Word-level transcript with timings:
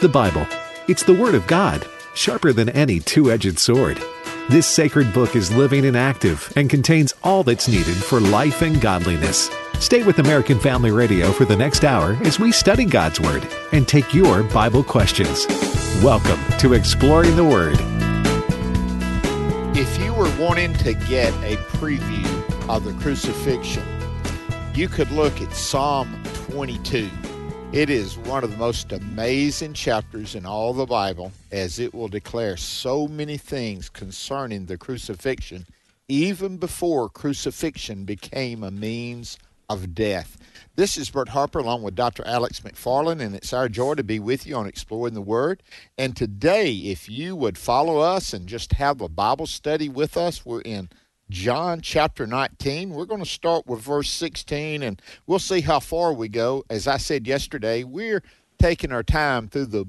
The 0.00 0.08
Bible. 0.08 0.46
It's 0.88 1.02
the 1.02 1.12
Word 1.12 1.34
of 1.34 1.46
God, 1.46 1.86
sharper 2.14 2.54
than 2.54 2.70
any 2.70 3.00
two 3.00 3.30
edged 3.30 3.58
sword. 3.58 4.02
This 4.48 4.66
sacred 4.66 5.12
book 5.12 5.36
is 5.36 5.54
living 5.54 5.84
and 5.84 5.94
active 5.94 6.50
and 6.56 6.70
contains 6.70 7.12
all 7.22 7.42
that's 7.42 7.68
needed 7.68 7.96
for 7.96 8.18
life 8.18 8.62
and 8.62 8.80
godliness. 8.80 9.50
Stay 9.78 10.02
with 10.02 10.18
American 10.18 10.58
Family 10.58 10.90
Radio 10.90 11.30
for 11.32 11.44
the 11.44 11.54
next 11.54 11.84
hour 11.84 12.16
as 12.22 12.40
we 12.40 12.50
study 12.50 12.86
God's 12.86 13.20
Word 13.20 13.46
and 13.72 13.86
take 13.86 14.14
your 14.14 14.42
Bible 14.44 14.82
questions. 14.82 15.46
Welcome 16.02 16.40
to 16.60 16.72
Exploring 16.72 17.36
the 17.36 17.44
Word. 17.44 17.76
If 19.76 20.02
you 20.02 20.14
were 20.14 20.34
wanting 20.38 20.72
to 20.78 20.94
get 20.94 21.34
a 21.44 21.56
preview 21.76 22.26
of 22.70 22.84
the 22.84 22.94
crucifixion, 23.02 23.84
you 24.74 24.88
could 24.88 25.10
look 25.10 25.42
at 25.42 25.52
Psalm 25.52 26.22
22. 26.50 27.10
It 27.72 27.88
is 27.88 28.18
one 28.18 28.42
of 28.42 28.50
the 28.50 28.56
most 28.56 28.90
amazing 28.90 29.74
chapters 29.74 30.34
in 30.34 30.44
all 30.44 30.72
the 30.72 30.86
Bible, 30.86 31.30
as 31.52 31.78
it 31.78 31.94
will 31.94 32.08
declare 32.08 32.56
so 32.56 33.06
many 33.06 33.36
things 33.36 33.88
concerning 33.88 34.66
the 34.66 34.76
crucifixion, 34.76 35.66
even 36.08 36.56
before 36.56 37.08
crucifixion 37.08 38.04
became 38.04 38.64
a 38.64 38.72
means 38.72 39.38
of 39.68 39.94
death. 39.94 40.36
This 40.74 40.96
is 40.96 41.10
Bert 41.10 41.28
Harper 41.28 41.60
along 41.60 41.84
with 41.84 41.94
Dr. 41.94 42.26
Alex 42.26 42.58
McFarland, 42.58 43.20
and 43.20 43.36
it's 43.36 43.52
our 43.52 43.68
joy 43.68 43.94
to 43.94 44.02
be 44.02 44.18
with 44.18 44.48
you 44.48 44.56
on 44.56 44.66
Exploring 44.66 45.14
the 45.14 45.20
Word. 45.20 45.62
And 45.96 46.16
today, 46.16 46.72
if 46.72 47.08
you 47.08 47.36
would 47.36 47.56
follow 47.56 47.98
us 48.00 48.32
and 48.32 48.48
just 48.48 48.72
have 48.72 49.00
a 49.00 49.08
Bible 49.08 49.46
study 49.46 49.88
with 49.88 50.16
us, 50.16 50.44
we're 50.44 50.62
in 50.62 50.88
John 51.30 51.80
chapter 51.80 52.26
19. 52.26 52.90
We're 52.90 53.06
going 53.06 53.22
to 53.22 53.30
start 53.30 53.66
with 53.66 53.80
verse 53.80 54.10
16 54.10 54.82
and 54.82 55.00
we'll 55.26 55.38
see 55.38 55.60
how 55.60 55.80
far 55.80 56.12
we 56.12 56.28
go. 56.28 56.64
As 56.68 56.86
I 56.86 56.96
said 56.96 57.26
yesterday, 57.26 57.84
we're 57.84 58.22
taking 58.58 58.92
our 58.92 59.04
time 59.04 59.48
through 59.48 59.66
the 59.66 59.86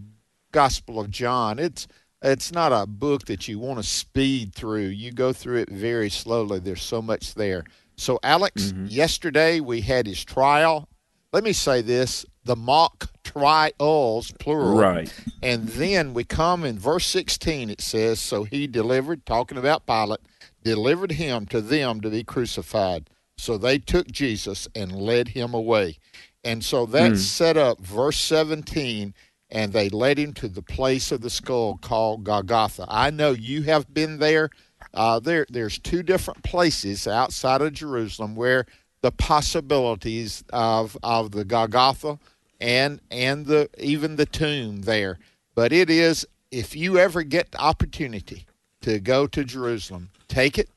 Gospel 0.52 1.00
of 1.00 1.10
John. 1.10 1.60
It's 1.60 1.88
it's 2.22 2.52
not 2.52 2.72
a 2.72 2.86
book 2.86 3.26
that 3.26 3.48
you 3.48 3.58
want 3.58 3.80
to 3.80 3.84
speed 3.84 4.54
through. 4.54 4.88
You 4.88 5.12
go 5.12 5.34
through 5.34 5.58
it 5.58 5.72
very 5.72 6.10
slowly. 6.10 6.60
There's 6.60 6.84
so 6.84 7.02
much 7.02 7.34
there. 7.34 7.64
So 7.96 8.20
Alex, 8.22 8.66
mm-hmm. 8.66 8.86
yesterday 8.88 9.60
we 9.60 9.82
had 9.82 10.06
his 10.06 10.24
trial. 10.24 10.88
Let 11.34 11.44
me 11.44 11.54
say 11.54 11.82
this, 11.82 12.26
the 12.44 12.56
mock 12.56 13.10
trials 13.24 14.32
plural. 14.40 14.78
Right. 14.78 15.12
And 15.42 15.68
then 15.70 16.14
we 16.14 16.24
come 16.24 16.64
in 16.64 16.78
verse 16.78 17.08
16 17.08 17.70
it 17.72 17.82
says 17.82 18.20
so 18.20 18.44
he 18.44 18.68
delivered 18.68 19.26
talking 19.26 19.58
about 19.58 19.88
Pilate 19.88 20.20
delivered 20.64 21.14
him 21.14 21.46
to 21.48 21.62
them 21.62 22.02
to 22.02 22.10
be 22.10 22.24
crucified. 22.24 23.10
So 23.38 23.58
they 23.58 23.80
took 23.80 24.08
Jesus 24.08 24.68
and 24.76 24.92
led 24.92 25.30
him 25.30 25.54
away. 25.54 25.98
And 26.44 26.64
so 26.64 26.86
that 26.88 27.14
mm. 27.14 27.18
set 27.18 27.58
up 27.58 27.80
verse 27.80 28.18
17, 28.20 29.14
and 29.50 29.74
they 29.74 29.90
led 29.90 30.18
him 30.18 30.34
to 30.34 30.48
the 30.48 30.62
place 30.62 31.12
of 31.12 31.22
the 31.22 31.30
skull 31.30 31.78
called 31.82 32.24
Golgotha. 32.24 32.86
I 32.88 33.10
know 33.10 33.32
you 33.32 33.64
have 33.64 33.94
been 33.94 34.20
there. 34.20 34.50
Uh, 34.94 35.20
there, 35.20 35.46
there's 35.50 35.80
two 35.80 36.04
different 36.04 36.44
places 36.44 37.08
outside 37.08 37.62
of 37.62 37.74
Jerusalem 37.74 38.36
where 38.36 38.66
the 39.02 39.12
possibilities 39.12 40.44
of 40.54 40.98
of 41.02 41.32
the 41.32 41.44
Golgotha 41.44 42.20
and 42.60 43.02
and 43.10 43.46
the 43.46 43.70
even 43.78 44.16
the 44.16 44.26
tomb 44.26 44.82
there. 44.84 45.20
But 45.56 45.74
it 45.74 45.90
is 45.90 46.26
if 46.52 46.76
you 46.76 46.98
ever 46.98 47.24
get 47.24 47.52
the 47.52 47.60
opportunity 47.60 48.46
to 48.82 49.00
go 49.00 49.28
to 49.28 49.44
Jerusalem, 49.44 50.10
take 50.28 50.58
it. 50.58 50.70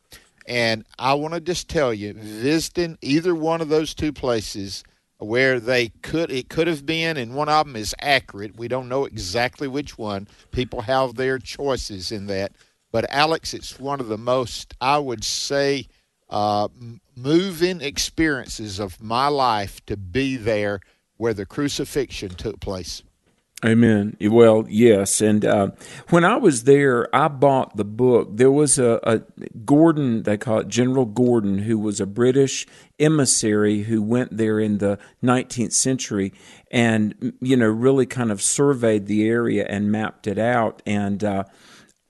And 0.46 0.84
I 0.98 1.14
want 1.14 1.34
to 1.34 1.40
just 1.40 1.68
tell 1.68 1.94
you, 1.94 2.12
visiting 2.12 2.98
either 3.00 3.34
one 3.34 3.60
of 3.60 3.68
those 3.68 3.94
two 3.94 4.12
places 4.12 4.84
where 5.18 5.58
they 5.58 5.88
could 6.02 6.30
it 6.30 6.48
could 6.48 6.66
have 6.66 6.84
been, 6.84 7.16
and 7.16 7.34
one 7.34 7.48
of 7.48 7.66
them 7.66 7.76
is 7.76 7.94
accurate. 8.00 8.56
We 8.56 8.68
don't 8.68 8.88
know 8.88 9.04
exactly 9.04 9.68
which 9.68 9.96
one. 9.96 10.28
People 10.50 10.82
have 10.82 11.14
their 11.14 11.38
choices 11.38 12.12
in 12.12 12.26
that. 12.26 12.52
But 12.92 13.10
Alex, 13.10 13.54
it's 13.54 13.80
one 13.80 14.00
of 14.00 14.08
the 14.08 14.18
most 14.18 14.74
I 14.80 14.98
would 14.98 15.24
say 15.24 15.88
uh, 16.28 16.68
moving 17.16 17.80
experiences 17.80 18.78
of 18.78 19.02
my 19.02 19.28
life 19.28 19.84
to 19.86 19.96
be 19.96 20.36
there 20.36 20.80
where 21.16 21.34
the 21.34 21.46
crucifixion 21.46 22.30
took 22.30 22.60
place. 22.60 23.02
Amen. 23.64 24.14
Well, 24.20 24.66
yes. 24.68 25.22
And 25.22 25.42
uh, 25.42 25.70
when 26.10 26.22
I 26.22 26.36
was 26.36 26.64
there, 26.64 27.14
I 27.16 27.28
bought 27.28 27.76
the 27.76 27.84
book. 27.84 28.36
There 28.36 28.50
was 28.50 28.78
a, 28.78 29.00
a, 29.04 29.22
Gordon, 29.64 30.24
they 30.24 30.36
call 30.36 30.58
it 30.58 30.68
General 30.68 31.06
Gordon, 31.06 31.60
who 31.60 31.78
was 31.78 31.98
a 31.98 32.06
British 32.06 32.66
emissary 33.00 33.84
who 33.84 34.02
went 34.02 34.36
there 34.36 34.60
in 34.60 34.78
the 34.78 34.98
19th 35.22 35.72
century 35.72 36.34
and, 36.70 37.32
you 37.40 37.56
know, 37.56 37.68
really 37.68 38.04
kind 38.04 38.30
of 38.30 38.42
surveyed 38.42 39.06
the 39.06 39.26
area 39.26 39.64
and 39.66 39.90
mapped 39.90 40.26
it 40.26 40.38
out. 40.38 40.82
And, 40.84 41.24
uh, 41.24 41.44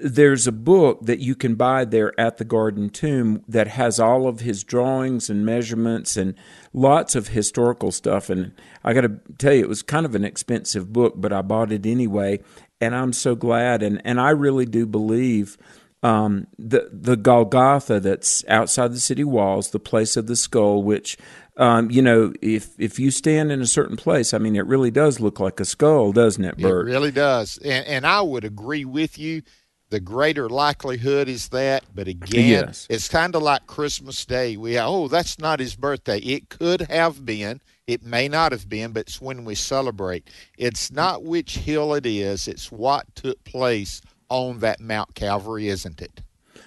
there's 0.04 0.46
a 0.46 0.52
book 0.52 1.00
that 1.06 1.20
you 1.20 1.34
can 1.34 1.54
buy 1.54 1.86
there 1.86 2.18
at 2.20 2.36
the 2.36 2.44
Garden 2.44 2.90
Tomb 2.90 3.42
that 3.48 3.68
has 3.68 3.98
all 3.98 4.28
of 4.28 4.40
his 4.40 4.62
drawings 4.62 5.30
and 5.30 5.46
measurements 5.46 6.18
and 6.18 6.34
lots 6.74 7.14
of 7.14 7.28
historical 7.28 7.90
stuff. 7.90 8.28
And 8.28 8.52
I 8.84 8.92
got 8.92 9.00
to 9.00 9.18
tell 9.38 9.54
you, 9.54 9.62
it 9.62 9.68
was 9.68 9.80
kind 9.80 10.04
of 10.04 10.14
an 10.14 10.22
expensive 10.22 10.92
book, 10.92 11.14
but 11.16 11.32
I 11.32 11.40
bought 11.40 11.72
it 11.72 11.86
anyway. 11.86 12.40
And 12.82 12.94
I'm 12.94 13.14
so 13.14 13.34
glad. 13.34 13.82
And, 13.82 14.02
and 14.04 14.20
I 14.20 14.30
really 14.30 14.66
do 14.66 14.84
believe 14.84 15.56
um, 16.02 16.48
the, 16.58 16.90
the 16.92 17.16
Golgotha 17.16 17.98
that's 17.98 18.44
outside 18.46 18.92
the 18.92 19.00
city 19.00 19.24
walls, 19.24 19.70
the 19.70 19.80
place 19.80 20.18
of 20.18 20.26
the 20.26 20.36
skull, 20.36 20.82
which 20.82 21.16
um, 21.56 21.88
you 21.90 22.02
know, 22.02 22.32
if 22.42 22.70
if 22.80 22.98
you 22.98 23.12
stand 23.12 23.52
in 23.52 23.62
a 23.62 23.66
certain 23.66 23.96
place, 23.96 24.34
I 24.34 24.38
mean, 24.38 24.56
it 24.56 24.66
really 24.66 24.90
does 24.90 25.20
look 25.20 25.38
like 25.38 25.60
a 25.60 25.64
skull, 25.64 26.10
doesn't 26.10 26.44
it, 26.44 26.58
Bert? 26.58 26.88
It 26.88 26.90
really 26.90 27.12
does, 27.12 27.58
and, 27.58 27.86
and 27.86 28.04
I 28.04 28.22
would 28.22 28.44
agree 28.44 28.84
with 28.84 29.20
you 29.20 29.42
the 29.90 30.00
greater 30.00 30.48
likelihood 30.48 31.28
is 31.28 31.48
that. 31.48 31.84
But 31.94 32.08
again, 32.08 32.66
yes. 32.66 32.86
it's 32.90 33.08
kind 33.08 33.34
of 33.34 33.42
like 33.42 33.66
Christmas 33.66 34.24
Day. 34.24 34.56
We 34.56 34.78
oh, 34.78 35.08
that's 35.08 35.38
not 35.38 35.60
his 35.60 35.76
birthday. 35.76 36.18
It 36.18 36.48
could 36.48 36.82
have 36.82 37.24
been. 37.24 37.60
It 37.86 38.02
may 38.02 38.28
not 38.28 38.52
have 38.52 38.68
been, 38.68 38.92
but 38.92 39.00
it's 39.00 39.20
when 39.20 39.44
we 39.44 39.54
celebrate. 39.54 40.28
It's 40.56 40.90
not 40.90 41.22
which 41.22 41.58
hill 41.58 41.94
it 41.94 42.06
is. 42.06 42.48
It's 42.48 42.72
what 42.72 43.14
took 43.14 43.42
place 43.44 44.00
on 44.30 44.60
that 44.60 44.80
Mount 44.80 45.14
Calvary, 45.14 45.68
isn't 45.68 46.00
it? 46.00 46.22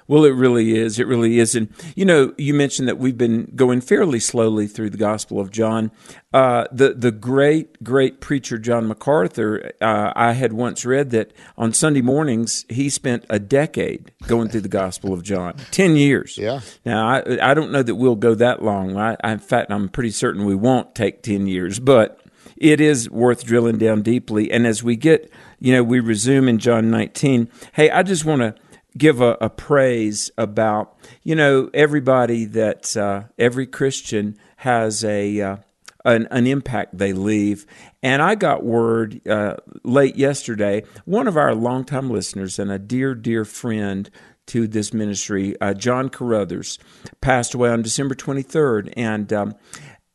Well, 0.07 0.23
it 0.23 0.31
really 0.31 0.77
is. 0.77 0.99
It 0.99 1.07
really 1.07 1.39
is. 1.39 1.55
And, 1.55 1.69
you 1.95 2.05
know, 2.05 2.33
you 2.37 2.53
mentioned 2.53 2.87
that 2.87 2.97
we've 2.97 3.17
been 3.17 3.51
going 3.55 3.81
fairly 3.81 4.19
slowly 4.19 4.67
through 4.67 4.89
the 4.89 4.97
Gospel 4.97 5.39
of 5.39 5.51
John. 5.51 5.91
Uh, 6.33 6.65
the, 6.71 6.93
the 6.93 7.11
great, 7.11 7.83
great 7.83 8.21
preacher 8.21 8.57
John 8.57 8.87
MacArthur, 8.87 9.71
uh, 9.81 10.13
I 10.15 10.33
had 10.33 10.53
once 10.53 10.85
read 10.85 11.11
that 11.11 11.33
on 11.57 11.73
Sunday 11.73 12.01
mornings, 12.01 12.65
he 12.69 12.89
spent 12.89 13.25
a 13.29 13.39
decade 13.39 14.11
going 14.27 14.49
through 14.49 14.61
the 14.61 14.69
Gospel 14.69 15.13
of 15.13 15.23
John 15.23 15.55
10 15.71 15.95
years. 15.95 16.37
Yeah. 16.37 16.61
Now, 16.85 17.07
I, 17.07 17.51
I 17.51 17.53
don't 17.53 17.71
know 17.71 17.83
that 17.83 17.95
we'll 17.95 18.15
go 18.15 18.35
that 18.35 18.63
long. 18.63 18.97
I, 18.97 19.17
in 19.23 19.39
fact, 19.39 19.71
I'm 19.71 19.89
pretty 19.89 20.11
certain 20.11 20.45
we 20.45 20.55
won't 20.55 20.95
take 20.95 21.21
10 21.23 21.47
years, 21.47 21.79
but 21.79 22.21
it 22.55 22.81
is 22.81 23.09
worth 23.09 23.43
drilling 23.43 23.77
down 23.77 24.01
deeply. 24.01 24.51
And 24.51 24.65
as 24.65 24.83
we 24.83 24.95
get, 24.95 25.31
you 25.59 25.73
know, 25.73 25.83
we 25.83 25.99
resume 25.99 26.47
in 26.47 26.59
John 26.59 26.89
19, 26.89 27.49
hey, 27.73 27.89
I 27.89 28.03
just 28.03 28.25
want 28.25 28.41
to 28.41 28.55
give 28.97 29.21
a, 29.21 29.37
a, 29.39 29.49
praise 29.49 30.31
about 30.37 30.97
you 31.23 31.35
know 31.35 31.69
everybody 31.73 32.45
that 32.45 32.95
uh, 32.97 33.23
every 33.37 33.67
Christian 33.67 34.37
has 34.57 35.03
a 35.03 35.41
uh, 35.41 35.57
an, 36.05 36.27
an, 36.31 36.47
impact 36.47 36.97
they 36.97 37.13
leave. 37.13 37.65
And 38.01 38.21
I 38.21 38.35
got 38.35 38.63
word 38.63 39.27
uh, 39.27 39.57
late 39.83 40.15
yesterday. 40.15 40.83
One 41.05 41.27
of 41.27 41.37
our 41.37 41.53
longtime 41.53 42.09
listeners 42.09 42.59
and 42.59 42.71
a 42.71 42.79
dear 42.79 43.13
dear 43.13 43.45
friend 43.45 44.09
to 44.47 44.67
this 44.67 44.93
ministry, 44.93 45.59
uh, 45.59 45.73
John 45.73 46.09
Carruthers, 46.09 46.79
passed 47.19 47.53
away 47.53 47.69
on 47.69 47.81
December 47.81 48.15
twenty 48.15 48.43
third, 48.43 48.93
and. 48.97 49.31
Um, 49.31 49.55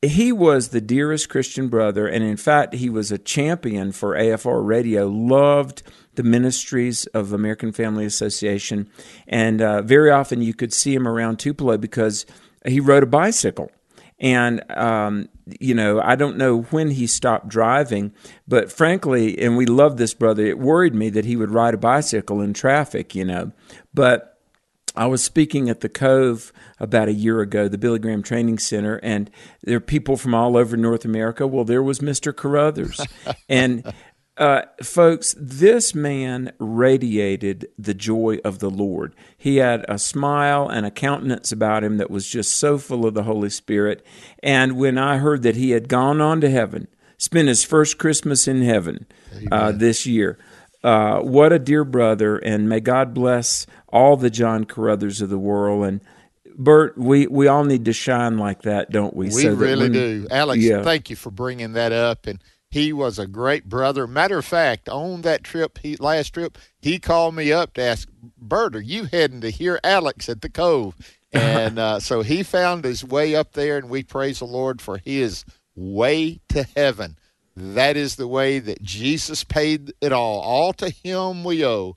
he 0.05 0.33
was 0.33 0.71
the 0.71 0.81
dearest 0.81 1.29
Christian 1.29 1.69
brother, 1.69 2.09
and 2.09 2.25
in 2.25 2.37
fact, 2.37 2.75
he 2.75 2.91
was 2.91 3.13
a 3.13 3.19
champion 3.19 3.93
for 3.93 4.17
AFR 4.17 4.67
radio, 4.67 5.07
loved 5.07 5.85
the 6.15 6.23
ministries 6.23 7.07
of 7.07 7.33
American 7.33 7.73
Family 7.73 8.05
Association, 8.05 8.91
and 9.27 9.63
uh, 9.63 9.83
very 9.83 10.11
often 10.11 10.43
you 10.43 10.55
could 10.55 10.73
see 10.73 10.95
him 10.95 11.09
around 11.09 11.39
Tupelo 11.39 11.79
because 11.79 12.27
he 12.67 12.81
rode 12.81 13.03
a 13.03 13.07
bicycle. 13.07 13.71
And, 14.23 14.63
um, 14.71 15.29
you 15.59 15.75
know, 15.75 16.01
I 16.01 16.15
don't 16.15 16.37
know 16.37 16.63
when 16.63 16.93
he 16.93 17.09
stopped 17.09 17.49
driving, 17.49 18.13
but 18.47 18.71
frankly, 18.71 19.37
and 19.41 19.57
we 19.57 19.67
love 19.67 19.97
this 19.97 20.15
brother, 20.15 20.47
it 20.47 20.61
worried 20.61 20.95
me 20.95 21.11
that 21.11 21.25
he 21.25 21.35
would 21.35 21.51
ride 21.51 21.75
a 21.75 21.79
bicycle 21.79 22.41
in 22.41 22.55
traffic, 22.55 23.17
you 23.17 23.25
know. 23.25 23.51
But 23.93 24.33
I 24.95 25.07
was 25.07 25.25
speaking 25.25 25.69
at 25.69 25.81
the 25.81 25.89
Cove 25.89 26.53
about 26.79 27.09
a 27.09 27.13
year 27.13 27.41
ago, 27.41 27.67
the 27.67 27.79
Billy 27.79 27.99
Graham 27.99 28.23
Training 28.23 28.59
Center, 28.59 29.01
and 29.03 29.31
there 29.63 29.79
are 29.79 29.81
people 29.81 30.17
from 30.17 30.35
all 30.35 30.57
over 30.57 30.77
North 30.77 31.05
America. 31.05 31.47
Well, 31.47 31.65
there 31.65 31.83
was 31.83 31.99
Mr. 31.99 32.35
Carruthers. 32.37 33.01
and 33.49 33.93
uh, 34.43 34.63
folks, 34.83 35.37
this 35.39 35.95
man 35.95 36.53
radiated 36.59 37.69
the 37.79 37.95
joy 37.95 38.39
of 38.45 38.59
the 38.59 38.71
Lord. 38.71 39.15
He 39.39 39.59
had 39.59 39.85
a 39.89 40.01
smile 40.01 40.69
and 40.69 40.85
a 40.85 40.91
countenance 40.91 41.53
about 41.53 41.85
him 41.85 41.99
that 41.99 42.11
was 42.11 42.27
just 42.27 42.57
so 42.57 42.77
full 42.77 43.07
of 43.07 43.15
the 43.15 43.23
Holy 43.23 43.51
Spirit. 43.51 44.05
And 44.43 44.77
when 44.77 44.99
I 44.99 45.19
heard 45.19 45.45
that 45.45 45.55
he 45.55 45.71
had 45.71 45.89
gone 45.89 46.21
on 46.21 46.41
to 46.41 46.51
heaven, 46.51 46.89
spent 47.19 47.47
his 47.47 47.63
first 47.63 47.99
Christmas 47.99 48.49
in 48.49 48.63
heaven 48.63 49.07
uh, 49.53 49.71
this 49.71 50.07
year. 50.07 50.41
Uh, 50.83 51.21
what 51.21 51.53
a 51.53 51.61
dear 51.61 51.85
brother, 51.85 52.37
and 52.39 52.69
may 52.69 52.81
God 52.81 53.15
bless 53.15 53.65
all 53.87 54.17
the 54.17 54.31
John 54.31 54.65
Carruthers 54.65 55.21
of 55.21 55.31
the 55.31 55.39
world. 55.39 55.85
And 55.85 56.01
Bert, 56.57 56.99
we, 56.99 57.29
we 57.29 57.47
all 57.47 57.63
need 57.63 57.85
to 57.85 57.93
shine 57.93 58.39
like 58.39 58.63
that, 58.63 58.91
don't 58.91 59.15
we? 59.15 59.27
We 59.27 59.43
so 59.43 59.53
really 59.53 59.89
do. 59.89 60.27
Alex, 60.33 60.65
yeah. 60.65 60.83
thank 60.83 61.11
you 61.11 61.15
for 61.15 61.31
bringing 61.31 61.75
that 61.75 61.93
up. 61.93 62.27
And 62.27 62.41
he 62.73 62.91
was 62.91 63.19
a 63.19 63.27
great 63.27 63.69
brother. 63.69 64.07
Matter 64.07 64.39
of 64.39 64.47
fact, 64.47 64.89
on 64.89 65.21
that 65.23 65.45
trip, 65.45 65.79
he, 65.83 65.95
last 65.97 66.31
trip, 66.31 66.57
he 66.81 66.99
called 66.99 67.35
me 67.35 67.53
up 67.53 67.75
to 67.75 67.83
ask, 67.83 68.09
Bert, 68.39 68.75
are 68.75 68.81
you 68.81 69.05
heading 69.05 69.43
to 69.43 69.51
hear 69.51 69.79
Alex 69.85 70.27
at 70.31 70.41
the 70.41 70.49
Cove? 70.49 70.97
And 71.35 71.79
uh, 71.79 71.99
so 71.99 72.21
he 72.21 72.43
found 72.43 72.85
his 72.85 73.03
way 73.03 73.35
up 73.35 73.55
there, 73.55 73.79
and 73.79 73.89
we 73.89 74.03
praise 74.03 74.41
the 74.41 74.45
Lord 74.45 74.83
for 74.83 74.99
his 74.99 75.47
way 75.75 76.41
to 76.51 76.67
heaven. 76.77 77.17
That 77.57 77.97
is 77.97 78.17
the 78.17 78.29
way 78.29 78.59
that 78.59 78.83
Jesus 78.83 79.43
paid 79.43 79.95
it 80.03 80.13
all. 80.13 80.41
All 80.41 80.75
to 80.75 80.91
him 80.91 81.43
we 81.43 81.65
owe. 81.65 81.97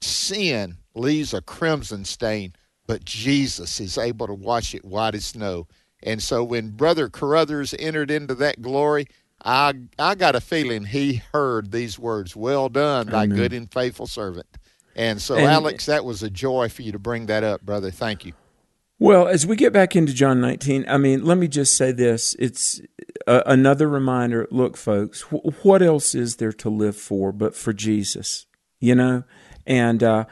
Sin 0.00 0.76
leaves 0.94 1.34
a 1.34 1.42
crimson 1.42 2.04
stain, 2.04 2.54
but 2.86 3.04
Jesus 3.04 3.80
is 3.80 3.98
able 3.98 4.28
to 4.28 4.34
wash 4.34 4.72
it 4.72 4.84
white 4.84 5.16
as 5.16 5.26
snow. 5.26 5.66
And 6.00 6.22
so 6.22 6.44
when 6.44 6.70
Brother 6.70 7.08
Carruthers 7.08 7.74
entered 7.76 8.12
into 8.12 8.36
that 8.36 8.62
glory, 8.62 9.06
I 9.44 9.74
I 9.98 10.14
got 10.14 10.34
a 10.34 10.40
feeling 10.40 10.84
he 10.84 11.22
heard 11.32 11.72
these 11.72 11.98
words, 11.98 12.36
"Well 12.36 12.68
done, 12.68 13.08
thy 13.08 13.24
Amen. 13.24 13.36
good 13.36 13.52
and 13.52 13.72
faithful 13.72 14.06
servant." 14.06 14.46
And 14.96 15.22
so, 15.22 15.36
and, 15.36 15.46
Alex, 15.46 15.86
that 15.86 16.04
was 16.04 16.22
a 16.22 16.30
joy 16.30 16.68
for 16.68 16.82
you 16.82 16.92
to 16.92 16.98
bring 16.98 17.26
that 17.26 17.44
up, 17.44 17.62
brother. 17.62 17.90
Thank 17.90 18.24
you. 18.24 18.32
Well, 18.98 19.28
as 19.28 19.46
we 19.46 19.56
get 19.56 19.72
back 19.72 19.96
into 19.96 20.12
John 20.12 20.42
19, 20.42 20.84
I 20.86 20.98
mean, 20.98 21.24
let 21.24 21.38
me 21.38 21.48
just 21.48 21.74
say 21.74 21.90
this. 21.90 22.36
It's 22.38 22.82
a, 23.26 23.42
another 23.46 23.88
reminder 23.88 24.46
look, 24.50 24.76
folks, 24.76 25.22
wh- 25.22 25.64
what 25.64 25.80
else 25.80 26.14
is 26.14 26.36
there 26.36 26.52
to 26.52 26.68
live 26.68 26.96
for 26.96 27.32
but 27.32 27.54
for 27.54 27.72
Jesus? 27.72 28.46
You 28.78 28.94
know? 28.94 29.24
And 29.66 30.02
uh, 30.02 30.26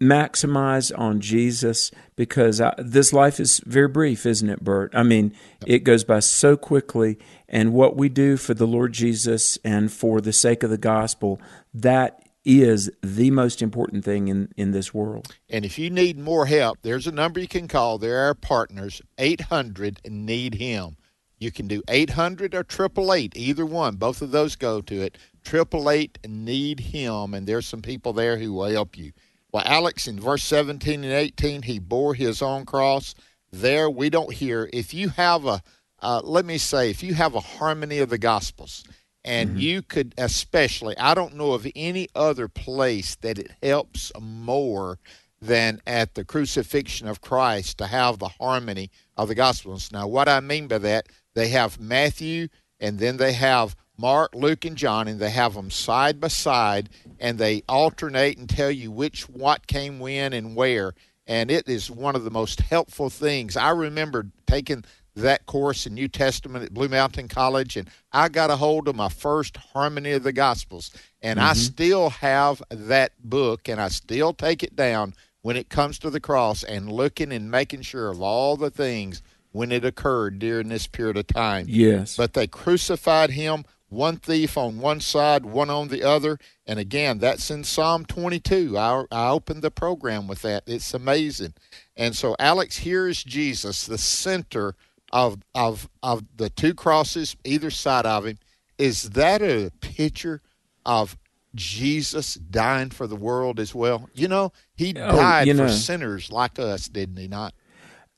maximize 0.00 0.96
on 0.96 1.20
Jesus 1.20 1.90
because 2.14 2.60
I, 2.60 2.74
this 2.78 3.12
life 3.12 3.40
is 3.40 3.60
very 3.66 3.88
brief, 3.88 4.26
isn't 4.26 4.48
it, 4.48 4.62
Bert? 4.62 4.92
I 4.94 5.02
mean, 5.02 5.34
it 5.66 5.80
goes 5.80 6.04
by 6.04 6.20
so 6.20 6.56
quickly. 6.56 7.18
And 7.52 7.74
what 7.74 7.96
we 7.96 8.08
do 8.08 8.38
for 8.38 8.54
the 8.54 8.66
Lord 8.66 8.92
Jesus 8.94 9.58
and 9.62 9.92
for 9.92 10.20
the 10.20 10.32
sake 10.32 10.62
of 10.62 10.70
the 10.70 10.78
gospel, 10.78 11.40
that 11.74 12.26
is 12.44 12.90
the 13.02 13.30
most 13.30 13.62
important 13.62 14.04
thing 14.04 14.28
in, 14.28 14.48
in 14.56 14.72
this 14.72 14.92
world. 14.92 15.36
And 15.48 15.64
if 15.64 15.78
you 15.78 15.90
need 15.90 16.18
more 16.18 16.46
help, 16.46 16.78
there's 16.82 17.06
a 17.06 17.12
number 17.12 17.38
you 17.38 17.46
can 17.46 17.68
call. 17.68 17.98
There 17.98 18.18
are 18.28 18.34
partners, 18.34 19.02
800 19.18 20.00
Need 20.08 20.54
Him. 20.54 20.96
You 21.38 21.52
can 21.52 21.66
do 21.66 21.82
800 21.88 22.54
or 22.54 22.60
888, 22.60 23.36
either 23.36 23.66
one. 23.66 23.96
Both 23.96 24.22
of 24.22 24.30
those 24.30 24.56
go 24.56 24.80
to 24.80 25.02
it. 25.02 25.18
888 25.46 26.18
Need 26.28 26.80
Him, 26.80 27.34
and 27.34 27.46
there's 27.46 27.66
some 27.66 27.82
people 27.82 28.12
there 28.12 28.38
who 28.38 28.52
will 28.52 28.70
help 28.70 28.96
you. 28.96 29.12
Well, 29.52 29.64
Alex, 29.66 30.08
in 30.08 30.18
verse 30.18 30.44
17 30.44 31.04
and 31.04 31.12
18, 31.12 31.62
he 31.62 31.78
bore 31.78 32.14
his 32.14 32.40
own 32.40 32.64
cross. 32.64 33.14
There 33.50 33.90
we 33.90 34.08
don't 34.08 34.32
hear. 34.32 34.70
If 34.72 34.94
you 34.94 35.10
have 35.10 35.44
a, 35.44 35.62
uh, 36.02 36.20
let 36.22 36.44
me 36.44 36.58
say, 36.58 36.90
if 36.90 37.02
you 37.02 37.14
have 37.14 37.34
a 37.34 37.40
harmony 37.40 37.98
of 37.98 38.10
the 38.10 38.18
Gospels, 38.18 38.84
and 39.24 39.50
mm-hmm. 39.50 39.58
you 39.58 39.82
could, 39.82 40.14
especially, 40.18 40.98
I 40.98 41.14
don't 41.14 41.36
know 41.36 41.52
of 41.52 41.66
any 41.76 42.08
other 42.14 42.48
place 42.48 43.14
that 43.16 43.38
it 43.38 43.52
helps 43.62 44.10
more 44.20 44.98
than 45.40 45.80
at 45.86 46.14
the 46.14 46.24
crucifixion 46.24 47.08
of 47.08 47.20
Christ 47.20 47.78
to 47.78 47.86
have 47.86 48.18
the 48.18 48.28
harmony 48.28 48.90
of 49.16 49.28
the 49.28 49.34
Gospels. 49.34 49.90
Now, 49.92 50.06
what 50.06 50.28
I 50.28 50.40
mean 50.40 50.68
by 50.68 50.78
that, 50.78 51.06
they 51.34 51.48
have 51.48 51.80
Matthew 51.80 52.48
and 52.80 52.98
then 52.98 53.16
they 53.16 53.32
have 53.32 53.76
Mark, 53.96 54.34
Luke, 54.34 54.64
and 54.64 54.76
John, 54.76 55.06
and 55.06 55.20
they 55.20 55.30
have 55.30 55.54
them 55.54 55.70
side 55.70 56.20
by 56.20 56.28
side, 56.28 56.88
and 57.20 57.38
they 57.38 57.62
alternate 57.68 58.38
and 58.38 58.48
tell 58.48 58.70
you 58.70 58.90
which 58.90 59.28
what 59.28 59.68
came 59.68 60.00
when 60.00 60.32
and 60.32 60.56
where. 60.56 60.94
And 61.26 61.50
it 61.50 61.68
is 61.68 61.90
one 61.90 62.16
of 62.16 62.24
the 62.24 62.30
most 62.30 62.60
helpful 62.60 63.10
things. 63.10 63.56
I 63.56 63.70
remember 63.70 64.26
taking 64.46 64.84
that 65.14 65.46
course 65.46 65.86
in 65.86 65.94
New 65.94 66.08
Testament 66.08 66.64
at 66.64 66.74
Blue 66.74 66.88
Mountain 66.88 67.28
College, 67.28 67.76
and 67.76 67.88
I 68.12 68.28
got 68.28 68.50
a 68.50 68.56
hold 68.56 68.88
of 68.88 68.96
my 68.96 69.08
first 69.08 69.56
Harmony 69.56 70.12
of 70.12 70.22
the 70.22 70.32
Gospels, 70.32 70.90
and 71.20 71.38
mm-hmm. 71.38 71.48
I 71.48 71.52
still 71.54 72.10
have 72.10 72.62
that 72.70 73.12
book, 73.22 73.68
and 73.68 73.80
I 73.80 73.88
still 73.88 74.32
take 74.32 74.62
it 74.62 74.74
down 74.74 75.14
when 75.42 75.56
it 75.56 75.68
comes 75.68 75.98
to 75.98 76.10
the 76.10 76.20
cross 76.20 76.62
and 76.62 76.90
looking 76.90 77.32
and 77.32 77.50
making 77.50 77.82
sure 77.82 78.08
of 78.08 78.22
all 78.22 78.56
the 78.56 78.70
things 78.70 79.22
when 79.50 79.70
it 79.70 79.84
occurred 79.84 80.38
during 80.38 80.68
this 80.68 80.86
period 80.86 81.16
of 81.16 81.26
time. 81.26 81.66
Yes. 81.68 82.16
But 82.16 82.32
they 82.32 82.46
crucified 82.46 83.30
him, 83.30 83.64
one 83.88 84.16
thief 84.16 84.56
on 84.56 84.78
one 84.78 85.00
side, 85.00 85.44
one 85.44 85.68
on 85.68 85.88
the 85.88 86.02
other. 86.02 86.38
And 86.66 86.78
again, 86.78 87.18
that's 87.18 87.50
in 87.50 87.64
Psalm 87.64 88.06
22. 88.06 88.78
I, 88.78 89.04
I 89.12 89.28
opened 89.28 89.60
the 89.62 89.70
program 89.70 90.26
with 90.26 90.40
that. 90.42 90.62
It's 90.66 90.94
amazing. 90.94 91.54
And 91.96 92.16
so, 92.16 92.34
Alex, 92.38 92.78
here 92.78 93.06
is 93.06 93.22
Jesus, 93.22 93.86
the 93.86 93.98
center 93.98 94.74
of 95.12 95.38
of 95.54 95.88
of 96.02 96.24
the 96.36 96.50
two 96.50 96.74
crosses 96.74 97.36
either 97.44 97.70
side 97.70 98.06
of 98.06 98.26
him 98.26 98.38
is 98.78 99.10
that 99.10 99.42
a 99.42 99.70
picture 99.80 100.40
of 100.84 101.16
Jesus 101.54 102.34
dying 102.34 102.90
for 102.90 103.06
the 103.06 103.16
world 103.16 103.60
as 103.60 103.74
well? 103.74 104.08
You 104.14 104.28
know, 104.28 104.52
he 104.74 104.94
oh, 104.96 105.16
died 105.16 105.46
you 105.46 105.54
know, 105.54 105.68
for 105.68 105.72
sinners 105.72 106.32
like 106.32 106.58
us, 106.58 106.88
didn't 106.88 107.16
he 107.16 107.28
not? 107.28 107.54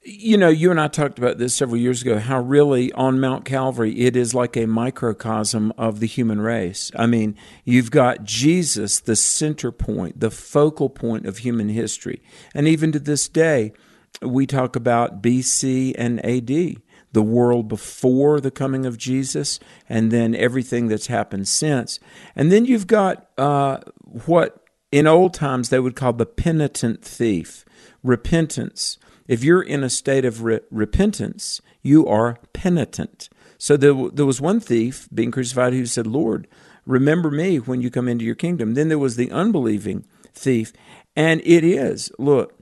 You 0.07 0.37
know, 0.37 0.51
you 0.51 0.71
and 0.71 0.79
I 0.79 0.89
talked 0.89 1.19
about 1.19 1.39
this 1.39 1.55
several 1.55 1.79
years 1.79 2.03
ago 2.03 2.19
how 2.19 2.41
really 2.41 2.93
on 2.93 3.21
Mount 3.21 3.47
Calvary 3.47 4.01
it 4.01 4.17
is 4.17 4.35
like 4.35 4.55
a 4.55 4.67
microcosm 4.67 5.73
of 5.79 6.01
the 6.01 6.07
human 6.07 6.43
race. 6.43 6.91
I 6.95 7.07
mean, 7.07 7.37
you've 7.65 7.91
got 7.91 8.23
Jesus, 8.23 9.01
the 9.01 9.17
center 9.17 9.73
point, 9.73 10.21
the 10.21 10.31
focal 10.31 10.91
point 10.91 11.27
of 11.27 11.39
human 11.39 11.71
history. 11.71 12.23
And 12.55 12.69
even 12.69 12.93
to 12.93 12.99
this 12.99 13.29
day, 13.29 13.73
we 14.21 14.47
talk 14.47 14.77
about 14.77 15.23
BC 15.23 15.95
and 15.97 16.25
AD 16.25 16.83
the 17.15 17.23
world 17.23 17.69
before 17.69 18.41
the 18.41 18.51
coming 18.51 18.85
of 18.85 18.99
Jesus, 18.99 19.59
and 19.89 20.11
then 20.11 20.35
everything 20.35 20.89
that's 20.89 21.07
happened 21.07 21.49
since. 21.49 21.99
And 22.37 22.53
then 22.53 22.65
you've 22.67 22.87
got 22.87 23.29
uh, 23.39 23.79
what 24.27 24.61
in 24.93 25.07
old 25.07 25.33
times 25.33 25.69
they 25.69 25.81
would 25.81 25.97
call 25.97 26.13
the 26.13 26.27
penitent 26.27 27.03
thief, 27.05 27.65
repentance. 28.03 28.99
If 29.27 29.43
you're 29.43 29.63
in 29.63 29.83
a 29.83 29.91
state 29.91 30.25
of 30.25 30.43
re- 30.43 30.61
repentance, 30.71 31.63
you 31.83 32.07
are 32.07 32.39
penitent. 32.53 33.29
So 33.59 33.77
there, 33.77 33.95
there 34.13 34.27
was 34.27 34.41
one 34.41 34.61
thief 34.61 35.09
being 35.15 35.31
crucified 35.31 35.73
who 35.73 35.87
said, 35.87 36.07
Lord, 36.07 36.47
remember 36.85 37.31
me 37.31 37.59
when 37.59 37.81
you 37.81 37.91
come 37.91 38.09
into 38.09 38.25
your 38.25 38.35
kingdom. 38.35 38.75
Then 38.75 38.89
there 38.89 38.99
was 38.99 39.17
the 39.17 39.31
unbelieving 39.31 40.05
thief. 40.35 40.73
And 41.17 41.41
it 41.45 41.63
is, 41.63 42.11
look, 42.19 42.59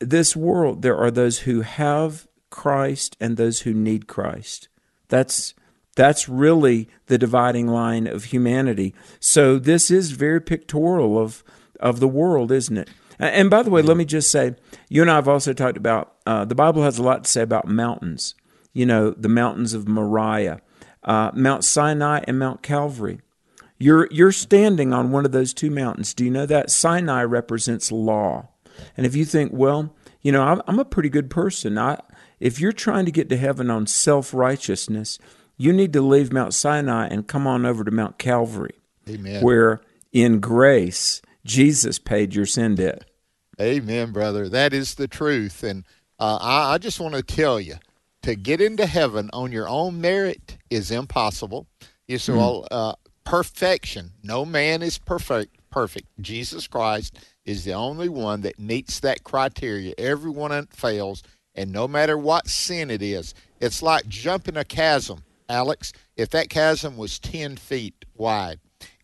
this 0.00 0.36
world, 0.36 0.82
there 0.82 0.96
are 0.96 1.10
those 1.10 1.40
who 1.40 1.62
have 1.62 2.27
Christ 2.58 3.16
and 3.20 3.36
those 3.36 3.60
who 3.60 3.72
need 3.72 4.08
Christ. 4.08 4.68
That's 5.06 5.54
that's 5.94 6.28
really 6.28 6.88
the 7.06 7.18
dividing 7.18 7.68
line 7.68 8.08
of 8.08 8.24
humanity. 8.24 8.94
So 9.20 9.60
this 9.60 9.92
is 9.92 10.10
very 10.10 10.40
pictorial 10.40 11.18
of 11.18 11.44
of 11.78 12.00
the 12.00 12.08
world, 12.08 12.50
isn't 12.50 12.76
it? 12.76 12.90
And 13.20 13.48
by 13.48 13.62
the 13.62 13.70
way, 13.70 13.82
let 13.82 13.96
me 13.96 14.04
just 14.04 14.30
say, 14.30 14.56
you 14.88 15.02
and 15.02 15.10
I 15.10 15.16
have 15.16 15.28
also 15.28 15.52
talked 15.52 15.76
about 15.76 16.14
uh, 16.26 16.44
the 16.44 16.56
Bible 16.56 16.82
has 16.82 16.98
a 16.98 17.02
lot 17.02 17.24
to 17.24 17.30
say 17.30 17.42
about 17.42 17.68
mountains. 17.68 18.34
You 18.72 18.86
know, 18.86 19.10
the 19.10 19.28
mountains 19.28 19.72
of 19.72 19.86
Moriah, 19.86 20.60
uh, 21.04 21.30
Mount 21.34 21.62
Sinai, 21.62 22.24
and 22.26 22.38
Mount 22.40 22.62
Calvary. 22.62 23.20
You're 23.78 24.08
you're 24.10 24.32
standing 24.32 24.92
on 24.92 25.12
one 25.12 25.24
of 25.24 25.30
those 25.32 25.54
two 25.54 25.70
mountains. 25.70 26.12
Do 26.12 26.24
you 26.24 26.30
know 26.30 26.46
that 26.46 26.70
Sinai 26.70 27.22
represents 27.22 27.92
law? 27.92 28.48
And 28.96 29.06
if 29.06 29.14
you 29.14 29.24
think, 29.24 29.52
well, 29.54 29.94
you 30.22 30.32
know, 30.32 30.42
I'm, 30.42 30.60
I'm 30.66 30.78
a 30.80 30.84
pretty 30.84 31.08
good 31.08 31.30
person. 31.30 31.78
I 31.78 32.00
if 32.40 32.60
you're 32.60 32.72
trying 32.72 33.04
to 33.04 33.12
get 33.12 33.28
to 33.28 33.36
heaven 33.36 33.70
on 33.70 33.86
self 33.86 34.32
righteousness, 34.32 35.18
you 35.56 35.72
need 35.72 35.92
to 35.92 36.00
leave 36.00 36.32
Mount 36.32 36.54
Sinai 36.54 37.08
and 37.08 37.26
come 37.26 37.46
on 37.46 37.66
over 37.66 37.84
to 37.84 37.90
Mount 37.90 38.18
Calvary, 38.18 38.76
Amen. 39.08 39.42
where 39.42 39.80
in 40.12 40.40
grace 40.40 41.20
Jesus 41.44 41.98
paid 41.98 42.34
your 42.34 42.46
sin 42.46 42.76
debt. 42.76 43.04
Amen, 43.60 44.12
brother. 44.12 44.48
That 44.48 44.72
is 44.72 44.94
the 44.94 45.08
truth. 45.08 45.62
And 45.64 45.84
uh, 46.20 46.38
I, 46.40 46.74
I 46.74 46.78
just 46.78 47.00
want 47.00 47.14
to 47.14 47.22
tell 47.22 47.60
you 47.60 47.74
to 48.22 48.36
get 48.36 48.60
into 48.60 48.86
heaven 48.86 49.30
on 49.32 49.50
your 49.50 49.68
own 49.68 50.00
merit 50.00 50.58
is 50.70 50.90
impossible. 50.90 51.66
You 52.06 52.18
say, 52.18 52.32
mm. 52.32 52.36
well, 52.36 52.68
uh, 52.70 52.94
perfection. 53.24 54.12
No 54.22 54.44
man 54.44 54.82
is 54.82 54.98
perfect. 54.98 55.56
Perfect. 55.70 56.06
Jesus 56.20 56.66
Christ 56.66 57.18
is 57.44 57.64
the 57.64 57.72
only 57.72 58.08
one 58.08 58.42
that 58.42 58.58
meets 58.58 59.00
that 59.00 59.24
criteria. 59.24 59.94
Everyone 59.98 60.66
fails. 60.66 61.22
And 61.58 61.72
no 61.72 61.88
matter 61.88 62.16
what 62.16 62.46
sin 62.46 62.88
it 62.88 63.02
is, 63.02 63.34
it's 63.60 63.82
like 63.82 64.06
jumping 64.06 64.56
a 64.56 64.64
chasm, 64.64 65.24
Alex. 65.48 65.92
If 66.16 66.30
that 66.30 66.50
chasm 66.50 66.96
was 66.96 67.18
10 67.18 67.56
feet 67.56 68.04
wide 68.14 68.60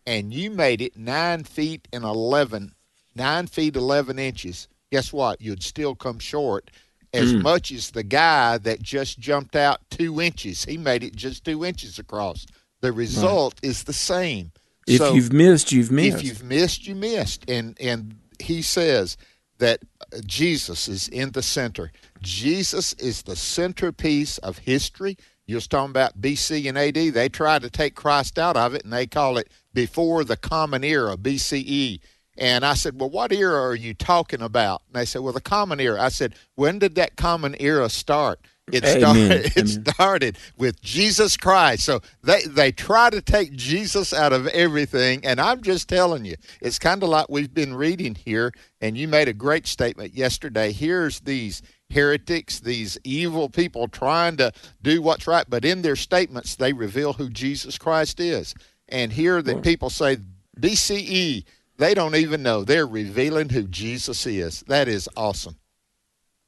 and 0.07 0.33
you 0.33 0.49
made 0.49 0.81
it 0.81 0.95
9 0.95 1.43
feet 1.43 1.85
and 1.91 2.05
11, 2.05 2.73
9 3.13 3.47
feet 3.47 3.75
11 3.75 4.19
inches, 4.19 4.69
guess 4.89 5.11
what? 5.11 5.41
You'd 5.41 5.63
still 5.63 5.95
come 5.95 6.17
short 6.17 6.71
as 7.13 7.33
mm. 7.33 7.41
much 7.41 7.73
as 7.73 7.91
the 7.91 8.03
guy 8.03 8.57
that 8.59 8.81
just 8.81 9.19
jumped 9.19 9.57
out 9.57 9.81
two 9.89 10.21
inches. 10.21 10.63
He 10.63 10.77
made 10.77 11.03
it 11.03 11.13
just 11.13 11.43
two 11.43 11.65
inches 11.65 11.99
across. 11.99 12.45
The 12.79 12.93
result 12.93 13.55
right. 13.61 13.69
is 13.69 13.83
the 13.83 13.91
same. 13.91 14.53
If 14.87 14.99
so 14.99 15.13
you've 15.13 15.33
missed, 15.33 15.73
you've 15.73 15.91
missed. 15.91 16.19
If 16.19 16.23
you've 16.23 16.43
missed, 16.43 16.87
you 16.87 16.95
missed. 16.95 17.49
And 17.49 17.75
and 17.81 18.15
he 18.39 18.61
says 18.61 19.17
that 19.57 19.81
Jesus 20.25 20.87
is 20.87 21.07
in 21.07 21.31
the 21.31 21.41
center. 21.41 21.91
Jesus 22.21 22.93
is 22.93 23.23
the 23.23 23.35
centerpiece 23.35 24.37
of 24.39 24.59
history. 24.59 25.17
You're 25.45 25.61
talking 25.61 25.91
about 25.91 26.19
BC 26.19 26.67
and 26.67 26.77
AD. 26.77 27.13
They 27.13 27.29
try 27.29 27.59
to 27.59 27.69
take 27.69 27.95
Christ 27.95 28.39
out 28.39 28.57
of 28.57 28.73
it, 28.73 28.83
and 28.83 28.91
they 28.91 29.05
call 29.05 29.37
it 29.37 29.49
before 29.73 30.23
the 30.23 30.37
Common 30.37 30.83
Era, 30.83 31.15
BCE. 31.17 31.99
And 32.37 32.65
I 32.65 32.73
said, 32.73 32.99
Well, 32.99 33.09
what 33.09 33.31
era 33.31 33.61
are 33.61 33.75
you 33.75 33.93
talking 33.93 34.41
about? 34.41 34.81
And 34.87 34.95
they 34.95 35.05
said, 35.05 35.21
Well, 35.21 35.33
the 35.33 35.41
Common 35.41 35.79
Era. 35.79 36.01
I 36.01 36.09
said, 36.09 36.35
When 36.55 36.79
did 36.79 36.95
that 36.95 37.15
Common 37.15 37.55
Era 37.59 37.89
start? 37.89 38.39
It 38.71 38.85
started. 38.85 39.51
It 39.55 39.67
started 39.67 40.37
with 40.57 40.81
Jesus 40.81 41.37
Christ. 41.37 41.85
So 41.85 42.01
they 42.23 42.41
they 42.43 42.71
try 42.71 43.09
to 43.09 43.21
take 43.21 43.53
Jesus 43.53 44.13
out 44.13 44.33
of 44.33 44.47
everything, 44.47 45.25
and 45.25 45.39
I'm 45.39 45.61
just 45.61 45.87
telling 45.87 46.25
you, 46.25 46.35
it's 46.61 46.79
kind 46.79 47.03
of 47.03 47.09
like 47.09 47.27
we've 47.29 47.53
been 47.53 47.75
reading 47.75 48.15
here. 48.15 48.51
And 48.81 48.97
you 48.97 49.07
made 49.07 49.27
a 49.27 49.33
great 49.33 49.67
statement 49.67 50.15
yesterday. 50.15 50.71
Here's 50.71 51.19
these 51.21 51.61
heretics, 51.89 52.59
these 52.59 52.97
evil 53.03 53.49
people 53.49 53.87
trying 53.87 54.37
to 54.37 54.51
do 54.81 55.01
what's 55.01 55.27
right, 55.27 55.45
but 55.47 55.63
in 55.63 55.81
their 55.81 55.95
statements 55.95 56.55
they 56.55 56.73
reveal 56.73 57.13
who 57.13 57.29
Jesus 57.29 57.77
Christ 57.77 58.19
is. 58.19 58.53
And 58.89 59.13
here 59.13 59.41
that 59.41 59.63
people 59.63 59.89
say 59.89 60.17
BCE, 60.59 61.43
they 61.77 61.93
don't 61.93 62.15
even 62.15 62.43
know. 62.43 62.63
They're 62.63 62.87
revealing 62.87 63.49
who 63.49 63.63
Jesus 63.63 64.25
is. 64.25 64.61
That 64.67 64.87
is 64.87 65.09
awesome. 65.15 65.57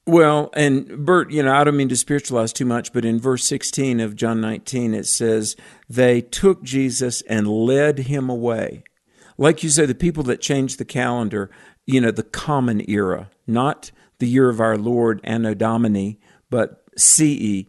Well, 0.07 0.49
and 0.53 1.05
Bert, 1.05 1.31
you 1.31 1.43
know, 1.43 1.53
I 1.53 1.65
don't 1.65 1.75
mean 1.75 1.89
to 1.89 1.97
spiritualize 1.97 2.53
too 2.53 2.63
much, 2.63 2.93
but 2.93 3.03
in 3.03 3.19
verse 3.19 3.43
16 3.43 3.99
of 3.99 4.15
John 4.15 4.39
19, 4.39 4.93
it 4.93 5.05
says, 5.05 5.57
They 5.89 6.21
took 6.21 6.63
Jesus 6.63 7.21
and 7.23 7.45
led 7.45 7.99
him 7.99 8.29
away. 8.29 8.85
Like 9.37 9.63
you 9.63 9.69
say, 9.69 9.85
the 9.85 9.93
people 9.93 10.23
that 10.23 10.39
changed 10.39 10.77
the 10.77 10.85
calendar, 10.85 11.51
you 11.85 11.99
know, 11.99 12.11
the 12.11 12.23
common 12.23 12.89
era, 12.89 13.29
not 13.45 13.91
the 14.19 14.29
year 14.29 14.49
of 14.49 14.61
our 14.61 14.77
Lord, 14.77 15.19
Anno 15.25 15.53
Domini, 15.53 16.21
but 16.49 16.85
CE, 16.97 17.65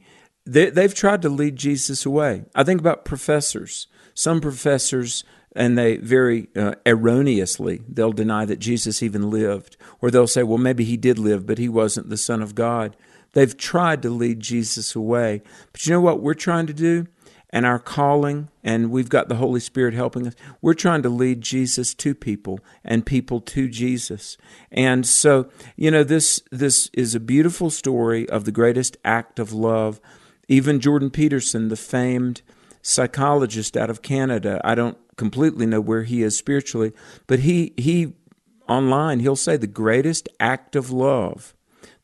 they, 0.47 0.71
they've 0.71 0.95
tried 0.95 1.23
to 1.23 1.29
lead 1.29 1.57
Jesus 1.57 2.07
away. 2.07 2.45
I 2.55 2.63
think 2.63 2.81
about 2.81 3.05
professors. 3.05 3.89
Some 4.15 4.41
professors 4.41 5.25
and 5.57 5.77
they 5.77 5.97
very 5.97 6.49
uh, 6.57 6.75
erroneously 6.87 7.83
they'll 7.89 8.13
deny 8.13 8.45
that 8.45 8.59
Jesus 8.59 9.03
even 9.03 9.31
lived 9.31 9.77
or 10.01 10.11
they'll 10.11 10.27
say 10.27 10.43
well 10.43 10.59
maybe 10.59 10.85
he 10.85 10.97
did 10.97 11.19
live 11.19 11.47
but 11.47 11.59
he 11.59 11.69
wasn't 11.69 12.09
the 12.09 12.17
son 12.17 12.43
of 12.43 12.55
God. 12.55 12.97
They've 13.33 13.57
tried 13.57 14.03
to 14.03 14.11
lead 14.11 14.41
Jesus 14.41 14.95
away. 14.95 15.43
But 15.73 15.87
you 15.87 15.93
know 15.93 16.01
what 16.01 16.23
we're 16.23 16.35
trying 16.35 16.67
to 16.67 16.73
do? 16.73 17.07
And 17.51 17.65
our 17.65 17.79
calling 17.79 18.49
and 18.63 18.91
we've 18.91 19.09
got 19.09 19.29
the 19.29 19.37
Holy 19.37 19.61
Spirit 19.61 19.95
helping 19.95 20.27
us 20.27 20.35
we're 20.61 20.75
trying 20.75 21.03
to 21.03 21.09
lead 21.09 21.41
Jesus 21.41 21.95
to 21.95 22.15
people 22.15 22.61
and 22.85 23.07
people 23.07 23.41
to 23.41 23.69
Jesus. 23.69 24.37
And 24.71 25.07
so 25.07 25.49
you 25.77 25.91
know 25.91 26.05
this 26.05 26.43
this 26.51 26.91
is 26.93 27.15
a 27.15 27.21
beautiful 27.21 27.71
story 27.71 28.29
of 28.29 28.45
the 28.45 28.53
greatest 28.53 28.99
act 29.05 29.39
of 29.39 29.53
love. 29.53 29.99
Even 30.47 30.81
Jordan 30.81 31.11
Peterson 31.11 31.69
the 31.69 31.77
famed 31.77 32.43
psychologist 32.83 33.77
out 33.77 33.91
of 33.91 34.03
Canada 34.03 34.61
I 34.63 34.75
don't 34.75 34.99
completely 35.17 35.67
know 35.67 35.81
where 35.81 36.05
he 36.05 36.23
is 36.23 36.37
spiritually, 36.37 36.93
but 37.27 37.41
he 37.41 37.73
he 37.79 38.13
online 38.69 39.21
he'll 39.21 39.37
say 39.37 39.57
the 39.57 39.67
greatest 39.67 40.29
act 40.39 40.77
of 40.77 40.91
love, 40.91 41.55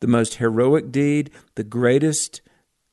the 0.00 0.06
most 0.06 0.36
heroic 0.36 0.90
deed, 0.90 1.30
the 1.54 1.64
greatest 1.64 2.40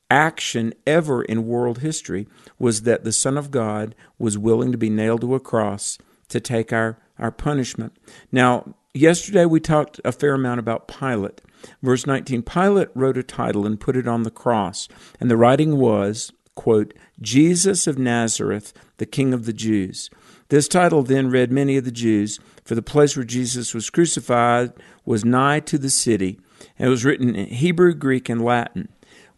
action 0.09 0.73
ever 0.85 1.23
in 1.23 1.47
world 1.47 1.79
history 1.79 2.27
was 2.59 2.81
that 2.81 3.03
the 3.03 3.13
Son 3.13 3.37
of 3.37 3.49
God 3.49 3.95
was 4.19 4.37
willing 4.37 4.71
to 4.71 4.77
be 4.77 4.89
nailed 4.89 5.21
to 5.21 5.35
a 5.35 5.39
cross 5.39 5.97
to 6.27 6.39
take 6.39 6.73
our, 6.73 6.97
our 7.17 7.31
punishment. 7.31 7.95
Now, 8.31 8.75
yesterday 8.93 9.45
we 9.45 9.61
talked 9.61 10.01
a 10.03 10.11
fair 10.11 10.33
amount 10.33 10.59
about 10.59 10.87
Pilate. 10.87 11.41
Verse 11.81 12.05
19 12.05 12.41
Pilate 12.41 12.89
wrote 12.93 13.17
a 13.17 13.23
title 13.23 13.65
and 13.65 13.79
put 13.79 13.95
it 13.95 14.07
on 14.07 14.23
the 14.23 14.31
cross, 14.31 14.87
and 15.19 15.31
the 15.31 15.37
writing 15.37 15.77
was, 15.77 16.31
quote, 16.55 16.93
Jesus 17.21 17.87
of 17.87 17.97
Nazareth, 17.97 18.73
the 18.97 19.05
King 19.05 19.33
of 19.33 19.45
the 19.45 19.53
Jews. 19.53 20.09
This 20.51 20.67
title 20.67 21.01
then 21.01 21.29
read 21.29 21.50
many 21.50 21.77
of 21.77 21.86
the 21.86 21.93
Jews, 21.93 22.38
for 22.65 22.75
the 22.75 22.81
place 22.81 23.15
where 23.15 23.24
Jesus 23.24 23.74
was 23.74 23.89
crucified 23.89 24.74
was 25.05 25.24
nigh 25.24 25.62
to 25.62 25.77
the 25.77 25.89
city, 25.89 26.41
and 26.77 26.88
it 26.88 26.89
was 26.89 27.05
written 27.05 27.34
in 27.34 27.48
Hebrew, 27.48 27.93
Greek, 27.93 28.27
and 28.27 28.43
Latin. 28.43 28.89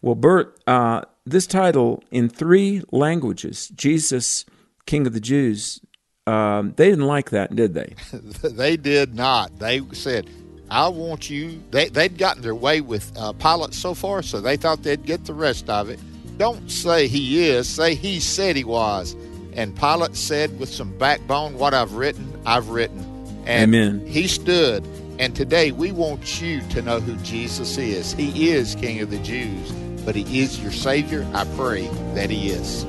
Well, 0.02 0.16
Bert, 0.16 0.60
uh, 0.66 1.02
this 1.24 1.46
title 1.46 2.02
in 2.10 2.28
three 2.28 2.82
languages, 2.90 3.68
Jesus, 3.68 4.44
King 4.86 5.06
of 5.06 5.12
the 5.12 5.20
Jews, 5.20 5.80
um, 6.26 6.74
they 6.76 6.90
didn't 6.90 7.06
like 7.06 7.30
that, 7.30 7.54
did 7.54 7.74
they? 7.74 7.94
they 8.42 8.76
did 8.76 9.14
not. 9.14 9.56
They 9.60 9.82
said, 9.92 10.28
I 10.68 10.88
want 10.88 11.30
you. 11.30 11.62
They, 11.70 11.90
they'd 11.90 12.18
gotten 12.18 12.42
their 12.42 12.56
way 12.56 12.80
with 12.80 13.16
uh, 13.16 13.32
Pilate 13.34 13.72
so 13.72 13.94
far, 13.94 14.20
so 14.24 14.40
they 14.40 14.56
thought 14.56 14.82
they'd 14.82 15.06
get 15.06 15.26
the 15.26 15.34
rest 15.34 15.70
of 15.70 15.90
it. 15.90 16.00
Don't 16.38 16.68
say 16.68 17.06
he 17.06 17.44
is, 17.46 17.68
say 17.68 17.94
he 17.94 18.18
said 18.18 18.56
he 18.56 18.64
was. 18.64 19.14
And 19.54 19.76
Pilate 19.76 20.16
said 20.16 20.58
with 20.58 20.68
some 20.68 20.96
backbone, 20.98 21.58
What 21.58 21.74
I've 21.74 21.92
written, 21.92 22.40
I've 22.44 22.68
written. 22.68 23.00
And 23.46 23.74
Amen. 23.74 24.06
he 24.06 24.26
stood. 24.26 24.84
And 25.18 25.36
today 25.36 25.70
we 25.70 25.92
want 25.92 26.42
you 26.42 26.60
to 26.70 26.82
know 26.82 26.98
who 26.98 27.14
Jesus 27.18 27.78
is. 27.78 28.12
He 28.14 28.50
is 28.50 28.74
King 28.74 29.00
of 29.00 29.10
the 29.10 29.18
Jews, 29.18 29.70
but 30.04 30.16
He 30.16 30.40
is 30.40 30.60
your 30.60 30.72
Savior. 30.72 31.24
I 31.32 31.44
pray 31.56 31.86
that 32.14 32.30
He 32.30 32.48
is. 32.48 32.84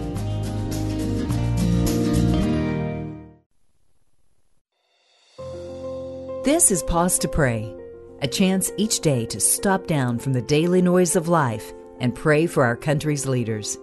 This 6.43 6.71
is 6.71 6.83
Pause 6.83 7.19
to 7.19 7.27
Pray, 7.27 7.75
a 8.21 8.27
chance 8.27 8.71
each 8.77 9.01
day 9.01 9.25
to 9.27 9.39
stop 9.39 9.87
down 9.87 10.17
from 10.17 10.33
the 10.33 10.41
daily 10.41 10.81
noise 10.81 11.15
of 11.15 11.27
life 11.27 11.73
and 11.99 12.13
pray 12.13 12.45
for 12.47 12.63
our 12.63 12.75
country's 12.75 13.25
leaders. 13.25 13.77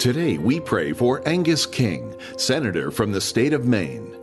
Today 0.00 0.38
we 0.38 0.60
pray 0.60 0.94
for 0.94 1.20
Angus 1.28 1.66
King, 1.66 2.16
Senator 2.38 2.90
from 2.90 3.12
the 3.12 3.20
state 3.20 3.52
of 3.52 3.66
Maine. 3.66 4.16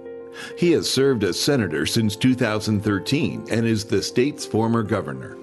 He 0.58 0.72
has 0.72 0.90
served 0.90 1.24
as 1.24 1.40
Senator 1.40 1.86
since 1.86 2.16
2013 2.16 3.46
and 3.52 3.64
is 3.64 3.86
the 3.86 4.02
state's 4.02 4.44
former 4.44 4.82
governor. 4.82 5.38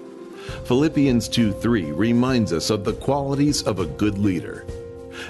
Philippians 0.65 1.29
2 1.29 1.53
3 1.53 1.93
reminds 1.93 2.51
us 2.51 2.69
of 2.69 2.83
the 2.83 2.95
qualities 2.95 3.63
of 3.63 3.79
a 3.79 3.85
good 3.85 4.17
leader. 4.17 4.65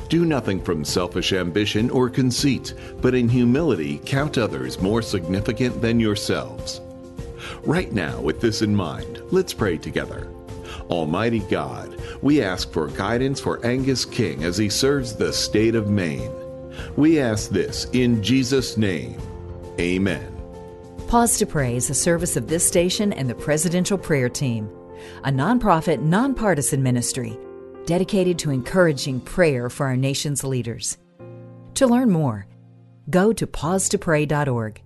Do 0.10 0.26
nothing 0.26 0.60
from 0.60 0.84
selfish 0.84 1.34
ambition 1.34 1.92
or 1.92 2.10
conceit, 2.10 2.74
but 3.00 3.14
in 3.14 3.30
humility 3.30 4.02
count 4.06 4.40
others 4.40 4.82
more 4.82 5.04
significant 5.04 5.84
than 5.84 6.00
yourselves. 6.00 6.82
Right 7.62 7.94
now, 7.94 8.20
with 8.22 8.42
this 8.42 8.64
in 8.64 8.76
mind, 8.76 9.22
let's 9.30 9.54
pray 9.54 9.78
together. 9.78 10.28
Almighty 10.90 11.40
God, 11.40 12.00
we 12.22 12.42
ask 12.42 12.72
for 12.72 12.88
guidance 12.88 13.40
for 13.40 13.66
Angus 13.66 14.06
King 14.06 14.44
as 14.44 14.58
he 14.58 14.70
serves 14.70 15.16
the 15.16 15.34
state 15.34 15.76
of 15.76 15.90
Maine. 15.90 16.32
We 16.96 17.20
ask 17.20 17.50
this 17.50 17.88
in 17.94 18.22
Jesus' 18.22 18.78
name. 18.78 19.20
Amen. 19.80 20.32
Pause 21.08 21.40
to 21.40 21.46
Pray 21.46 21.76
is 21.76 21.90
a 21.90 21.94
service 21.94 22.36
of 22.36 22.48
this 22.48 22.66
station 22.66 23.14
and 23.14 23.30
the 23.30 23.36
Presidential 23.36 23.98
Prayer 23.98 24.30
Team, 24.30 24.70
a 25.24 25.30
nonprofit, 25.30 26.02
nonpartisan 26.02 26.82
ministry 26.82 27.38
dedicated 27.86 28.40
to 28.40 28.52
encouraging 28.52 29.22
prayer 29.22 29.70
for 29.70 29.86
our 29.86 29.96
nation's 29.96 30.44
leaders. 30.44 30.98
To 31.76 31.88
learn 31.88 32.10
more, 32.10 32.48
go 33.10 33.34
to 33.34 33.48
pausetopray.org. 33.48 34.82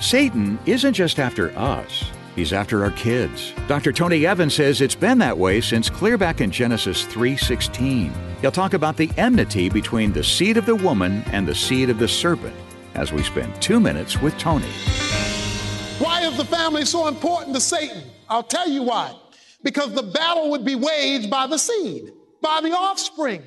Satan 0.00 0.58
isn't 0.66 0.94
just 0.94 1.18
after 1.18 1.56
us. 1.56 2.04
He's 2.34 2.52
after 2.52 2.82
our 2.82 2.90
kids. 2.92 3.52
Dr. 3.68 3.92
Tony 3.92 4.26
Evans 4.26 4.54
says 4.54 4.80
it's 4.80 4.94
been 4.94 5.18
that 5.18 5.36
way 5.36 5.60
since 5.60 5.90
clear 5.90 6.16
back 6.16 6.40
in 6.40 6.50
Genesis 6.50 7.04
3:16. 7.04 8.12
He'll 8.40 8.50
talk 8.50 8.72
about 8.72 8.96
the 8.96 9.10
enmity 9.18 9.68
between 9.68 10.12
the 10.12 10.24
seed 10.24 10.56
of 10.56 10.64
the 10.64 10.74
woman 10.74 11.22
and 11.32 11.46
the 11.46 11.54
seed 11.54 11.90
of 11.90 11.98
the 11.98 12.08
serpent 12.08 12.54
as 12.94 13.12
we 13.12 13.22
spend 13.22 13.60
2 13.60 13.78
minutes 13.78 14.20
with 14.22 14.36
Tony. 14.38 14.66
Why 15.98 16.22
is 16.26 16.36
the 16.36 16.44
family 16.44 16.84
so 16.84 17.06
important 17.06 17.54
to 17.54 17.60
Satan? 17.60 18.02
I'll 18.28 18.42
tell 18.42 18.68
you 18.68 18.82
why. 18.82 19.14
Because 19.62 19.92
the 19.92 20.02
battle 20.02 20.50
would 20.50 20.64
be 20.64 20.74
waged 20.74 21.30
by 21.30 21.46
the 21.46 21.58
seed, 21.58 22.12
by 22.40 22.60
the 22.62 22.72
offspring. 22.72 23.42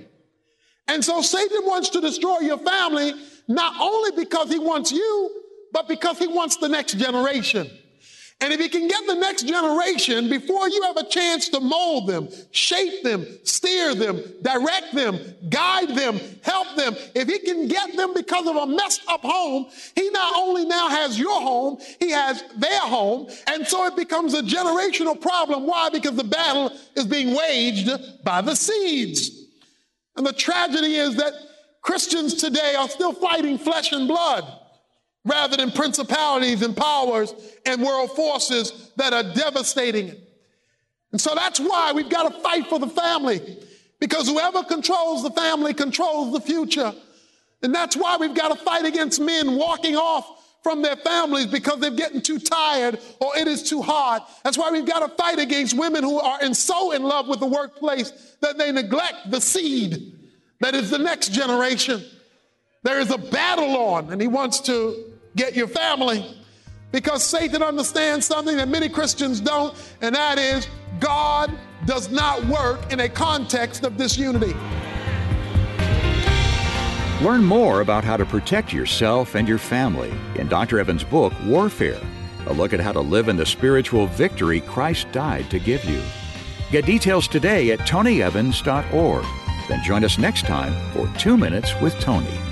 And 0.87 1.03
so 1.03 1.21
Satan 1.21 1.65
wants 1.65 1.89
to 1.89 2.01
destroy 2.01 2.39
your 2.41 2.59
family 2.59 3.13
not 3.47 3.73
only 3.81 4.11
because 4.23 4.49
he 4.49 4.59
wants 4.59 4.91
you, 4.91 5.41
but 5.73 5.87
because 5.87 6.19
he 6.19 6.27
wants 6.27 6.57
the 6.57 6.69
next 6.69 6.93
generation. 6.93 7.69
And 8.41 8.51
if 8.51 8.59
he 8.59 8.67
can 8.67 8.87
get 8.87 9.07
the 9.07 9.15
next 9.15 9.43
generation 9.47 10.29
before 10.29 10.67
you 10.67 10.81
have 10.83 10.97
a 10.97 11.05
chance 11.05 11.47
to 11.49 11.61
mold 11.61 12.07
them, 12.07 12.27
shape 12.51 13.01
them, 13.01 13.25
steer 13.43 13.95
them, 13.95 14.21
direct 14.41 14.93
them, 14.93 15.17
guide 15.49 15.95
them, 15.95 16.19
help 16.43 16.75
them, 16.75 16.95
if 17.15 17.29
he 17.29 17.39
can 17.39 17.69
get 17.69 17.95
them 17.95 18.13
because 18.13 18.45
of 18.45 18.57
a 18.57 18.67
messed 18.67 19.03
up 19.07 19.21
home, 19.21 19.67
he 19.95 20.09
not 20.09 20.35
only 20.35 20.65
now 20.65 20.89
has 20.89 21.17
your 21.17 21.39
home, 21.41 21.77
he 21.99 22.11
has 22.11 22.43
their 22.57 22.81
home. 22.81 23.29
And 23.47 23.65
so 23.65 23.85
it 23.85 23.95
becomes 23.95 24.33
a 24.33 24.41
generational 24.41 25.19
problem. 25.19 25.65
Why? 25.65 25.89
Because 25.89 26.15
the 26.17 26.23
battle 26.25 26.73
is 26.95 27.05
being 27.05 27.35
waged 27.35 27.89
by 28.23 28.41
the 28.41 28.55
seeds. 28.55 29.45
And 30.17 30.25
the 30.25 30.33
tragedy 30.33 30.95
is 30.95 31.15
that 31.15 31.33
Christians 31.81 32.33
today 32.33 32.75
are 32.75 32.89
still 32.89 33.13
fighting 33.13 33.57
flesh 33.57 33.93
and 33.93 34.09
blood 34.09 34.43
rather 35.25 35.57
than 35.57 35.71
principalities 35.71 36.61
and 36.61 36.77
powers 36.77 37.33
and 37.65 37.81
world 37.81 38.11
forces 38.11 38.91
that 38.95 39.11
are 39.11 39.23
devastating 39.33 40.09
it. 40.09 40.21
And 41.11 41.19
so 41.19 41.33
that's 41.35 41.59
why 41.59 41.91
we've 41.93 42.09
got 42.09 42.31
to 42.31 42.41
fight 42.41 42.67
for 42.67 42.79
the 42.79 42.87
family 42.87 43.41
because 43.99 44.27
whoever 44.27 44.63
controls 44.63 45.23
the 45.23 45.31
family 45.31 45.73
controls 45.73 46.33
the 46.33 46.41
future. 46.41 46.93
And 47.63 47.73
that's 47.73 47.95
why 47.95 48.17
we've 48.17 48.35
got 48.35 48.55
to 48.55 48.63
fight 48.63 48.85
against 48.85 49.19
men 49.19 49.55
walking 49.55 49.95
off 49.95 50.43
from 50.61 50.81
their 50.81 50.95
families 50.95 51.47
because 51.47 51.79
they're 51.79 51.91
getting 51.91 52.21
too 52.21 52.39
tired 52.39 52.99
or 53.19 53.35
it 53.37 53.47
is 53.47 53.63
too 53.63 53.81
hard. 53.81 54.21
That's 54.43 54.57
why 54.57 54.71
we've 54.71 54.85
got 54.85 55.07
to 55.07 55.15
fight 55.15 55.39
against 55.39 55.77
women 55.77 56.03
who 56.03 56.19
are 56.19 56.41
in 56.41 56.53
so 56.53 56.91
in 56.91 57.03
love 57.03 57.27
with 57.27 57.39
the 57.39 57.47
workplace 57.47 58.35
that 58.41 58.57
they 58.57 58.71
neglect 58.71 59.31
the 59.31 59.41
seed 59.41 60.15
that 60.61 60.75
is 60.75 60.89
the 60.89 60.97
next 60.97 61.29
generation. 61.29 62.03
There 62.83 62.99
is 62.99 63.11
a 63.11 63.17
battle 63.17 63.77
on, 63.77 64.11
and 64.11 64.21
he 64.21 64.27
wants 64.27 64.59
to 64.61 65.13
get 65.35 65.55
your 65.55 65.67
family 65.67 66.37
because 66.91 67.23
Satan 67.23 67.61
understands 67.61 68.25
something 68.25 68.57
that 68.57 68.69
many 68.69 68.89
Christians 68.89 69.39
don't, 69.41 69.75
and 70.01 70.15
that 70.15 70.37
is 70.37 70.67
God 70.99 71.51
does 71.85 72.09
not 72.09 72.43
work 72.45 72.91
in 72.91 73.01
a 73.01 73.09
context 73.09 73.83
of 73.83 73.97
disunity. 73.97 74.53
Learn 77.21 77.43
more 77.43 77.81
about 77.81 78.03
how 78.03 78.17
to 78.17 78.25
protect 78.25 78.73
yourself 78.73 79.35
and 79.35 79.47
your 79.47 79.57
family 79.57 80.13
in 80.35 80.47
Dr. 80.47 80.79
Evans' 80.79 81.03
book, 81.03 81.33
Warfare 81.45 82.01
a 82.47 82.53
look 82.53 82.73
at 82.73 82.79
how 82.79 82.91
to 82.91 82.99
live 82.99 83.27
in 83.27 83.37
the 83.37 83.45
spiritual 83.45 84.07
victory 84.07 84.61
Christ 84.61 85.11
died 85.11 85.49
to 85.49 85.59
give 85.59 85.83
you. 85.85 86.01
Get 86.71 86.85
details 86.85 87.27
today 87.27 87.71
at 87.71 87.79
tonyevans.org. 87.79 89.25
Then 89.67 89.83
join 89.83 90.03
us 90.03 90.17
next 90.17 90.45
time 90.45 90.73
for 90.91 91.11
Two 91.17 91.37
Minutes 91.37 91.73
with 91.81 91.93
Tony. 91.99 92.44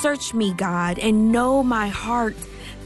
Search 0.00 0.32
me, 0.32 0.54
God, 0.54 0.98
and 0.98 1.30
know 1.30 1.62
my 1.62 1.88
heart. 1.88 2.34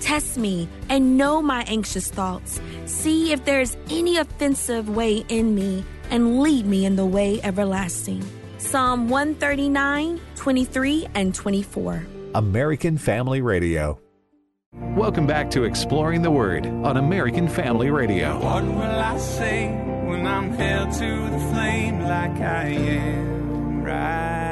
Test 0.01 0.37
me 0.37 0.69
and 0.89 1.17
know 1.17 1.41
my 1.41 1.63
anxious 1.69 2.11
thoughts. 2.11 2.61
See 2.87 3.31
if 3.31 3.45
there 3.45 3.61
is 3.61 3.77
any 3.89 4.17
offensive 4.17 4.89
way 4.89 5.25
in 5.29 5.55
me, 5.55 5.85
and 6.11 6.41
lead 6.41 6.67
me 6.67 6.85
in 6.85 6.97
the 6.97 7.07
way 7.07 7.41
everlasting. 7.45 8.21
Psalm 8.59 9.09
139, 9.09 10.21
23, 10.35 11.07
and 11.15 11.33
24. 11.33 12.05
American 12.35 12.99
Family 12.99 13.41
Radio. 13.41 13.97
Welcome 14.73 15.29
back 15.29 15.53
to 15.53 15.63
Exploring 15.63 16.23
the 16.23 16.33
Word 16.33 16.67
on 16.67 16.97
American 16.97 17.47
Family 17.47 17.91
Radio. 17.91 18.41
What 18.41 18.65
will 18.65 18.83
I 18.83 19.17
say 19.19 19.69
when 20.05 20.27
I'm 20.27 20.51
held 20.51 20.91
to 20.95 21.31
the 21.31 21.39
flame 21.53 22.01
like 22.01 22.41
I 22.41 22.67
am 22.71 23.85
right 23.85 24.39
now? 24.39 24.44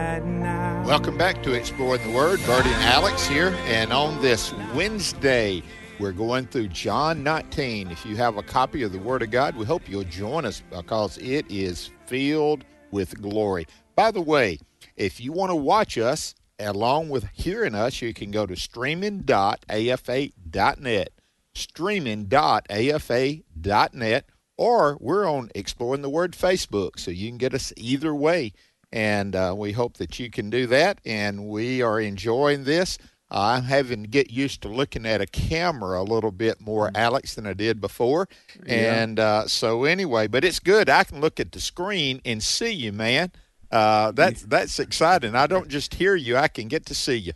Welcome 0.84 1.16
back 1.16 1.44
to 1.44 1.52
Exploring 1.52 2.02
the 2.02 2.10
Word. 2.10 2.40
Bertie 2.44 2.68
and 2.68 2.82
Alex 2.82 3.24
here. 3.26 3.56
And 3.66 3.92
on 3.92 4.20
this 4.20 4.52
Wednesday, 4.74 5.62
we're 6.00 6.10
going 6.12 6.46
through 6.46 6.66
John 6.68 7.22
19. 7.22 7.92
If 7.92 8.04
you 8.04 8.16
have 8.16 8.36
a 8.36 8.42
copy 8.42 8.82
of 8.82 8.90
the 8.92 8.98
Word 8.98 9.22
of 9.22 9.30
God, 9.30 9.54
we 9.56 9.64
hope 9.64 9.88
you'll 9.88 10.02
join 10.02 10.44
us 10.44 10.60
because 10.70 11.18
it 11.18 11.48
is 11.48 11.92
filled 12.06 12.64
with 12.90 13.22
glory. 13.22 13.68
By 13.94 14.10
the 14.10 14.20
way, 14.20 14.58
if 14.96 15.20
you 15.20 15.30
want 15.32 15.50
to 15.50 15.56
watch 15.56 15.96
us, 15.96 16.34
along 16.58 17.10
with 17.10 17.28
hearing 17.32 17.76
us, 17.76 18.02
you 18.02 18.12
can 18.12 18.32
go 18.32 18.44
to 18.44 18.56
streaming.afa.net, 18.56 21.08
streaming.afa.net, 21.54 24.24
or 24.58 24.98
we're 25.00 25.30
on 25.30 25.50
Exploring 25.54 26.02
the 26.02 26.10
Word 26.10 26.32
Facebook, 26.32 26.98
so 26.98 27.12
you 27.12 27.28
can 27.28 27.38
get 27.38 27.54
us 27.54 27.72
either 27.76 28.12
way. 28.14 28.52
And 28.92 29.34
uh, 29.34 29.54
we 29.56 29.72
hope 29.72 29.96
that 29.98 30.18
you 30.18 30.30
can 30.30 30.50
do 30.50 30.66
that. 30.66 31.00
And 31.04 31.48
we 31.48 31.82
are 31.82 32.00
enjoying 32.00 32.64
this. 32.64 32.98
Uh, 33.30 33.54
I'm 33.56 33.62
having 33.62 34.02
to 34.02 34.08
get 34.08 34.30
used 34.30 34.60
to 34.62 34.68
looking 34.68 35.06
at 35.06 35.22
a 35.22 35.26
camera 35.26 36.02
a 36.02 36.04
little 36.04 36.30
bit 36.30 36.60
more, 36.60 36.88
mm. 36.88 36.96
Alex, 36.96 37.34
than 37.34 37.46
I 37.46 37.54
did 37.54 37.80
before. 37.80 38.28
Yeah. 38.66 39.02
And 39.02 39.18
uh, 39.18 39.46
so, 39.46 39.84
anyway, 39.84 40.26
but 40.26 40.44
it's 40.44 40.60
good. 40.60 40.90
I 40.90 41.04
can 41.04 41.20
look 41.20 41.40
at 41.40 41.52
the 41.52 41.60
screen 41.60 42.20
and 42.26 42.42
see 42.42 42.72
you, 42.72 42.92
man. 42.92 43.32
Uh, 43.70 44.12
that's 44.12 44.42
that's 44.42 44.78
exciting. 44.78 45.34
I 45.34 45.46
don't 45.46 45.68
just 45.68 45.94
hear 45.94 46.14
you; 46.14 46.36
I 46.36 46.48
can 46.48 46.68
get 46.68 46.84
to 46.86 46.94
see 46.94 47.16
you. 47.16 47.32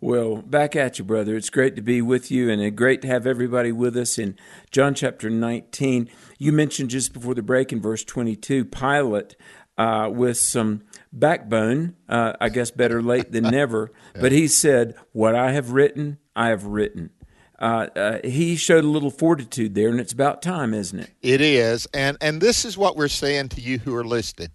Well, 0.00 0.36
back 0.36 0.76
at 0.76 1.00
you, 1.00 1.04
brother. 1.04 1.34
It's 1.34 1.50
great 1.50 1.74
to 1.74 1.82
be 1.82 2.00
with 2.00 2.30
you, 2.30 2.48
and 2.48 2.76
great 2.76 3.02
to 3.02 3.08
have 3.08 3.26
everybody 3.26 3.72
with 3.72 3.96
us 3.96 4.16
in 4.16 4.38
John 4.70 4.94
chapter 4.94 5.28
19. 5.28 6.08
You 6.38 6.52
mentioned 6.52 6.90
just 6.90 7.12
before 7.12 7.34
the 7.34 7.42
break 7.42 7.72
in 7.72 7.80
verse 7.80 8.04
22, 8.04 8.66
Pilate 8.66 9.34
uh, 9.78 10.10
with 10.12 10.36
some 10.36 10.82
backbone. 11.12 11.96
Uh, 12.08 12.34
I 12.40 12.50
guess 12.50 12.70
better 12.70 13.00
late 13.00 13.32
than 13.32 13.44
never. 13.50 13.90
yeah. 14.14 14.20
But 14.20 14.32
he 14.32 14.48
said, 14.48 14.94
"What 15.12 15.34
I 15.34 15.52
have 15.52 15.70
written, 15.70 16.18
I 16.36 16.48
have 16.48 16.64
written." 16.64 17.10
Uh, 17.58 17.88
uh, 17.96 18.18
he 18.22 18.54
showed 18.54 18.84
a 18.84 18.88
little 18.88 19.10
fortitude 19.10 19.74
there, 19.74 19.88
and 19.88 19.98
it's 19.98 20.12
about 20.12 20.42
time, 20.42 20.72
isn't 20.74 21.00
it? 21.00 21.10
It 21.22 21.40
is, 21.40 21.86
and 21.94 22.16
and 22.20 22.40
this 22.40 22.64
is 22.64 22.76
what 22.76 22.96
we're 22.96 23.08
saying 23.08 23.48
to 23.50 23.60
you 23.60 23.78
who 23.78 23.94
are 23.94 24.04
listening. 24.04 24.50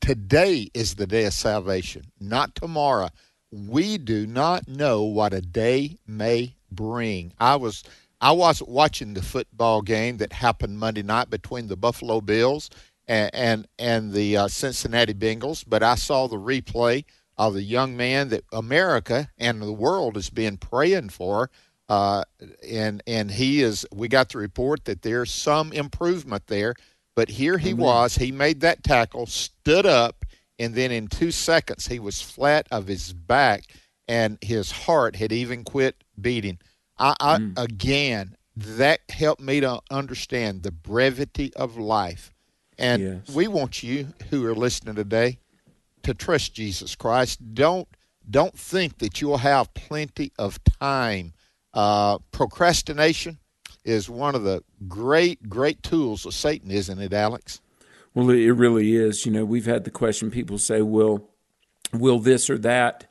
Today 0.00 0.68
is 0.74 0.96
the 0.96 1.06
day 1.06 1.24
of 1.24 1.32
salvation, 1.32 2.02
not 2.20 2.54
tomorrow. 2.54 3.10
We 3.50 3.96
do 3.96 4.26
not 4.26 4.68
know 4.68 5.04
what 5.04 5.32
a 5.32 5.40
day 5.40 5.98
may 6.06 6.56
bring. 6.70 7.32
I 7.38 7.56
was 7.56 7.84
I 8.20 8.32
wasn't 8.32 8.70
watching 8.70 9.14
the 9.14 9.22
football 9.22 9.82
game 9.82 10.16
that 10.18 10.32
happened 10.32 10.78
Monday 10.78 11.02
night 11.02 11.30
between 11.30 11.68
the 11.68 11.76
Buffalo 11.76 12.20
Bills 12.20 12.68
and 13.08 13.30
and, 13.34 13.68
and 13.78 14.12
the 14.12 14.36
uh, 14.36 14.48
Cincinnati 14.48 15.14
Bengals, 15.14 15.64
but 15.66 15.82
I 15.82 15.96
saw 15.96 16.28
the 16.28 16.36
replay 16.36 17.04
of 17.36 17.54
the 17.54 17.62
young 17.62 17.96
man 17.96 18.28
that 18.28 18.44
America 18.52 19.30
and 19.38 19.62
the 19.62 19.72
world 19.72 20.16
has 20.16 20.30
been 20.30 20.56
praying 20.56 21.08
for. 21.08 21.50
Uh, 21.88 22.22
and 22.68 23.02
and 23.06 23.30
he 23.30 23.62
is. 23.62 23.86
We 23.92 24.08
got 24.08 24.28
the 24.28 24.38
report 24.38 24.84
that 24.84 25.02
there's 25.02 25.32
some 25.32 25.72
improvement 25.72 26.46
there 26.46 26.74
but 27.18 27.30
here 27.30 27.58
he 27.58 27.70
Amen. 27.70 27.84
was. 27.84 28.14
He 28.14 28.30
made 28.30 28.60
that 28.60 28.84
tackle, 28.84 29.26
stood 29.26 29.86
up, 29.86 30.24
and 30.56 30.76
then 30.76 30.92
in 30.92 31.08
two 31.08 31.32
seconds 31.32 31.88
he 31.88 31.98
was 31.98 32.22
flat 32.22 32.68
of 32.70 32.86
his 32.86 33.12
back, 33.12 33.64
and 34.06 34.38
his 34.40 34.70
heart 34.70 35.16
had 35.16 35.32
even 35.32 35.64
quit 35.64 36.04
beating. 36.20 36.60
I, 36.96 37.16
I 37.18 37.38
mm. 37.38 37.58
again, 37.58 38.36
that 38.54 39.00
helped 39.08 39.42
me 39.42 39.58
to 39.58 39.80
understand 39.90 40.62
the 40.62 40.70
brevity 40.70 41.52
of 41.54 41.76
life. 41.76 42.32
And 42.78 43.02
yes. 43.02 43.34
we 43.34 43.48
want 43.48 43.82
you 43.82 44.08
who 44.30 44.46
are 44.46 44.54
listening 44.54 44.94
today 44.94 45.38
to 46.02 46.14
trust 46.14 46.54
Jesus 46.54 46.94
Christ. 46.94 47.54
Don't 47.54 47.88
don't 48.30 48.56
think 48.58 48.98
that 48.98 49.20
you'll 49.20 49.38
have 49.38 49.72
plenty 49.74 50.32
of 50.38 50.62
time. 50.80 51.32
Uh, 51.72 52.18
procrastination 52.30 53.38
is 53.84 54.10
one 54.10 54.34
of 54.34 54.42
the 54.42 54.62
great, 54.86 55.48
great 55.48 55.82
tools 55.82 56.26
of 56.26 56.34
Satan, 56.34 56.70
isn't 56.70 57.00
it, 57.00 57.12
Alex? 57.14 57.62
Well, 58.14 58.28
it 58.30 58.50
really 58.50 58.96
is. 58.96 59.24
You 59.24 59.32
know, 59.32 59.44
we've 59.44 59.66
had 59.66 59.84
the 59.84 59.90
question 59.90 60.30
people 60.30 60.58
say, 60.58 60.82
will, 60.82 61.30
will 61.92 62.18
this 62.18 62.50
or 62.50 62.58
that 62.58 63.10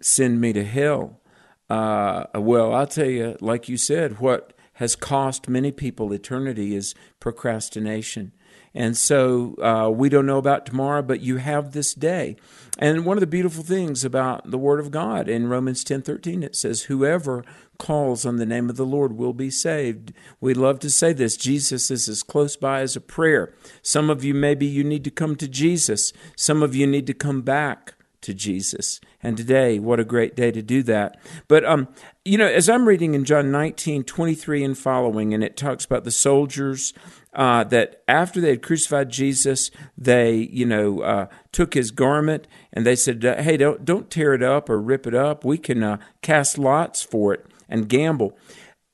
send 0.00 0.40
me 0.40 0.52
to 0.52 0.64
hell? 0.64 1.20
Uh, 1.68 2.24
well, 2.34 2.74
I'll 2.74 2.86
tell 2.86 3.10
you, 3.10 3.36
like 3.40 3.68
you 3.68 3.76
said, 3.76 4.20
what 4.20 4.52
has 4.74 4.94
cost 4.94 5.48
many 5.48 5.72
people 5.72 6.12
eternity 6.12 6.76
is 6.76 6.94
procrastination. 7.18 8.32
And 8.78 8.96
so 8.96 9.56
uh, 9.60 9.90
we 9.90 10.08
don't 10.08 10.24
know 10.24 10.38
about 10.38 10.64
tomorrow, 10.64 11.02
but 11.02 11.20
you 11.20 11.38
have 11.38 11.72
this 11.72 11.94
day. 11.94 12.36
And 12.78 13.04
one 13.04 13.16
of 13.16 13.20
the 13.20 13.26
beautiful 13.26 13.64
things 13.64 14.04
about 14.04 14.48
the 14.48 14.56
Word 14.56 14.78
of 14.78 14.92
God 14.92 15.28
in 15.28 15.48
Romans 15.48 15.82
ten 15.82 16.00
thirteen, 16.00 16.44
it 16.44 16.54
says, 16.54 16.82
Whoever 16.82 17.44
calls 17.76 18.24
on 18.24 18.36
the 18.36 18.46
name 18.46 18.70
of 18.70 18.76
the 18.76 18.86
Lord 18.86 19.14
will 19.14 19.32
be 19.32 19.50
saved. 19.50 20.12
We 20.40 20.54
love 20.54 20.78
to 20.80 20.90
say 20.90 21.12
this. 21.12 21.36
Jesus 21.36 21.90
is 21.90 22.08
as 22.08 22.22
close 22.22 22.56
by 22.56 22.82
as 22.82 22.94
a 22.94 23.00
prayer. 23.00 23.52
Some 23.82 24.08
of 24.10 24.22
you, 24.22 24.32
maybe 24.32 24.66
you 24.66 24.84
need 24.84 25.02
to 25.04 25.10
come 25.10 25.34
to 25.36 25.48
Jesus. 25.48 26.12
Some 26.36 26.62
of 26.62 26.76
you 26.76 26.86
need 26.86 27.08
to 27.08 27.14
come 27.14 27.42
back 27.42 27.94
to 28.20 28.34
Jesus. 28.34 29.00
And 29.22 29.36
today, 29.36 29.78
what 29.78 30.00
a 30.00 30.04
great 30.04 30.36
day 30.36 30.50
to 30.50 30.62
do 30.62 30.82
that. 30.84 31.18
But, 31.48 31.64
um, 31.64 31.88
you 32.24 32.38
know, 32.38 32.46
as 32.46 32.68
I'm 32.68 32.86
reading 32.86 33.14
in 33.14 33.24
John 33.24 33.50
19, 33.50 34.04
23 34.04 34.64
and 34.64 34.78
following, 34.78 35.34
and 35.34 35.42
it 35.42 35.56
talks 35.56 35.84
about 35.84 36.04
the 36.04 36.10
soldiers 36.10 36.92
uh, 37.38 37.64
that 37.64 38.02
after 38.06 38.40
they 38.40 38.50
had 38.50 38.62
crucified 38.62 39.08
Jesus, 39.08 39.70
they, 39.96 40.34
you 40.34 40.66
know, 40.66 41.00
uh, 41.00 41.26
took 41.52 41.72
his 41.72 41.90
garment 41.90 42.46
and 42.72 42.84
they 42.84 42.96
said, 42.96 43.22
"Hey, 43.22 43.56
don't 43.56 43.84
don't 43.86 44.10
tear 44.10 44.34
it 44.34 44.42
up 44.42 44.68
or 44.68 44.78
rip 44.78 45.06
it 45.06 45.14
up. 45.14 45.42
We 45.44 45.56
can 45.56 45.82
uh, 45.82 45.96
cast 46.20 46.58
lots 46.58 47.02
for 47.02 47.32
it." 47.32 47.46
and 47.68 47.88
gamble. 47.88 48.36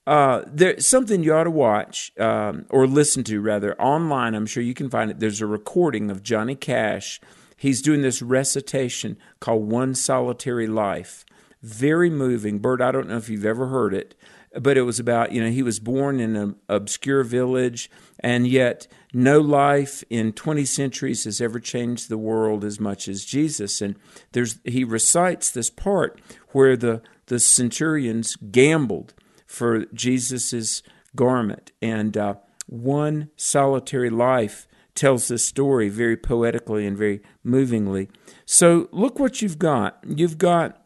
Uh, 0.07 0.43
there's 0.47 0.87
something 0.87 1.23
you 1.23 1.33
ought 1.33 1.45
to 1.45 1.51
watch 1.51 2.13
um, 2.19 2.67
or 2.69 2.87
listen 2.87 3.25
to 3.25 3.41
rather 3.41 3.81
online. 3.81 4.35
I'm 4.35 4.47
sure 4.47 4.63
you 4.63 4.75
can 4.75 4.91
find 4.91 5.11
it. 5.11 5.19
There's 5.21 5.41
a 5.41 5.47
recording 5.47 6.11
of 6.11 6.23
Johnny 6.23 6.57
Cash. 6.57 7.21
He's 7.57 7.81
doing 7.81 8.03
this 8.03 8.21
recitation 8.21 9.17
called 9.41 9.71
"One 9.71 9.95
Solitary 9.95 10.67
Life." 10.67 11.25
very 11.65 12.11
moving. 12.11 12.59
Bert, 12.59 12.83
I 12.83 12.93
don't 12.93 13.09
know 13.09 13.17
if 13.17 13.31
you've 13.31 13.47
ever 13.47 13.69
heard 13.69 13.95
it, 13.95 14.15
but 14.61 14.77
it 14.77 14.83
was 14.83 15.01
about, 15.01 15.33
you 15.33 15.43
know, 15.43 15.51
he 15.51 15.63
was 15.63 15.81
born 15.81 16.21
in 16.21 16.37
an 16.37 16.57
obscure 16.69 17.25
village, 17.25 17.91
and 18.21 18.47
yet 18.47 18.87
no 19.13 19.41
life 19.41 20.05
in 20.11 20.33
20 20.33 20.65
centuries 20.65 21.25
has 21.25 21.41
ever 21.41 21.61
changed 21.61 22.09
the 22.09 22.19
world 22.19 22.65
as 22.65 22.81
much 22.81 23.09
as 23.09 23.25
Jesus. 23.25 23.81
And 23.81 23.97
there's 24.33 24.59
he 24.65 24.85
recites 24.85 25.51
this 25.51 25.71
part 25.71 26.21
where 26.53 26.77
the, 26.77 27.03
the 27.27 27.39
centurions 27.39 28.37
gambled 28.37 29.15
for 29.47 29.87
Jesus's 29.87 30.83
garment. 31.15 31.73
And 31.81 32.17
uh, 32.17 32.35
one 32.67 33.31
solitary 33.37 34.11
life 34.11 34.67
tells 34.95 35.29
this 35.29 35.45
story 35.45 35.89
very 35.89 36.17
poetically 36.17 36.87
and 36.87 36.97
very 36.97 37.21
movingly. 37.43 38.09
So 38.47 38.89
look 38.93 39.19
what 39.19 39.43
you've 39.43 39.59
got. 39.59 39.99
You've 40.07 40.39
got 40.39 40.84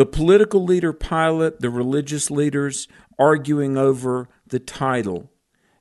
the 0.00 0.06
political 0.06 0.64
leader 0.64 0.94
Pilate, 0.94 1.60
the 1.60 1.68
religious 1.68 2.30
leaders 2.30 2.88
arguing 3.18 3.76
over 3.76 4.30
the 4.46 4.58
title. 4.58 5.30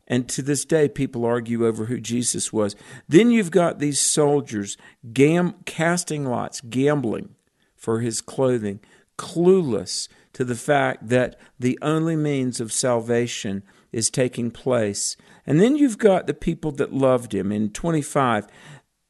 And 0.08 0.28
to 0.28 0.42
this 0.42 0.66
day, 0.66 0.90
people 0.90 1.24
argue 1.24 1.66
over 1.66 1.86
who 1.86 2.02
Jesus 2.02 2.52
was. 2.52 2.76
Then 3.08 3.32
you've 3.32 3.50
got 3.50 3.80
these 3.80 4.02
soldiers 4.02 4.76
gam- 5.14 5.56
casting 5.64 6.26
lots, 6.26 6.60
gambling 6.60 7.30
for 7.78 8.02
his 8.02 8.20
clothing, 8.20 8.82
clueless 9.18 10.10
to 10.34 10.44
the 10.44 10.54
fact 10.54 11.08
that 11.08 11.40
the 11.58 11.80
only 11.82 12.18
means 12.18 12.60
of 12.60 12.74
salvation 12.74 13.64
is 13.94 14.10
taking 14.10 14.52
place. 14.52 15.16
And 15.48 15.62
then 15.62 15.78
you've 15.78 15.98
got 15.98 16.28
the 16.28 16.34
people 16.34 16.74
that 16.74 16.92
loved 16.92 17.34
him. 17.34 17.54
In 17.54 17.70
25, 17.70 18.48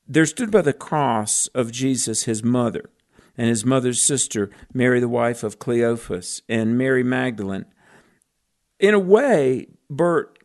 there 0.08 0.28
stood 0.28 0.52
by 0.52 0.62
the 0.62 0.72
cross 0.72 1.48
of 1.56 1.72
Jesus 1.72 2.26
his 2.26 2.44
mother 2.44 2.92
and 3.40 3.48
his 3.48 3.64
mother's 3.64 4.02
sister, 4.02 4.50
Mary, 4.74 5.00
the 5.00 5.08
wife 5.08 5.44
of 5.44 5.60
Cleophas, 5.60 6.42
and 6.50 6.78
Mary 6.78 7.04
Magdalene. 7.04 7.64
In 8.82 8.94
a 8.94 9.00
way, 9.00 9.68
Bert, 9.90 10.38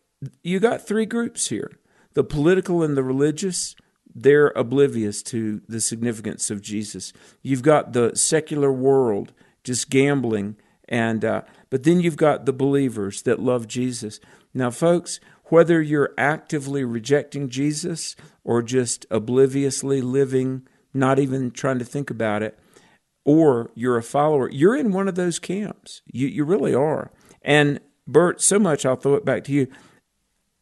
you 0.45 0.61
got 0.61 0.87
three 0.87 1.05
groups 1.05 1.49
here 1.49 1.73
the 2.15 2.23
political 2.23 2.85
and 2.85 2.97
the 2.97 3.03
religious. 3.03 3.75
They're 4.15 4.53
oblivious 4.55 5.25
to 5.25 5.61
the 5.69 5.81
significance 5.81 6.53
of 6.53 6.63
Jesus. 6.63 7.13
You've 7.43 7.63
got 7.63 7.95
the 7.95 8.15
secular 8.15 8.73
world 8.73 9.33
just 9.65 9.91
gambling, 9.91 10.55
and 10.89 11.25
uh, 11.25 11.43
but 11.71 11.83
then 11.83 11.99
you've 11.99 12.17
got 12.17 12.47
the 12.47 12.53
believers 12.53 13.23
that 13.23 13.41
love 13.41 13.67
Jesus. 13.67 14.21
Now, 14.55 14.71
folks, 14.71 15.19
whether 15.47 15.83
you're 15.83 16.15
actively 16.17 16.85
rejecting 16.85 17.49
Jesus 17.49 18.15
or 18.45 18.63
just 18.63 19.05
obliviously 19.11 20.01
living, 20.01 20.63
not 20.93 21.19
even 21.19 21.51
trying 21.51 21.81
to 21.81 21.85
think 21.85 22.09
about 22.09 22.45
it, 22.45 22.57
or 23.25 23.71
you're 23.75 23.97
a 23.97 24.03
follower, 24.03 24.51
you're 24.51 24.77
in 24.77 24.93
one 24.93 25.09
of 25.09 25.15
those 25.15 25.39
camps. 25.39 26.03
You, 26.07 26.29
you 26.29 26.45
really 26.45 26.75
are. 26.75 27.11
And 27.43 27.81
Bert, 28.07 28.41
so 28.41 28.59
much, 28.59 28.85
I'll 28.85 28.97
throw 28.97 29.15
it 29.15 29.25
back 29.25 29.45
to 29.45 29.53
you. 29.53 29.69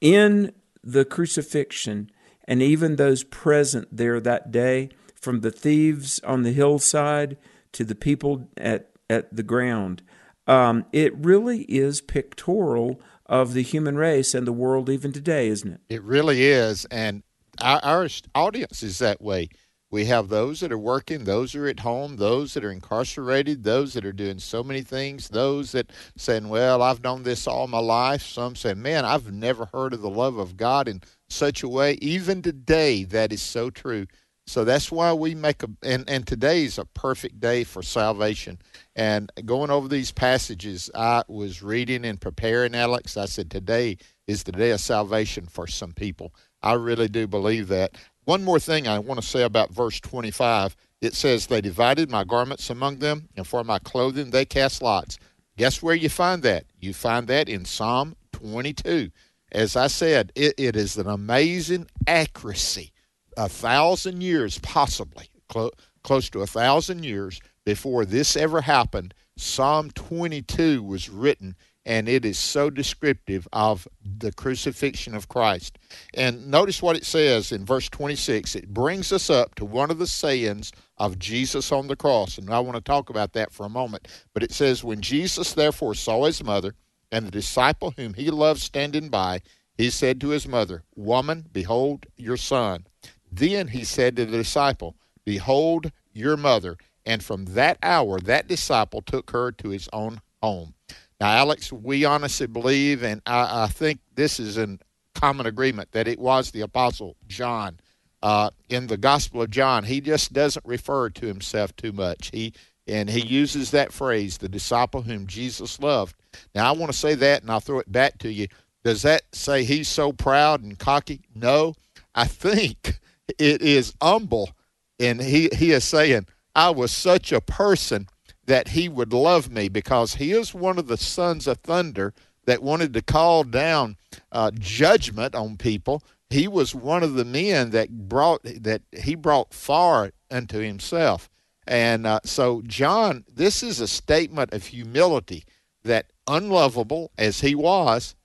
In 0.00 0.52
the 0.82 1.04
crucifixion, 1.04 2.10
and 2.46 2.62
even 2.62 2.96
those 2.96 3.24
present 3.24 3.88
there 3.90 4.20
that 4.20 4.50
day, 4.50 4.90
from 5.14 5.40
the 5.40 5.50
thieves 5.50 6.20
on 6.20 6.42
the 6.42 6.52
hillside 6.52 7.36
to 7.72 7.84
the 7.84 7.94
people 7.94 8.48
at, 8.56 8.90
at 9.08 9.34
the 9.34 9.44
ground, 9.44 10.02
um, 10.46 10.84
it 10.92 11.16
really 11.16 11.62
is 11.62 12.00
pictorial 12.00 13.00
of 13.26 13.54
the 13.54 13.62
human 13.62 13.96
race 13.96 14.34
and 14.34 14.46
the 14.46 14.52
world 14.52 14.90
even 14.90 15.12
today, 15.12 15.48
isn't 15.48 15.72
it? 15.72 15.80
It 15.88 16.02
really 16.02 16.42
is. 16.42 16.84
And 16.86 17.22
our, 17.60 17.80
our 17.82 18.08
audience 18.34 18.82
is 18.82 18.98
that 18.98 19.22
way. 19.22 19.48
We 19.92 20.06
have 20.06 20.30
those 20.30 20.60
that 20.60 20.72
are 20.72 20.78
working, 20.78 21.24
those 21.24 21.54
are 21.54 21.68
at 21.68 21.80
home, 21.80 22.16
those 22.16 22.54
that 22.54 22.64
are 22.64 22.72
incarcerated, 22.72 23.62
those 23.62 23.92
that 23.92 24.06
are 24.06 24.12
doing 24.12 24.38
so 24.38 24.64
many 24.64 24.80
things, 24.80 25.28
those 25.28 25.72
that 25.72 25.90
saying, 26.16 26.48
"Well, 26.48 26.80
I've 26.80 27.04
known 27.04 27.24
this 27.24 27.46
all 27.46 27.68
my 27.68 27.78
life." 27.78 28.22
Some 28.22 28.56
say, 28.56 28.72
"Man, 28.72 29.04
I've 29.04 29.30
never 29.30 29.66
heard 29.66 29.92
of 29.92 30.00
the 30.00 30.08
love 30.08 30.38
of 30.38 30.56
God 30.56 30.88
in 30.88 31.02
such 31.28 31.62
a 31.62 31.68
way." 31.68 31.98
Even 32.00 32.40
today, 32.40 33.04
that 33.04 33.34
is 33.34 33.42
so 33.42 33.68
true. 33.68 34.06
So 34.46 34.64
that's 34.64 34.90
why 34.90 35.12
we 35.12 35.34
make 35.34 35.62
a 35.62 35.68
and 35.82 36.08
and 36.08 36.26
today 36.26 36.64
is 36.64 36.78
a 36.78 36.86
perfect 36.86 37.38
day 37.38 37.62
for 37.62 37.82
salvation. 37.82 38.58
And 38.96 39.30
going 39.44 39.70
over 39.70 39.88
these 39.88 40.10
passages, 40.10 40.90
I 40.94 41.22
was 41.28 41.62
reading 41.62 42.06
and 42.06 42.18
preparing 42.20 42.74
Alex. 42.74 43.18
I 43.18 43.26
said 43.26 43.50
today 43.50 43.98
is 44.26 44.44
the 44.44 44.52
day 44.52 44.70
of 44.70 44.80
salvation 44.80 45.46
for 45.46 45.66
some 45.66 45.92
people. 45.92 46.34
I 46.62 46.74
really 46.74 47.08
do 47.08 47.26
believe 47.26 47.68
that. 47.68 47.96
One 48.24 48.44
more 48.44 48.60
thing 48.60 48.86
I 48.86 49.00
want 49.00 49.20
to 49.20 49.26
say 49.26 49.42
about 49.42 49.74
verse 49.74 50.00
25. 50.00 50.76
It 51.00 51.14
says, 51.14 51.46
They 51.46 51.60
divided 51.60 52.10
my 52.10 52.22
garments 52.22 52.70
among 52.70 52.98
them, 52.98 53.28
and 53.36 53.46
for 53.46 53.64
my 53.64 53.80
clothing 53.80 54.30
they 54.30 54.44
cast 54.44 54.80
lots. 54.80 55.18
Guess 55.56 55.82
where 55.82 55.94
you 55.94 56.08
find 56.08 56.42
that? 56.44 56.64
You 56.78 56.94
find 56.94 57.26
that 57.26 57.48
in 57.48 57.64
Psalm 57.64 58.14
22. 58.32 59.10
As 59.50 59.76
I 59.76 59.88
said, 59.88 60.32
it, 60.34 60.54
it 60.56 60.76
is 60.76 60.96
an 60.96 61.08
amazing 61.08 61.88
accuracy. 62.06 62.92
A 63.36 63.48
thousand 63.48 64.22
years, 64.22 64.58
possibly, 64.60 65.26
clo- 65.48 65.72
close 66.04 66.30
to 66.30 66.42
a 66.42 66.46
thousand 66.46 67.04
years 67.04 67.40
before 67.64 68.04
this 68.04 68.36
ever 68.36 68.60
happened, 68.60 69.14
Psalm 69.36 69.90
22 69.90 70.82
was 70.82 71.08
written 71.08 71.56
and 71.84 72.08
it 72.08 72.24
is 72.24 72.38
so 72.38 72.70
descriptive 72.70 73.48
of 73.52 73.88
the 74.04 74.32
crucifixion 74.32 75.14
of 75.14 75.28
Christ. 75.28 75.78
And 76.14 76.48
notice 76.48 76.80
what 76.80 76.96
it 76.96 77.04
says 77.04 77.50
in 77.50 77.64
verse 77.64 77.88
26. 77.88 78.54
It 78.54 78.68
brings 78.68 79.12
us 79.12 79.28
up 79.28 79.54
to 79.56 79.64
one 79.64 79.90
of 79.90 79.98
the 79.98 80.06
sayings 80.06 80.72
of 80.98 81.18
Jesus 81.18 81.72
on 81.72 81.88
the 81.88 81.96
cross, 81.96 82.38
and 82.38 82.50
I 82.50 82.60
want 82.60 82.76
to 82.76 82.82
talk 82.82 83.10
about 83.10 83.32
that 83.32 83.52
for 83.52 83.66
a 83.66 83.70
moment. 83.70 84.08
But 84.32 84.42
it 84.42 84.52
says, 84.52 84.84
When 84.84 85.00
Jesus 85.00 85.52
therefore 85.54 85.94
saw 85.94 86.24
his 86.24 86.42
mother 86.44 86.74
and 87.10 87.26
the 87.26 87.32
disciple 87.32 87.92
whom 87.96 88.14
he 88.14 88.30
loved 88.30 88.60
standing 88.60 89.08
by, 89.08 89.40
he 89.76 89.90
said 89.90 90.20
to 90.20 90.28
his 90.28 90.46
mother, 90.46 90.84
Woman, 90.94 91.46
behold 91.52 92.06
your 92.16 92.36
son. 92.36 92.86
Then 93.30 93.68
he 93.68 93.84
said 93.84 94.16
to 94.16 94.26
the 94.26 94.36
disciple, 94.36 94.96
Behold 95.24 95.90
your 96.12 96.36
mother. 96.36 96.76
And 97.04 97.24
from 97.24 97.46
that 97.46 97.78
hour, 97.82 98.20
that 98.20 98.46
disciple 98.46 99.02
took 99.02 99.30
her 99.30 99.50
to 99.52 99.70
his 99.70 99.88
own 99.92 100.20
home. 100.40 100.74
Now, 101.22 101.30
Alex, 101.36 101.72
we 101.72 102.04
honestly 102.04 102.48
believe, 102.48 103.04
and 103.04 103.22
I, 103.26 103.62
I 103.62 103.66
think 103.68 104.00
this 104.16 104.40
is 104.40 104.58
in 104.58 104.80
common 105.14 105.46
agreement, 105.46 105.92
that 105.92 106.08
it 106.08 106.18
was 106.18 106.50
the 106.50 106.62
Apostle 106.62 107.14
John. 107.28 107.78
Uh, 108.24 108.50
in 108.68 108.88
the 108.88 108.96
Gospel 108.96 109.42
of 109.42 109.50
John, 109.50 109.84
he 109.84 110.00
just 110.00 110.32
doesn't 110.32 110.66
refer 110.66 111.10
to 111.10 111.26
himself 111.26 111.76
too 111.76 111.92
much. 111.92 112.32
He 112.32 112.54
and 112.88 113.08
he 113.08 113.20
uses 113.20 113.70
that 113.70 113.92
phrase, 113.92 114.38
the 114.38 114.48
disciple 114.48 115.02
whom 115.02 115.28
Jesus 115.28 115.78
loved. 115.78 116.16
Now, 116.56 116.68
I 116.68 116.76
want 116.76 116.90
to 116.90 116.98
say 116.98 117.14
that, 117.14 117.42
and 117.42 117.52
I'll 117.52 117.60
throw 117.60 117.78
it 117.78 117.92
back 117.92 118.18
to 118.18 118.32
you. 118.32 118.48
Does 118.82 119.02
that 119.02 119.22
say 119.30 119.62
he's 119.62 119.86
so 119.86 120.12
proud 120.12 120.64
and 120.64 120.76
cocky? 120.76 121.20
No, 121.36 121.76
I 122.16 122.26
think 122.26 122.98
it 123.38 123.62
is 123.62 123.94
humble, 124.02 124.50
and 124.98 125.22
he 125.22 125.50
he 125.52 125.70
is 125.70 125.84
saying, 125.84 126.26
"I 126.56 126.70
was 126.70 126.90
such 126.90 127.30
a 127.30 127.40
person 127.40 128.08
that 128.46 128.68
he 128.68 128.88
would 128.88 129.12
love 129.12 129.50
me 129.50 129.68
because 129.68 130.14
he 130.14 130.32
is 130.32 130.54
one 130.54 130.78
of 130.78 130.86
the 130.86 130.96
sons 130.96 131.46
of 131.46 131.58
thunder 131.58 132.12
that 132.44 132.62
wanted 132.62 132.92
to 132.94 133.02
call 133.02 133.44
down 133.44 133.96
uh, 134.32 134.50
judgment 134.58 135.34
on 135.34 135.56
people. 135.56 136.02
He 136.30 136.48
was 136.48 136.74
one 136.74 137.02
of 137.02 137.14
the 137.14 137.24
men 137.24 137.70
that 137.70 138.08
brought 138.08 138.42
that 138.42 138.82
he 138.92 139.14
brought 139.14 139.54
far 139.54 140.12
unto 140.30 140.58
himself. 140.58 141.28
And 141.66 142.06
uh, 142.06 142.20
so, 142.24 142.62
John, 142.66 143.24
this 143.32 143.62
is 143.62 143.80
a 143.80 143.86
statement 143.86 144.52
of 144.52 144.66
humility 144.66 145.44
that 145.84 146.06
unlovable 146.26 147.12
as 147.16 147.40
he 147.40 147.54
was, 147.54 148.16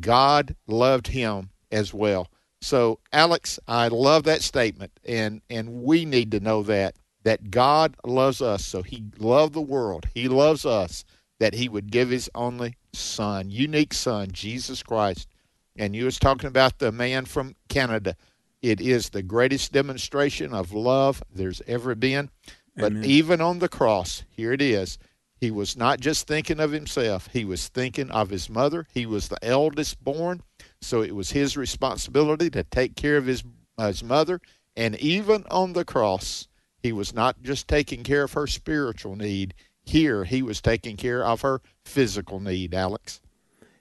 God 0.00 0.54
loved 0.66 1.08
him 1.08 1.50
as 1.72 1.92
well. 1.92 2.28
So, 2.60 3.00
Alex, 3.12 3.58
I 3.66 3.88
love 3.88 4.24
that 4.24 4.42
statement, 4.42 4.92
and 5.04 5.42
and 5.50 5.82
we 5.82 6.04
need 6.04 6.30
to 6.30 6.40
know 6.40 6.62
that 6.62 6.96
that 7.24 7.50
God 7.50 7.96
loves 8.04 8.40
us. 8.40 8.64
So 8.64 8.82
he 8.82 9.04
loved 9.18 9.54
the 9.54 9.60
world. 9.60 10.06
He 10.14 10.28
loves 10.28 10.64
us 10.64 11.04
that 11.40 11.54
he 11.54 11.68
would 11.68 11.90
give 11.90 12.10
his 12.10 12.30
only 12.34 12.76
son, 12.92 13.50
unique 13.50 13.92
son, 13.92 14.30
Jesus 14.32 14.82
Christ. 14.82 15.28
And 15.76 15.96
you 15.96 16.04
was 16.04 16.18
talking 16.18 16.46
about 16.46 16.78
the 16.78 16.92
man 16.92 17.24
from 17.24 17.56
Canada. 17.68 18.16
It 18.62 18.80
is 18.80 19.10
the 19.10 19.22
greatest 19.22 19.72
demonstration 19.72 20.54
of 20.54 20.72
love 20.72 21.22
there's 21.34 21.60
ever 21.66 21.94
been. 21.94 22.30
But 22.76 22.92
Amen. 22.92 23.04
even 23.04 23.40
on 23.40 23.58
the 23.58 23.68
cross, 23.68 24.24
here 24.30 24.52
it 24.52 24.62
is. 24.62 24.98
He 25.40 25.50
was 25.50 25.76
not 25.76 26.00
just 26.00 26.26
thinking 26.26 26.60
of 26.60 26.72
himself, 26.72 27.28
he 27.32 27.44
was 27.44 27.68
thinking 27.68 28.10
of 28.10 28.30
his 28.30 28.48
mother. 28.48 28.86
He 28.94 29.04
was 29.04 29.28
the 29.28 29.44
eldest 29.44 30.02
born, 30.02 30.42
so 30.80 31.02
it 31.02 31.14
was 31.14 31.32
his 31.32 31.56
responsibility 31.56 32.48
to 32.50 32.64
take 32.64 32.96
care 32.96 33.16
of 33.16 33.26
his, 33.26 33.44
his 33.78 34.02
mother. 34.02 34.40
And 34.76 34.96
even 34.96 35.44
on 35.50 35.74
the 35.74 35.84
cross, 35.84 36.48
he 36.84 36.92
was 36.92 37.14
not 37.14 37.42
just 37.42 37.66
taking 37.66 38.02
care 38.02 38.24
of 38.24 38.34
her 38.34 38.46
spiritual 38.46 39.16
need. 39.16 39.54
Here, 39.86 40.24
he 40.24 40.42
was 40.42 40.60
taking 40.60 40.98
care 40.98 41.24
of 41.24 41.40
her 41.40 41.62
physical 41.82 42.40
need, 42.40 42.74
Alex. 42.74 43.22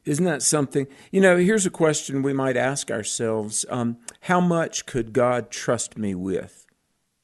Isn't 0.05 0.23
that 0.23 0.41
something? 0.41 0.87
You 1.11 1.19
know, 1.19 1.35
here's 1.35 1.65
a 1.65 1.69
question 1.69 2.21
we 2.23 2.31
might 2.31 2.55
ask 2.55 2.89
ourselves 2.89 3.65
um, 3.69 3.97
How 4.21 4.39
much 4.39 4.85
could 4.85 5.11
God 5.11 5.51
trust 5.51 5.97
me 5.97 6.15
with? 6.15 6.65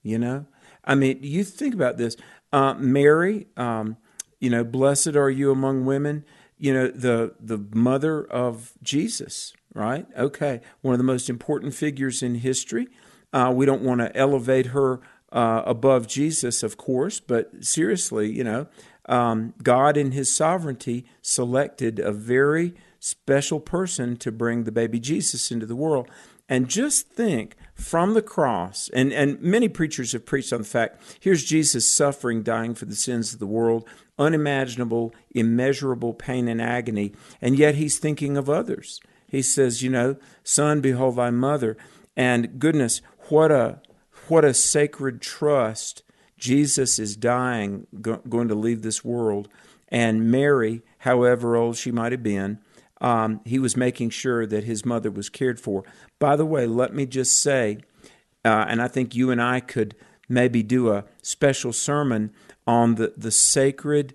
You 0.03 0.19
know? 0.19 0.47
I 0.83 0.95
mean, 0.95 1.19
you 1.21 1.45
think 1.45 1.73
about 1.73 1.95
this. 1.95 2.17
Uh, 2.51 2.73
Mary, 2.73 3.47
um, 3.55 3.95
you 4.41 4.49
know, 4.49 4.65
blessed 4.65 5.15
are 5.15 5.29
you 5.29 5.49
among 5.49 5.85
women. 5.85 6.25
You 6.57 6.73
know, 6.73 6.87
the 6.89 7.35
the 7.39 7.57
mother 7.73 8.25
of 8.25 8.73
Jesus, 8.83 9.53
right? 9.73 10.05
Okay, 10.17 10.59
one 10.81 10.93
of 10.93 10.97
the 10.97 11.05
most 11.05 11.29
important 11.29 11.73
figures 11.73 12.21
in 12.21 12.35
history. 12.35 12.89
Uh, 13.31 13.53
we 13.55 13.65
don't 13.65 13.83
want 13.83 14.01
to 14.01 14.13
elevate 14.17 14.67
her 14.67 14.99
uh, 15.31 15.63
above 15.65 16.07
Jesus, 16.07 16.63
of 16.63 16.77
course, 16.77 17.19
but 17.19 17.63
seriously, 17.63 18.31
you 18.31 18.43
know, 18.43 18.67
um, 19.05 19.53
God 19.61 19.97
in 19.97 20.11
His 20.11 20.33
sovereignty 20.35 21.05
selected 21.21 21.99
a 21.99 22.11
very 22.11 22.73
special 22.99 23.59
person 23.59 24.17
to 24.17 24.31
bring 24.31 24.63
the 24.63 24.71
baby 24.71 24.99
Jesus 24.99 25.51
into 25.51 25.65
the 25.65 25.75
world. 25.75 26.09
And 26.47 26.67
just 26.67 27.09
think 27.09 27.55
from 27.75 28.15
the 28.15 28.23
cross, 28.23 28.89
and, 28.93 29.13
and 29.13 29.39
many 29.39 29.69
preachers 29.69 30.13
have 30.13 30.25
preached 30.25 30.51
on 30.51 30.61
the 30.61 30.67
fact 30.67 31.01
here's 31.19 31.43
Jesus 31.43 31.89
suffering, 31.89 32.41
dying 32.41 32.73
for 32.73 32.85
the 32.85 32.95
sins 32.95 33.33
of 33.33 33.39
the 33.39 33.47
world, 33.47 33.87
unimaginable, 34.17 35.13
immeasurable 35.31 36.13
pain 36.13 36.47
and 36.47 36.61
agony, 36.61 37.13
and 37.39 37.57
yet 37.57 37.75
he's 37.75 37.99
thinking 37.99 38.35
of 38.35 38.49
others. 38.49 38.99
He 39.27 39.43
says, 39.43 39.83
You 39.83 39.91
know, 39.91 40.17
son, 40.43 40.81
behold 40.81 41.17
thy 41.17 41.29
mother. 41.29 41.77
And 42.17 42.59
goodness, 42.59 43.01
what 43.29 43.51
a 43.51 43.79
what 44.29 44.45
a 44.45 44.53
sacred 44.53 45.21
trust. 45.21 46.03
Jesus 46.37 46.99
is 46.99 47.15
dying, 47.15 47.87
go, 48.01 48.17
going 48.29 48.47
to 48.47 48.55
leave 48.55 48.81
this 48.81 49.03
world. 49.03 49.49
And 49.89 50.31
Mary, 50.31 50.81
however 50.99 51.55
old 51.55 51.75
she 51.75 51.91
might 51.91 52.11
have 52.11 52.23
been, 52.23 52.59
um, 53.01 53.41
he 53.45 53.59
was 53.59 53.75
making 53.75 54.11
sure 54.11 54.45
that 54.45 54.63
his 54.63 54.85
mother 54.85 55.11
was 55.11 55.29
cared 55.29 55.59
for. 55.59 55.83
By 56.19 56.35
the 56.35 56.45
way, 56.45 56.67
let 56.67 56.93
me 56.93 57.05
just 57.05 57.41
say, 57.41 57.79
uh, 58.45 58.65
and 58.67 58.81
I 58.81 58.87
think 58.87 59.15
you 59.15 59.31
and 59.31 59.41
I 59.41 59.59
could 59.59 59.95
maybe 60.27 60.63
do 60.63 60.91
a 60.91 61.05
special 61.21 61.73
sermon 61.73 62.31
on 62.67 62.95
the, 62.95 63.13
the 63.17 63.31
sacred 63.31 64.13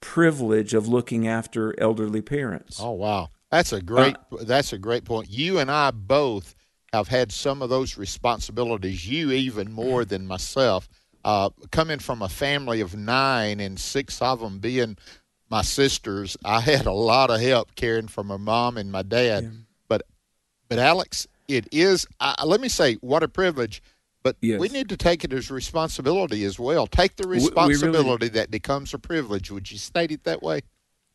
privilege 0.00 0.74
of 0.74 0.88
looking 0.88 1.28
after 1.28 1.78
elderly 1.80 2.20
parents. 2.20 2.80
Oh 2.82 2.92
wow, 2.92 3.28
that's 3.50 3.72
a 3.72 3.80
great 3.80 4.16
uh, 4.32 4.42
that's 4.42 4.72
a 4.72 4.78
great 4.78 5.04
point. 5.04 5.30
You 5.30 5.58
and 5.58 5.70
I 5.70 5.92
both 5.92 6.54
have 6.92 7.08
had 7.08 7.32
some 7.32 7.62
of 7.62 7.70
those 7.70 7.96
responsibilities. 7.96 9.08
You 9.08 9.30
even 9.32 9.72
more 9.72 10.04
than 10.04 10.26
myself. 10.26 10.88
Uh, 11.24 11.50
coming 11.70 11.98
from 11.98 12.20
a 12.20 12.28
family 12.28 12.80
of 12.80 12.96
nine 12.96 13.60
and 13.60 13.78
six 13.78 14.20
of 14.20 14.40
them 14.40 14.58
being 14.58 14.98
my 15.48 15.62
sisters, 15.62 16.36
I 16.44 16.60
had 16.60 16.86
a 16.86 16.92
lot 16.92 17.30
of 17.30 17.40
help 17.40 17.74
caring 17.76 18.08
for 18.08 18.24
my 18.24 18.36
mom 18.36 18.76
and 18.76 18.90
my 18.90 19.02
dad. 19.02 19.44
Yeah. 19.44 19.50
But, 19.88 20.02
but 20.68 20.78
Alex, 20.78 21.28
it 21.48 21.68
is. 21.72 22.06
Let 22.44 22.60
me 22.60 22.68
say, 22.68 22.94
what 22.94 23.22
a 23.22 23.28
privilege. 23.28 23.82
But 24.24 24.36
yes. 24.40 24.60
we 24.60 24.68
need 24.68 24.88
to 24.90 24.96
take 24.96 25.24
it 25.24 25.32
as 25.32 25.50
responsibility 25.50 26.44
as 26.44 26.58
well. 26.58 26.86
Take 26.86 27.16
the 27.16 27.26
responsibility 27.26 28.08
really, 28.08 28.28
that 28.28 28.52
becomes 28.52 28.94
a 28.94 28.98
privilege. 28.98 29.50
Would 29.50 29.72
you 29.72 29.78
state 29.78 30.12
it 30.12 30.22
that 30.24 30.42
way? 30.42 30.60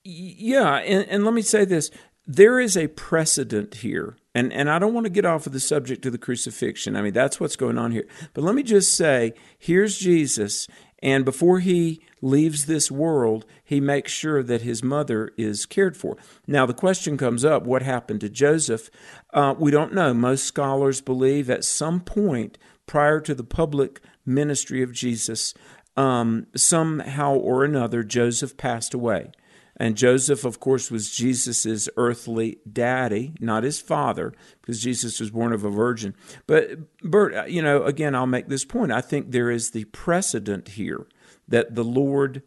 Yeah, 0.03 0.75
and, 0.75 1.07
and 1.07 1.23
let 1.23 1.33
me 1.33 1.41
say 1.41 1.63
this: 1.63 1.89
there 2.27 2.59
is 2.59 2.75
a 2.75 2.87
precedent 2.87 3.75
here, 3.75 4.17
and 4.35 4.51
and 4.51 4.69
I 4.69 4.79
don't 4.79 4.93
want 4.93 5.05
to 5.05 5.11
get 5.11 5.25
off 5.25 5.47
of 5.47 5.53
the 5.53 5.59
subject 5.59 6.05
of 6.05 6.11
the 6.11 6.17
crucifixion. 6.17 6.97
I 6.97 7.01
mean, 7.01 7.13
that's 7.13 7.39
what's 7.39 7.55
going 7.55 7.77
on 7.77 7.91
here. 7.91 8.05
But 8.33 8.43
let 8.43 8.53
me 8.53 8.63
just 8.63 8.93
say, 8.93 9.33
here's 9.57 9.97
Jesus, 9.97 10.67
and 11.01 11.23
before 11.23 11.59
he 11.59 12.01
leaves 12.21 12.65
this 12.65 12.91
world, 12.91 13.45
he 13.63 13.79
makes 13.79 14.11
sure 14.11 14.43
that 14.43 14.61
his 14.61 14.83
mother 14.83 15.31
is 15.37 15.65
cared 15.65 15.95
for. 15.95 16.17
Now, 16.45 16.65
the 16.65 16.73
question 16.73 17.17
comes 17.17 17.45
up 17.45 17.63
what 17.63 17.81
happened 17.81 18.21
to 18.21 18.29
Joseph? 18.29 18.89
Uh, 19.33 19.55
we 19.57 19.71
don't 19.71 19.93
know. 19.93 20.13
Most 20.13 20.43
scholars 20.43 20.99
believe 20.99 21.49
at 21.49 21.63
some 21.63 22.01
point 22.01 22.57
prior 22.87 23.19
to 23.21 23.35
the 23.35 23.43
public 23.43 24.01
ministry 24.25 24.81
of 24.81 24.91
Jesus, 24.91 25.53
um, 25.95 26.47
somehow 26.55 27.35
or 27.35 27.63
another, 27.63 28.03
Joseph 28.03 28.57
passed 28.57 28.93
away. 28.93 29.31
And 29.79 29.95
Joseph, 29.95 30.43
of 30.43 30.59
course, 30.59 30.89
was 30.89 31.15
Jesus' 31.15 31.87
earthly 31.97 32.57
daddy, 32.71 33.33
not 33.39 33.63
his 33.63 33.79
father, 33.79 34.33
because 34.59 34.81
Jesus 34.81 35.19
was 35.19 35.29
born 35.29 35.53
of 35.53 35.63
a 35.63 35.69
virgin. 35.69 36.15
But, 36.47 36.97
Bert, 37.03 37.35
uh, 37.35 37.45
you 37.45 37.61
know, 37.61 37.83
again, 37.83 38.15
I'll 38.15 38.25
make 38.25 38.47
this 38.47 38.65
point. 38.65 38.91
I 38.91 39.01
think 39.01 39.31
there 39.31 39.51
is 39.51 39.71
the 39.71 39.85
precedent 39.85 40.69
here 40.69 41.07
that 41.47 41.75
the 41.75 41.83
Lord 41.83 42.41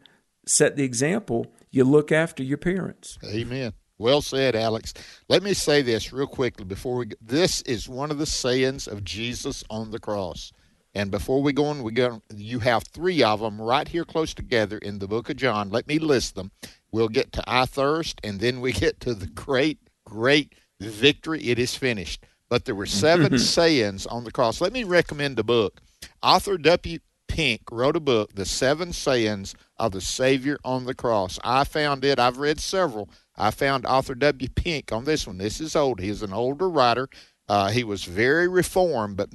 set 0.44 0.76
the 0.76 0.84
example. 0.84 1.46
You 1.70 1.84
look 1.84 2.10
after 2.10 2.42
your 2.42 2.58
parents. 2.58 3.16
Amen. 3.24 3.74
Well 3.96 4.22
said, 4.22 4.56
Alex. 4.56 4.94
Let 5.28 5.42
me 5.42 5.52
say 5.54 5.82
this 5.82 6.12
real 6.12 6.26
quickly 6.26 6.64
before 6.64 6.96
we. 6.96 7.10
This 7.20 7.60
is 7.62 7.88
one 7.88 8.10
of 8.10 8.18
the 8.18 8.26
sayings 8.26 8.88
of 8.88 9.04
Jesus 9.04 9.62
on 9.68 9.90
the 9.90 9.98
cross. 9.98 10.52
And 10.94 11.10
before 11.10 11.42
we 11.42 11.52
go 11.52 11.66
on, 11.66 11.82
we 11.82 11.92
go. 11.92 12.20
You 12.34 12.58
have 12.60 12.84
three 12.84 13.22
of 13.22 13.40
them 13.40 13.60
right 13.60 13.86
here 13.86 14.04
close 14.04 14.34
together 14.34 14.78
in 14.78 14.98
the 14.98 15.06
book 15.06 15.30
of 15.30 15.36
John. 15.36 15.70
Let 15.70 15.86
me 15.86 15.98
list 15.98 16.34
them. 16.34 16.50
We'll 16.90 17.08
get 17.08 17.32
to 17.32 17.44
I 17.46 17.66
thirst, 17.66 18.20
and 18.24 18.40
then 18.40 18.60
we 18.60 18.72
get 18.72 18.98
to 19.00 19.14
the 19.14 19.28
great, 19.28 19.78
great 20.04 20.54
victory. 20.80 21.42
It 21.44 21.58
is 21.58 21.76
finished. 21.76 22.24
But 22.48 22.64
there 22.64 22.74
were 22.74 22.86
seven 22.86 23.26
mm-hmm. 23.28 23.36
sayings 23.36 24.06
on 24.06 24.24
the 24.24 24.32
cross. 24.32 24.60
Let 24.60 24.72
me 24.72 24.82
recommend 24.82 25.38
a 25.38 25.44
book. 25.44 25.80
Arthur 26.22 26.58
W. 26.58 26.98
Pink 27.28 27.62
wrote 27.70 27.94
a 27.94 28.00
book, 28.00 28.34
The 28.34 28.44
Seven 28.44 28.92
Sayings 28.92 29.54
of 29.76 29.92
the 29.92 30.00
Savior 30.00 30.58
on 30.64 30.84
the 30.84 30.94
Cross. 30.94 31.38
I 31.44 31.62
found 31.62 32.04
it. 32.04 32.18
I've 32.18 32.38
read 32.38 32.58
several. 32.58 33.08
I 33.36 33.52
found 33.52 33.86
Arthur 33.86 34.16
W. 34.16 34.48
Pink 34.48 34.90
on 34.90 35.04
this 35.04 35.28
one. 35.28 35.38
This 35.38 35.60
is 35.60 35.76
old. 35.76 36.00
He's 36.00 36.22
an 36.22 36.32
older 36.32 36.68
writer. 36.68 37.08
Uh, 37.50 37.68
he 37.68 37.82
was 37.82 38.04
very 38.04 38.46
reformed, 38.46 39.16
but 39.16 39.28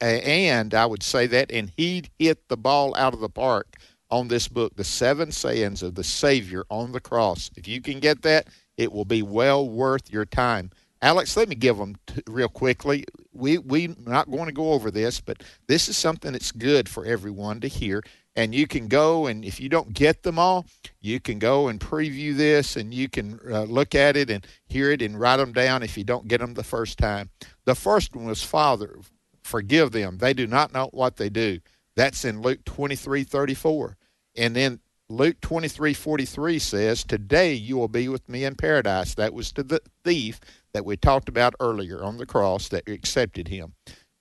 and 0.00 0.74
I 0.74 0.86
would 0.86 1.04
say 1.04 1.28
that, 1.28 1.52
and 1.52 1.70
he 1.76 2.02
hit 2.18 2.48
the 2.48 2.56
ball 2.56 2.96
out 2.96 3.14
of 3.14 3.20
the 3.20 3.28
park 3.28 3.76
on 4.10 4.26
this 4.26 4.48
book, 4.48 4.74
The 4.74 4.82
Seven 4.82 5.30
Sayings 5.30 5.80
of 5.80 5.94
the 5.94 6.02
Savior 6.02 6.64
on 6.68 6.90
the 6.90 6.98
Cross. 6.98 7.52
If 7.56 7.68
you 7.68 7.80
can 7.80 8.00
get 8.00 8.22
that, 8.22 8.48
it 8.76 8.90
will 8.90 9.04
be 9.04 9.22
well 9.22 9.68
worth 9.68 10.12
your 10.12 10.24
time. 10.24 10.72
Alex, 11.00 11.36
let 11.36 11.48
me 11.48 11.54
give 11.54 11.78
them 11.78 11.94
t- 12.08 12.20
real 12.26 12.48
quickly. 12.48 13.04
We 13.32 13.58
we're 13.58 13.94
not 14.04 14.32
going 14.32 14.46
to 14.46 14.52
go 14.52 14.72
over 14.72 14.90
this, 14.90 15.20
but 15.20 15.44
this 15.68 15.88
is 15.88 15.96
something 15.96 16.32
that's 16.32 16.50
good 16.50 16.88
for 16.88 17.04
everyone 17.04 17.60
to 17.60 17.68
hear. 17.68 18.02
And 18.36 18.54
you 18.54 18.66
can 18.66 18.88
go 18.88 19.26
and 19.26 19.44
if 19.44 19.60
you 19.60 19.68
don't 19.68 19.92
get 19.92 20.22
them 20.22 20.38
all, 20.38 20.66
you 21.00 21.20
can 21.20 21.38
go 21.38 21.68
and 21.68 21.80
preview 21.80 22.36
this, 22.36 22.76
and 22.76 22.92
you 22.92 23.08
can 23.08 23.40
uh, 23.50 23.62
look 23.62 23.94
at 23.94 24.16
it 24.16 24.28
and 24.28 24.46
hear 24.66 24.90
it 24.90 25.02
and 25.02 25.18
write 25.18 25.38
them 25.38 25.52
down 25.52 25.82
if 25.82 25.96
you 25.96 26.04
don't 26.04 26.28
get 26.28 26.40
them 26.40 26.54
the 26.54 26.64
first 26.64 26.98
time. 26.98 27.30
The 27.70 27.76
first 27.76 28.16
one 28.16 28.24
was 28.24 28.42
Father, 28.42 28.98
forgive 29.44 29.92
them; 29.92 30.18
they 30.18 30.34
do 30.34 30.48
not 30.48 30.72
know 30.72 30.88
what 30.92 31.18
they 31.18 31.28
do. 31.28 31.60
That's 31.94 32.24
in 32.24 32.42
Luke 32.42 32.64
twenty 32.64 32.96
three 32.96 33.22
thirty 33.22 33.54
four. 33.54 33.96
And 34.36 34.56
then 34.56 34.80
Luke 35.08 35.40
23 35.40 35.94
43 35.94 36.58
says, 36.58 37.04
Today 37.04 37.52
you 37.52 37.76
will 37.76 37.86
be 37.86 38.08
with 38.08 38.28
me 38.28 38.42
in 38.42 38.56
paradise. 38.56 39.14
That 39.14 39.32
was 39.32 39.52
to 39.52 39.62
the 39.62 39.80
thief 40.02 40.40
that 40.72 40.84
we 40.84 40.96
talked 40.96 41.28
about 41.28 41.54
earlier 41.60 42.02
on 42.02 42.16
the 42.16 42.26
cross 42.26 42.66
that 42.70 42.88
accepted 42.88 43.46
him. 43.46 43.74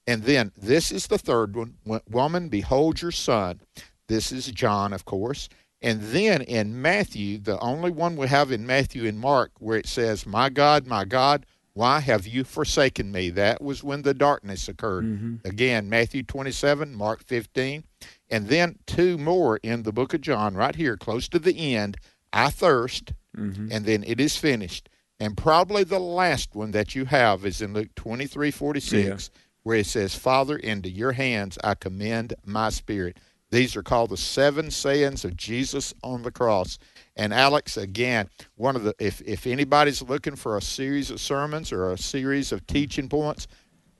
And 0.05 0.25
then 0.25 0.51
this 0.55 0.91
is 0.91 1.07
the 1.07 1.17
third 1.17 1.55
one 1.55 1.73
Woman, 2.07 2.49
behold 2.49 3.01
your 3.01 3.09
son. 3.09 3.61
This 4.09 4.31
is 4.31 4.45
John, 4.51 4.93
of 4.93 5.05
course. 5.05 5.49
And 5.81 6.01
then 6.03 6.43
in 6.43 6.79
Matthew, 6.79 7.39
the 7.39 7.57
only 7.61 7.89
one 7.89 8.15
we 8.15 8.27
have 8.27 8.51
in 8.51 8.67
Matthew 8.67 9.07
and 9.07 9.17
Mark 9.17 9.53
where 9.57 9.79
it 9.79 9.87
says, 9.87 10.27
My 10.27 10.49
God, 10.49 10.85
my 10.85 11.03
God, 11.03 11.47
why 11.73 11.99
have 11.99 12.27
you 12.27 12.43
forsaken 12.43 13.11
me? 13.11 13.29
That 13.29 13.61
was 13.61 13.83
when 13.83 14.01
the 14.01 14.13
darkness 14.13 14.67
occurred. 14.67 15.05
Mm-hmm. 15.05 15.47
Again, 15.47 15.89
Matthew 15.89 16.23
27, 16.23 16.95
Mark 16.95 17.23
15. 17.23 17.83
And 18.29 18.47
then 18.47 18.79
two 18.85 19.17
more 19.17 19.57
in 19.57 19.83
the 19.83 19.91
book 19.91 20.13
of 20.13 20.21
John, 20.21 20.55
right 20.55 20.75
here, 20.75 20.97
close 20.97 21.27
to 21.29 21.39
the 21.39 21.75
end. 21.75 21.97
I 22.31 22.49
thirst, 22.49 23.13
mm-hmm. 23.35 23.69
and 23.71 23.85
then 23.85 24.03
it 24.05 24.19
is 24.19 24.37
finished. 24.37 24.89
And 25.19 25.35
probably 25.35 25.83
the 25.83 25.99
last 25.99 26.55
one 26.55 26.71
that 26.71 26.95
you 26.95 27.05
have 27.05 27.45
is 27.45 27.61
in 27.61 27.73
Luke 27.73 27.93
23 27.95 28.51
46, 28.51 29.31
yeah. 29.33 29.39
where 29.63 29.77
it 29.77 29.85
says, 29.85 30.15
Father, 30.15 30.55
into 30.55 30.89
your 30.89 31.13
hands 31.13 31.57
I 31.63 31.75
commend 31.75 32.33
my 32.45 32.69
spirit. 32.69 33.17
These 33.51 33.75
are 33.75 33.83
called 33.83 34.11
the 34.11 34.17
seven 34.17 34.69
sayings 34.69 35.25
of 35.25 35.35
Jesus 35.35 35.93
on 36.03 36.21
the 36.21 36.31
cross. 36.31 36.77
And 37.15 37.33
Alex, 37.33 37.75
again, 37.77 38.29
one 38.55 38.75
of 38.75 38.83
the 38.83 38.95
if 38.99 39.21
if 39.21 39.45
anybody's 39.45 40.01
looking 40.01 40.35
for 40.35 40.57
a 40.57 40.61
series 40.61 41.11
of 41.11 41.19
sermons 41.19 41.71
or 41.71 41.91
a 41.91 41.97
series 41.97 42.51
of 42.51 42.65
teaching 42.67 43.09
points, 43.09 43.47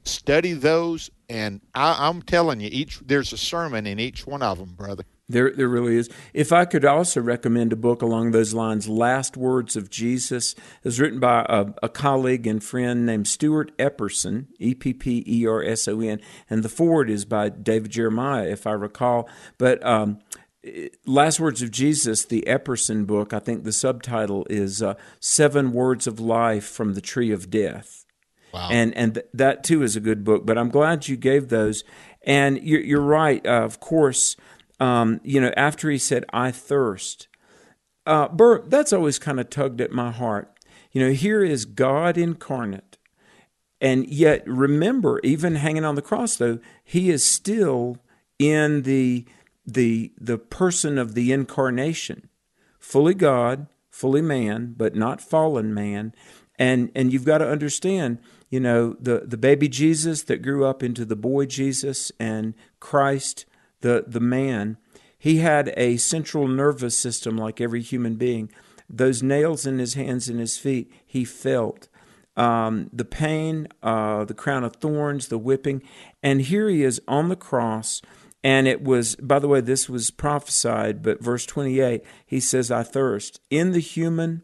study 0.04 0.54
those 0.54 1.10
and 1.28 1.62
I, 1.76 2.08
I'm 2.08 2.22
telling 2.22 2.62
you 2.62 2.70
each 2.72 3.00
there's 3.00 3.34
a 3.34 3.38
sermon 3.38 3.86
in 3.86 4.00
each 4.00 4.26
one 4.26 4.42
of 4.42 4.58
them 4.58 4.74
brother 4.74 5.04
there, 5.30 5.52
there 5.52 5.70
really 5.70 5.96
is. 5.96 6.10
If 6.34 6.52
I 6.52 6.66
could 6.66 6.84
also 6.84 7.22
recommend 7.22 7.72
a 7.72 7.76
book 7.78 8.02
along 8.02 8.32
those 8.32 8.54
lines, 8.54 8.90
Last 8.90 9.38
Words 9.38 9.76
of 9.76 9.90
Jesus, 9.90 10.56
is 10.84 11.00
written 11.00 11.20
by 11.20 11.46
a, 11.48 11.68
a 11.84 11.90
colleague 11.90 12.48
and 12.48 12.64
friend 12.64 13.06
named 13.06 13.28
Stuart 13.28 13.78
Epperson, 13.78 14.48
E 14.58 14.74
P 14.74 14.92
P 14.92 15.24
E 15.28 15.46
R 15.46 15.64
S 15.64 15.88
O 15.88 16.02
N, 16.02 16.20
and 16.50 16.64
the 16.64 16.70
foreword 16.70 17.12
is 17.12 17.26
by 17.26 17.50
David 17.50 17.92
Jeremiah, 17.92 18.48
if 18.48 18.66
I 18.66 18.72
recall. 18.72 19.30
But 19.60 19.86
um, 19.86 20.20
Last 21.06 21.40
Words 21.40 21.62
of 21.62 21.72
Jesus, 21.72 22.26
the 22.26 22.44
Epperson 22.48 23.08
book, 23.08 23.34
I 23.34 23.40
think 23.40 23.64
the 23.64 23.72
subtitle 23.72 24.46
is 24.50 24.82
uh, 24.82 24.96
Seven 25.20 25.72
Words 25.72 26.06
of 26.06 26.20
Life 26.20 26.66
from 26.66 26.94
the 26.94 27.02
Tree 27.02 27.32
of 27.32 27.50
Death. 27.50 28.06
Wow. 28.54 28.70
And 28.72 28.96
and 28.98 29.14
th- 29.14 29.28
that 29.34 29.64
too 29.64 29.84
is 29.84 29.96
a 29.96 30.02
good 30.02 30.24
book. 30.24 30.46
But 30.46 30.58
I'm 30.58 30.70
glad 30.70 31.08
you 31.08 31.16
gave 31.16 31.50
those. 31.50 31.84
And 32.24 32.62
you're, 32.62 32.82
you're 32.82 33.02
right. 33.02 33.46
Uh, 33.46 33.64
of 33.64 33.80
course, 33.80 34.36
um, 34.80 35.22
you 35.24 35.40
know, 35.40 35.54
after 35.56 35.90
he 35.90 35.98
said, 35.98 36.26
I 36.34 36.52
thirst. 36.52 37.28
Uh, 38.06 38.28
Bert, 38.28 38.70
that's 38.70 38.92
always 38.92 39.20
kind 39.20 39.40
of 39.40 39.50
tugged 39.50 39.82
at 39.82 39.92
my 39.92 40.12
heart. 40.12 40.52
You 40.92 41.06
know, 41.06 41.12
here 41.12 41.44
is 41.44 41.66
God 41.66 42.18
incarnate. 42.18 42.98
And 43.80 44.08
yet, 44.08 44.44
remember, 44.46 45.22
even 45.24 45.56
hanging 45.56 45.86
on 45.86 45.96
the 45.96 46.02
cross, 46.02 46.36
though, 46.36 46.60
he 46.84 47.10
is 47.10 47.24
still 47.24 47.98
in 48.38 48.82
the, 48.82 49.26
the, 49.74 50.12
the 50.20 50.38
person 50.38 50.98
of 50.98 51.14
the 51.14 51.32
incarnation, 51.32 52.30
fully 52.80 53.14
God, 53.14 53.68
fully 53.90 54.22
man, 54.22 54.74
but 54.78 54.96
not 54.96 55.22
fallen 55.22 55.74
man. 55.74 56.14
And, 56.58 56.92
and 56.94 57.14
you've 57.14 57.26
got 57.26 57.38
to 57.40 57.50
understand, 57.50 58.20
you 58.50 58.60
know, 58.60 58.96
the, 59.00 59.24
the 59.26 59.38
baby 59.38 59.68
Jesus 59.70 60.24
that 60.24 60.42
grew 60.42 60.66
up 60.66 60.84
into 60.84 61.06
the 61.06 61.16
boy 61.16 61.46
Jesus 61.46 62.12
and 62.20 62.54
Christ, 62.80 63.46
the, 63.82 64.04
the 64.06 64.20
man, 64.20 64.78
he 65.18 65.38
had 65.38 65.74
a 65.76 65.98
central 65.98 66.48
nervous 66.48 66.98
system 66.98 67.38
like 67.38 67.62
every 67.62 67.82
human 67.82 68.16
being. 68.16 68.50
Those 68.90 69.22
nails 69.22 69.66
in 69.66 69.80
his 69.80 69.94
hands 69.94 70.30
and 70.30 70.40
his 70.40 70.58
feet, 70.58 70.92
he 71.06 71.24
felt. 71.26 71.88
Um, 72.36 72.90
the 72.94 73.06
pain, 73.06 73.68
uh, 73.84 74.24
the 74.24 74.34
crown 74.34 74.64
of 74.64 74.78
thorns, 74.78 75.28
the 75.28 75.38
whipping. 75.38 75.84
And 76.24 76.42
here 76.42 76.70
he 76.70 76.84
is 76.84 77.02
on 77.08 77.28
the 77.28 77.36
cross. 77.36 78.02
And 78.44 78.68
it 78.68 78.82
was, 78.82 79.16
by 79.18 79.40
the 79.40 79.48
way, 79.48 79.62
this 79.62 79.90
was 79.90 80.12
prophesied, 80.12 81.04
but 81.04 81.22
verse 81.22 81.46
28, 81.46 82.02
he 82.26 82.40
says, 82.40 82.72
I 82.72 82.84
thirst. 82.84 83.42
In 83.50 83.72
the 83.72 83.80
human, 83.80 84.44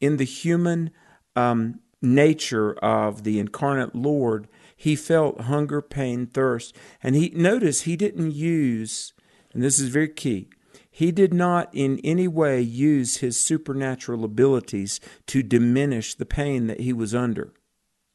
in 0.00 0.16
the 0.16 0.24
human 0.24 0.90
um, 1.34 1.80
nature 2.00 2.74
of 2.74 3.24
the 3.24 3.40
incarnate 3.40 3.96
Lord, 3.96 4.48
he 4.76 4.94
felt 4.94 5.42
hunger, 5.42 5.82
pain, 5.82 6.26
thirst. 6.26 6.76
And 7.02 7.16
he 7.16 7.30
notice 7.30 7.82
he 7.82 7.96
didn't 7.96 8.32
use, 8.32 9.12
and 9.52 9.62
this 9.62 9.80
is 9.80 9.88
very 9.88 10.08
key, 10.08 10.48
he 10.90 11.10
did 11.10 11.32
not 11.32 11.68
in 11.72 11.98
any 12.04 12.28
way 12.28 12.60
use 12.60 13.16
his 13.16 13.40
supernatural 13.40 14.24
abilities 14.24 15.00
to 15.26 15.42
diminish 15.42 16.14
the 16.14 16.26
pain 16.26 16.66
that 16.66 16.80
he 16.80 16.92
was 16.92 17.14
under. 17.14 17.54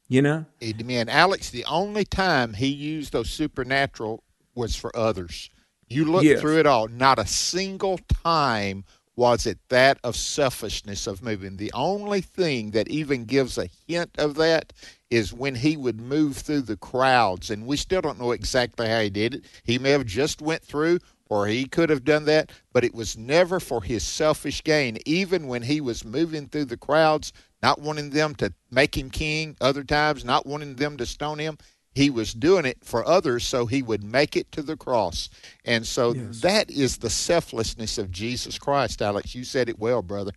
You 0.07 0.21
know? 0.21 0.45
Amen. 0.63 1.09
Alex, 1.09 1.49
the 1.49 1.65
only 1.65 2.05
time 2.05 2.53
he 2.53 2.67
used 2.67 3.11
those 3.11 3.29
supernatural 3.29 4.23
was 4.57 4.75
for 4.75 4.93
others. 4.95 5.49
You 5.87 6.05
look 6.05 6.23
yes. 6.23 6.41
through 6.41 6.59
it 6.59 6.65
all, 6.65 6.87
not 6.89 7.19
a 7.19 7.25
single 7.25 7.99
time 8.23 8.83
was 9.15 9.47
it 9.47 9.57
that 9.69 9.97
of 10.03 10.15
selfishness 10.15 11.07
of 11.07 11.23
moving. 11.23 11.57
The 11.57 11.71
only 11.73 12.21
thing 12.21 12.71
that 12.71 12.87
even 12.87 13.25
gives 13.25 13.57
a 13.57 13.69
hint 13.87 14.11
of 14.17 14.35
that 14.35 14.73
is 15.09 15.33
when 15.33 15.55
he 15.55 15.75
would 15.75 15.99
move 15.99 16.37
through 16.37 16.61
the 16.61 16.77
crowds 16.77 17.49
and 17.49 17.65
we 17.65 17.77
still 17.77 18.01
don't 18.01 18.19
know 18.19 18.31
exactly 18.31 18.87
how 18.87 19.01
he 19.01 19.09
did 19.09 19.35
it. 19.35 19.45
He 19.63 19.79
may 19.79 19.89
have 19.91 20.05
just 20.05 20.41
went 20.41 20.63
through 20.63 20.99
or 21.29 21.47
he 21.47 21.65
could 21.65 21.89
have 21.89 22.05
done 22.05 22.25
that, 22.25 22.51
but 22.71 22.83
it 22.83 22.93
was 22.93 23.17
never 23.17 23.59
for 23.59 23.81
his 23.81 24.03
selfish 24.03 24.63
gain. 24.63 24.97
Even 25.05 25.47
when 25.47 25.63
he 25.63 25.81
was 25.81 26.05
moving 26.05 26.47
through 26.47 26.65
the 26.65 26.77
crowds, 26.77 27.33
not 27.61 27.81
wanting 27.81 28.11
them 28.11 28.35
to 28.35 28.53
make 28.69 28.95
him 28.95 29.09
king, 29.09 29.57
other 29.59 29.83
times 29.83 30.23
not 30.23 30.45
wanting 30.45 30.75
them 30.75 30.95
to 30.97 31.05
stone 31.05 31.39
him, 31.39 31.57
he 31.97 32.09
was 32.11 32.33
doing 32.33 32.65
it 32.65 32.77
for 32.83 33.05
others 33.05 33.45
so 33.45 33.65
he 33.65 33.81
would 33.81 34.03
make 34.03 34.37
it 34.37 34.51
to 34.51 34.61
the 34.61 34.77
cross. 34.77 35.29
And 35.65 35.85
so 35.85 36.13
yes. 36.13 36.41
that 36.41 36.69
is 36.69 36.97
the 36.97 37.09
selflessness 37.09 37.97
of 37.97 38.11
Jesus 38.11 38.59
Christ, 38.59 39.01
Alex. 39.01 39.33
You 39.33 39.43
said 39.43 39.67
it 39.67 39.79
well, 39.79 40.03
brother. 40.03 40.31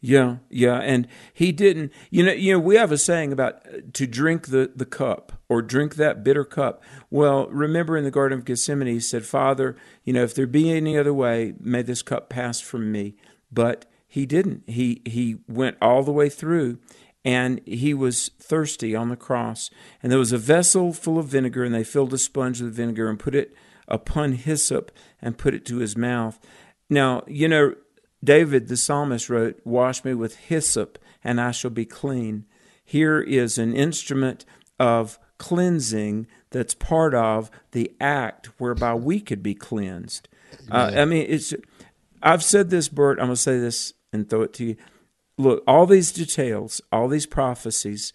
Yeah, 0.00 0.36
yeah, 0.50 0.80
and 0.80 1.08
he 1.32 1.50
didn't. 1.50 1.90
You 2.10 2.24
know, 2.24 2.32
you 2.32 2.52
know, 2.52 2.58
we 2.58 2.76
have 2.76 2.92
a 2.92 2.98
saying 2.98 3.32
about 3.32 3.66
uh, 3.66 3.80
to 3.94 4.06
drink 4.06 4.48
the 4.48 4.70
the 4.76 4.84
cup 4.84 5.32
or 5.48 5.62
drink 5.62 5.94
that 5.94 6.22
bitter 6.22 6.44
cup. 6.44 6.82
Well, 7.08 7.46
remember 7.46 7.96
in 7.96 8.04
the 8.04 8.10
Garden 8.10 8.38
of 8.38 8.44
Gethsemane, 8.44 8.86
he 8.86 9.00
said, 9.00 9.24
"Father, 9.24 9.76
you 10.04 10.12
know, 10.12 10.22
if 10.22 10.34
there 10.34 10.46
be 10.46 10.70
any 10.70 10.98
other 10.98 11.14
way, 11.14 11.54
may 11.58 11.80
this 11.80 12.02
cup 12.02 12.28
pass 12.28 12.60
from 12.60 12.92
me." 12.92 13.14
But 13.50 13.86
he 14.06 14.26
didn't. 14.26 14.64
He 14.66 15.00
he 15.06 15.38
went 15.48 15.78
all 15.80 16.02
the 16.02 16.12
way 16.12 16.28
through, 16.28 16.80
and 17.24 17.60
he 17.64 17.94
was 17.94 18.30
thirsty 18.38 18.94
on 18.94 19.08
the 19.08 19.16
cross. 19.16 19.70
And 20.02 20.12
there 20.12 20.18
was 20.18 20.32
a 20.32 20.38
vessel 20.38 20.92
full 20.92 21.18
of 21.18 21.26
vinegar, 21.26 21.64
and 21.64 21.74
they 21.74 21.84
filled 21.84 22.12
a 22.12 22.18
sponge 22.18 22.60
with 22.60 22.74
vinegar 22.74 23.08
and 23.08 23.18
put 23.18 23.34
it 23.34 23.54
upon 23.88 24.32
hyssop 24.32 24.90
and 25.22 25.38
put 25.38 25.54
it 25.54 25.64
to 25.66 25.78
his 25.78 25.96
mouth. 25.96 26.38
Now, 26.90 27.22
you 27.26 27.48
know, 27.48 27.74
David 28.22 28.68
the 28.68 28.76
psalmist 28.76 29.30
wrote, 29.30 29.60
Wash 29.64 30.04
me 30.04 30.14
with 30.14 30.36
hyssop, 30.36 30.98
and 31.22 31.40
I 31.40 31.50
shall 31.50 31.70
be 31.70 31.86
clean. 31.86 32.44
Here 32.84 33.20
is 33.20 33.56
an 33.58 33.74
instrument 33.74 34.44
of 34.78 35.18
cleansing 35.38 36.26
that's 36.50 36.74
part 36.74 37.14
of 37.14 37.50
the 37.72 37.92
act 38.00 38.48
whereby 38.58 38.94
we 38.94 39.20
could 39.20 39.42
be 39.42 39.54
cleansed. 39.54 40.28
Uh, 40.70 40.92
I 40.94 41.04
mean, 41.04 41.26
it's. 41.28 41.54
I've 42.22 42.44
said 42.44 42.70
this, 42.70 42.88
Bert. 42.88 43.18
I'm 43.18 43.26
going 43.26 43.36
to 43.36 43.40
say 43.40 43.58
this 43.58 43.92
and 44.12 44.28
throw 44.28 44.42
it 44.42 44.52
to 44.54 44.64
you. 44.64 44.76
Look, 45.36 45.62
all 45.66 45.86
these 45.86 46.12
details, 46.12 46.80
all 46.92 47.08
these 47.08 47.26
prophecies, 47.26 48.12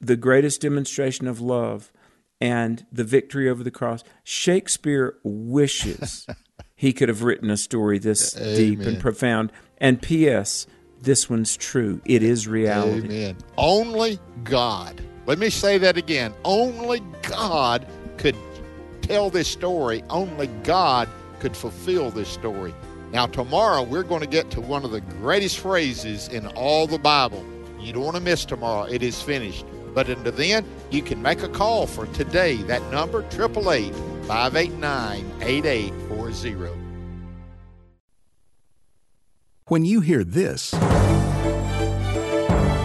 the 0.00 0.16
greatest 0.16 0.60
demonstration 0.60 1.26
of 1.28 1.40
love, 1.40 1.92
and 2.40 2.86
the 2.90 3.04
victory 3.04 3.48
over 3.48 3.62
the 3.62 3.70
cross. 3.70 4.02
Shakespeare 4.24 5.16
wishes 5.22 6.26
he 6.74 6.92
could 6.92 7.08
have 7.08 7.22
written 7.22 7.50
a 7.50 7.56
story 7.56 7.98
this 7.98 8.36
Amen. 8.36 8.56
deep 8.56 8.80
and 8.80 8.98
profound. 9.00 9.52
And 9.78 10.02
P.S. 10.02 10.66
This 11.00 11.30
one's 11.30 11.56
true. 11.56 12.00
It 12.04 12.22
is 12.22 12.48
reality. 12.48 13.06
Amen. 13.06 13.36
Only 13.56 14.18
God. 14.44 15.00
Let 15.26 15.38
me 15.38 15.50
say 15.50 15.78
that 15.78 15.96
again. 15.96 16.34
Only 16.44 17.00
God 17.22 17.86
could 18.16 18.36
tell 19.02 19.30
this 19.30 19.46
story. 19.46 20.02
Only 20.10 20.48
God 20.64 21.08
could 21.38 21.56
fulfill 21.56 22.10
this 22.10 22.28
story. 22.28 22.74
Now, 23.12 23.26
tomorrow 23.26 23.82
we're 23.82 24.04
going 24.04 24.22
to 24.22 24.26
get 24.26 24.50
to 24.52 24.60
one 24.62 24.86
of 24.86 24.90
the 24.90 25.02
greatest 25.02 25.58
phrases 25.58 26.28
in 26.28 26.46
all 26.48 26.86
the 26.86 26.98
Bible. 26.98 27.44
You 27.78 27.92
don't 27.92 28.04
want 28.04 28.16
to 28.16 28.22
miss 28.22 28.46
tomorrow. 28.46 28.84
It 28.84 29.02
is 29.02 29.20
finished. 29.20 29.66
But 29.94 30.08
until 30.08 30.32
then, 30.32 30.64
you 30.90 31.02
can 31.02 31.20
make 31.20 31.42
a 31.42 31.48
call 31.48 31.86
for 31.86 32.06
today. 32.06 32.56
That 32.62 32.82
number, 32.90 33.18
888 33.18 33.94
589 34.26 35.30
8840. 35.42 36.70
When 39.66 39.84
you 39.84 40.00
hear 40.00 40.24
this, 40.24 40.72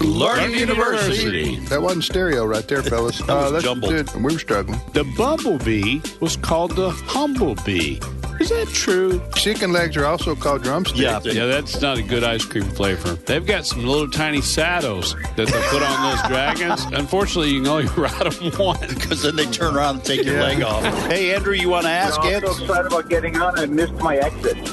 Learning 0.00 0.58
University. 0.58 1.56
That 1.66 1.80
wasn't 1.80 2.04
stereo 2.04 2.44
right 2.44 2.66
there, 2.68 2.82
fellas. 2.82 3.18
that 3.18 3.28
was 3.28 3.52
uh, 3.52 3.60
jumbled. 3.60 4.14
We 4.14 4.22
were 4.22 4.38
struggling. 4.38 4.78
The 4.92 5.04
bumblebee 5.16 6.00
was 6.20 6.36
called 6.36 6.72
the 6.72 6.90
humblebee. 6.90 8.02
Is 8.40 8.50
that 8.50 8.68
true? 8.68 9.22
Chicken 9.36 9.72
legs 9.72 9.96
are 9.96 10.04
also 10.04 10.34
called 10.34 10.62
drumsticks. 10.62 10.98
Yeah, 10.98 11.20
yeah, 11.24 11.46
that's 11.46 11.80
not 11.80 11.98
a 11.98 12.02
good 12.02 12.24
ice 12.24 12.44
cream 12.44 12.64
flavor. 12.64 13.14
They've 13.14 13.46
got 13.46 13.64
some 13.64 13.86
little 13.86 14.10
tiny 14.10 14.42
saddles 14.42 15.14
that 15.36 15.46
they 15.46 15.62
put 15.70 15.82
on 15.82 16.10
those 16.10 16.28
dragons. 16.28 16.84
Unfortunately, 16.92 17.50
you 17.50 17.62
can 17.62 17.70
only 17.70 17.86
ride 17.96 18.30
them 18.30 18.52
once 18.58 18.92
because 18.92 19.22
then 19.22 19.36
they 19.36 19.46
turn 19.46 19.76
around 19.76 19.96
and 19.96 20.04
take 20.04 20.24
yeah. 20.24 20.32
your 20.32 20.42
leg 20.42 20.62
off. 20.62 20.82
Hey, 21.06 21.34
Andrew, 21.34 21.54
you 21.54 21.70
want 21.70 21.84
to 21.84 21.90
ask 21.90 22.20
I'm 22.20 22.40
so 22.40 22.50
excited 22.50 22.86
about 22.86 23.08
getting 23.08 23.36
on. 23.40 23.58
I 23.58 23.66
missed 23.66 23.94
my 23.94 24.16
exit. 24.16 24.68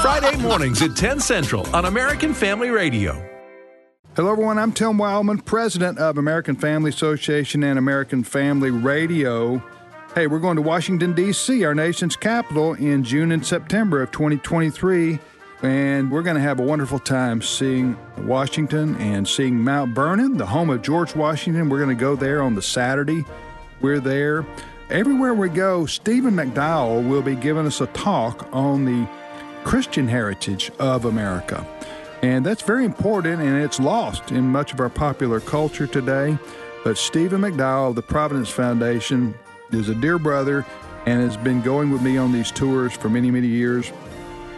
Friday 0.00 0.36
mornings 0.36 0.80
at 0.80 0.96
10 0.96 1.20
Central 1.20 1.66
on 1.74 1.84
American 1.84 2.32
Family 2.32 2.70
Radio. 2.70 3.29
Hello, 4.16 4.32
everyone. 4.32 4.58
I'm 4.58 4.72
Tim 4.72 4.94
Wildmon, 4.94 5.44
president 5.44 5.98
of 5.98 6.18
American 6.18 6.56
Family 6.56 6.88
Association 6.88 7.62
and 7.62 7.78
American 7.78 8.24
Family 8.24 8.72
Radio. 8.72 9.62
Hey, 10.16 10.26
we're 10.26 10.40
going 10.40 10.56
to 10.56 10.62
Washington, 10.62 11.14
D.C., 11.14 11.64
our 11.64 11.76
nation's 11.76 12.16
capital, 12.16 12.74
in 12.74 13.04
June 13.04 13.30
and 13.30 13.46
September 13.46 14.02
of 14.02 14.10
2023. 14.10 15.20
And 15.62 16.10
we're 16.10 16.22
going 16.22 16.34
to 16.34 16.42
have 16.42 16.58
a 16.58 16.64
wonderful 16.64 16.98
time 16.98 17.40
seeing 17.40 17.96
Washington 18.18 18.96
and 18.96 19.28
seeing 19.28 19.62
Mount 19.62 19.94
Vernon, 19.94 20.38
the 20.38 20.46
home 20.46 20.70
of 20.70 20.82
George 20.82 21.14
Washington. 21.14 21.68
We're 21.68 21.78
going 21.78 21.96
to 21.96 22.00
go 22.00 22.16
there 22.16 22.42
on 22.42 22.56
the 22.56 22.62
Saturday. 22.62 23.24
We're 23.80 24.00
there. 24.00 24.44
Everywhere 24.90 25.34
we 25.34 25.50
go, 25.50 25.86
Stephen 25.86 26.34
McDowell 26.34 27.08
will 27.08 27.22
be 27.22 27.36
giving 27.36 27.64
us 27.64 27.80
a 27.80 27.86
talk 27.86 28.48
on 28.52 28.86
the 28.86 29.08
Christian 29.62 30.08
heritage 30.08 30.72
of 30.80 31.04
America. 31.04 31.64
And 32.22 32.44
that's 32.44 32.62
very 32.62 32.84
important, 32.84 33.40
and 33.40 33.62
it's 33.62 33.80
lost 33.80 34.30
in 34.30 34.44
much 34.44 34.72
of 34.72 34.80
our 34.80 34.90
popular 34.90 35.40
culture 35.40 35.86
today. 35.86 36.38
But 36.84 36.98
Stephen 36.98 37.40
McDowell 37.40 37.90
of 37.90 37.94
the 37.94 38.02
Providence 38.02 38.50
Foundation 38.50 39.34
is 39.72 39.88
a 39.88 39.94
dear 39.94 40.18
brother 40.18 40.66
and 41.06 41.22
has 41.22 41.36
been 41.36 41.62
going 41.62 41.90
with 41.90 42.02
me 42.02 42.18
on 42.18 42.32
these 42.32 42.50
tours 42.50 42.92
for 42.92 43.08
many, 43.08 43.30
many 43.30 43.46
years. 43.46 43.90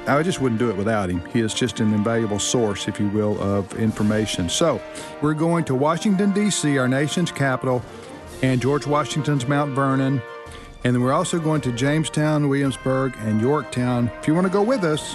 I 0.06 0.20
just 0.24 0.40
wouldn't 0.40 0.58
do 0.58 0.68
it 0.70 0.76
without 0.76 1.10
him. 1.10 1.24
He 1.26 1.40
is 1.40 1.54
just 1.54 1.78
an 1.78 1.94
invaluable 1.94 2.40
source, 2.40 2.88
if 2.88 2.98
you 2.98 3.08
will, 3.08 3.40
of 3.40 3.72
information. 3.78 4.48
So, 4.48 4.82
we're 5.20 5.34
going 5.34 5.64
to 5.66 5.76
Washington, 5.76 6.32
D.C., 6.32 6.76
our 6.78 6.88
nation's 6.88 7.30
capital, 7.30 7.82
and 8.42 8.60
George 8.60 8.84
Washington's 8.84 9.46
Mount 9.46 9.72
Vernon. 9.72 10.20
And 10.82 10.94
then 10.94 11.02
we're 11.02 11.12
also 11.12 11.38
going 11.38 11.60
to 11.60 11.72
Jamestown, 11.72 12.48
Williamsburg, 12.48 13.14
and 13.18 13.40
Yorktown. 13.40 14.10
If 14.18 14.26
you 14.26 14.34
want 14.34 14.48
to 14.48 14.52
go 14.52 14.62
with 14.62 14.82
us, 14.82 15.14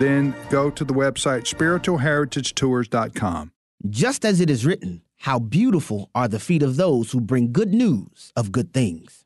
then 0.00 0.34
go 0.48 0.70
to 0.70 0.84
the 0.84 0.94
website 0.94 1.44
spiritualheritagetours.com. 1.44 3.52
Just 3.88 4.24
as 4.24 4.40
it 4.40 4.50
is 4.50 4.66
written, 4.66 5.02
how 5.18 5.38
beautiful 5.38 6.10
are 6.14 6.26
the 6.26 6.40
feet 6.40 6.62
of 6.62 6.76
those 6.76 7.12
who 7.12 7.20
bring 7.20 7.52
good 7.52 7.72
news 7.72 8.32
of 8.34 8.50
good 8.50 8.72
things. 8.72 9.24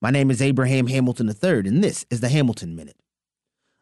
My 0.00 0.10
name 0.10 0.30
is 0.30 0.40
Abraham 0.40 0.86
Hamilton 0.86 1.28
III, 1.28 1.68
and 1.68 1.82
this 1.82 2.06
is 2.10 2.20
the 2.20 2.28
Hamilton 2.28 2.76
Minute. 2.76 2.96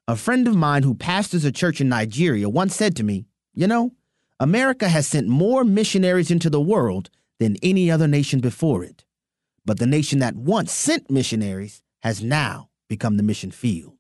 A 0.09 0.17
friend 0.17 0.49
of 0.49 0.57
mine 0.57 0.83
who 0.83 0.95
pastors 0.95 1.45
a 1.45 1.53
church 1.53 1.81
in 1.81 1.89
Nigeria 1.89 2.49
once 2.49 2.75
said 2.75 2.97
to 2.97 3.03
me, 3.03 3.27
You 3.55 3.67
know, 3.67 3.93
America 4.41 4.89
has 4.89 5.07
sent 5.07 5.29
more 5.29 5.65
missionaries 5.65 6.31
into 6.31 6.51
the 6.51 6.61
world 6.61 7.11
than 7.39 7.57
any 7.63 7.91
other 7.91 8.09
nation 8.09 8.41
before 8.41 8.85
it. 8.85 9.05
But 9.67 9.79
the 9.79 9.87
nation 9.87 10.19
that 10.21 10.37
once 10.37 10.73
sent 10.73 11.11
missionaries 11.11 11.83
has 12.03 12.23
now 12.23 12.71
become 12.89 13.17
the 13.17 13.23
mission 13.23 13.51
field. 13.51 13.94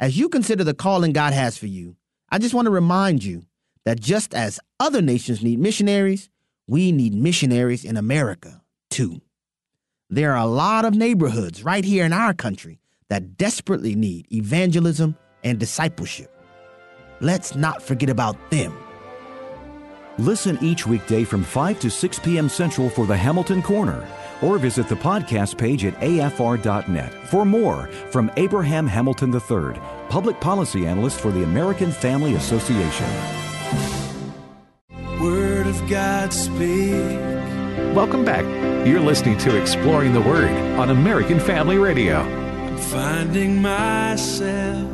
As 0.00 0.18
you 0.18 0.28
consider 0.28 0.64
the 0.64 0.74
calling 0.74 1.12
God 1.12 1.32
has 1.32 1.56
for 1.56 1.66
you, 1.66 1.96
I 2.28 2.38
just 2.38 2.54
want 2.54 2.66
to 2.66 2.70
remind 2.70 3.22
you 3.22 3.44
that 3.84 4.00
just 4.00 4.34
as 4.34 4.58
other 4.80 5.00
nations 5.00 5.42
need 5.42 5.60
missionaries, 5.60 6.30
we 6.66 6.90
need 6.90 7.14
missionaries 7.14 7.84
in 7.84 7.96
America 7.96 8.62
too. 8.90 9.20
There 10.10 10.32
are 10.32 10.44
a 10.44 10.46
lot 10.46 10.84
of 10.84 10.94
neighborhoods 10.94 11.62
right 11.62 11.84
here 11.84 12.04
in 12.04 12.12
our 12.12 12.34
country 12.34 12.80
that 13.08 13.36
desperately 13.36 13.94
need 13.94 14.26
evangelism 14.32 15.16
and 15.44 15.60
discipleship. 15.60 16.30
Let's 17.20 17.54
not 17.54 17.80
forget 17.80 18.10
about 18.10 18.50
them. 18.50 18.76
Listen 20.18 20.58
each 20.60 20.86
weekday 20.86 21.22
from 21.22 21.44
5 21.44 21.78
to 21.80 21.90
6 21.90 22.18
p.m. 22.20 22.48
Central 22.48 22.90
for 22.90 23.06
the 23.06 23.16
Hamilton 23.16 23.62
Corner, 23.62 24.06
or 24.42 24.58
visit 24.58 24.88
the 24.88 24.94
podcast 24.96 25.56
page 25.58 25.84
at 25.84 25.98
afr.net 26.00 27.12
for 27.28 27.44
more 27.44 27.88
from 28.10 28.30
Abraham 28.36 28.86
Hamilton 28.86 29.32
III, 29.32 29.80
public 30.08 30.40
policy 30.40 30.86
analyst 30.86 31.20
for 31.20 31.30
the 31.30 31.42
American 31.42 31.90
Family 31.92 32.34
Association. 32.34 33.06
Word 35.20 35.66
of 35.66 35.88
God 35.88 36.32
speak. 36.32 36.92
Welcome 37.94 38.24
back. 38.24 38.44
You're 38.86 39.00
listening 39.00 39.38
to 39.38 39.56
Exploring 39.60 40.12
the 40.12 40.20
Word 40.20 40.50
on 40.78 40.90
American 40.90 41.40
Family 41.40 41.78
Radio. 41.78 42.18
I'm 42.20 42.76
finding 42.76 43.62
myself 43.62 44.90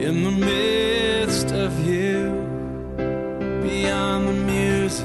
in 0.00 0.24
the 0.24 0.30
midst 0.30 1.52
of 1.52 1.86
you, 1.86 2.30
beyond 3.62 4.28
the 4.28 4.32
music, 4.32 5.04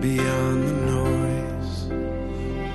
beyond 0.00 0.68
the 0.68 0.72
noise, 0.72 1.01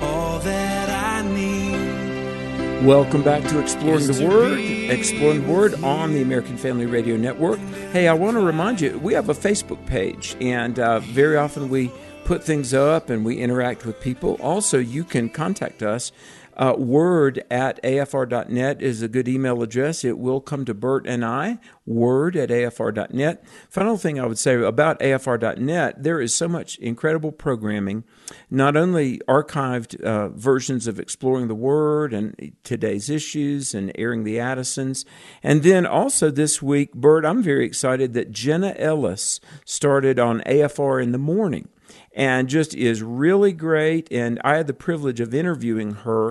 all 0.00 0.38
that 0.40 0.88
I 0.88 1.22
need. 1.28 2.86
Welcome 2.86 3.22
back 3.22 3.42
to 3.48 3.58
Exploring 3.58 4.06
the 4.06 4.26
Word, 4.26 4.58
Exploring 4.58 5.46
the 5.46 5.52
Word 5.52 5.74
on 5.82 6.12
the 6.12 6.22
American 6.22 6.56
Family 6.56 6.86
Radio 6.86 7.16
Network. 7.16 7.58
Hey, 7.92 8.08
I 8.08 8.12
want 8.12 8.36
to 8.36 8.40
remind 8.40 8.80
you, 8.80 8.98
we 9.00 9.14
have 9.14 9.28
a 9.28 9.34
Facebook 9.34 9.84
page, 9.86 10.36
and 10.40 10.78
uh, 10.78 11.00
very 11.00 11.36
often 11.36 11.68
we 11.68 11.90
put 12.24 12.44
things 12.44 12.74
up 12.74 13.08
and 13.08 13.24
we 13.24 13.38
interact 13.38 13.86
with 13.86 14.00
people. 14.00 14.36
Also, 14.40 14.78
you 14.78 15.02
can 15.02 15.28
contact 15.30 15.82
us. 15.82 16.12
Uh, 16.58 16.74
word 16.76 17.44
at 17.50 17.80
afr.net 17.84 18.82
is 18.82 19.00
a 19.00 19.08
good 19.08 19.28
email 19.28 19.62
address. 19.62 20.04
It 20.04 20.18
will 20.18 20.40
come 20.40 20.64
to 20.64 20.74
Bert 20.74 21.06
and 21.06 21.24
I. 21.24 21.58
Word 21.86 22.34
at 22.34 22.48
afr.net. 22.48 23.44
Final 23.70 23.96
thing 23.96 24.18
I 24.18 24.26
would 24.26 24.38
say 24.38 24.56
about 24.56 24.98
afr.net 24.98 26.02
there 26.02 26.20
is 26.20 26.34
so 26.34 26.48
much 26.48 26.76
incredible 26.78 27.30
programming, 27.30 28.02
not 28.50 28.76
only 28.76 29.18
archived 29.28 30.00
uh, 30.02 30.30
versions 30.30 30.88
of 30.88 30.98
Exploring 30.98 31.46
the 31.46 31.54
Word 31.54 32.12
and 32.12 32.52
today's 32.64 33.08
issues 33.08 33.72
and 33.72 33.92
airing 33.94 34.24
the 34.24 34.40
Addisons. 34.40 35.04
And 35.44 35.62
then 35.62 35.86
also 35.86 36.30
this 36.30 36.60
week, 36.60 36.92
Bert, 36.92 37.24
I'm 37.24 37.42
very 37.42 37.64
excited 37.64 38.14
that 38.14 38.32
Jenna 38.32 38.74
Ellis 38.76 39.40
started 39.64 40.18
on 40.18 40.40
AFR 40.40 41.00
in 41.00 41.12
the 41.12 41.18
morning 41.18 41.68
and 42.18 42.48
just 42.48 42.74
is 42.74 43.00
really 43.00 43.52
great. 43.52 44.08
And 44.10 44.40
I 44.42 44.56
had 44.56 44.66
the 44.66 44.74
privilege 44.74 45.20
of 45.20 45.32
interviewing 45.32 45.92
her. 45.92 46.30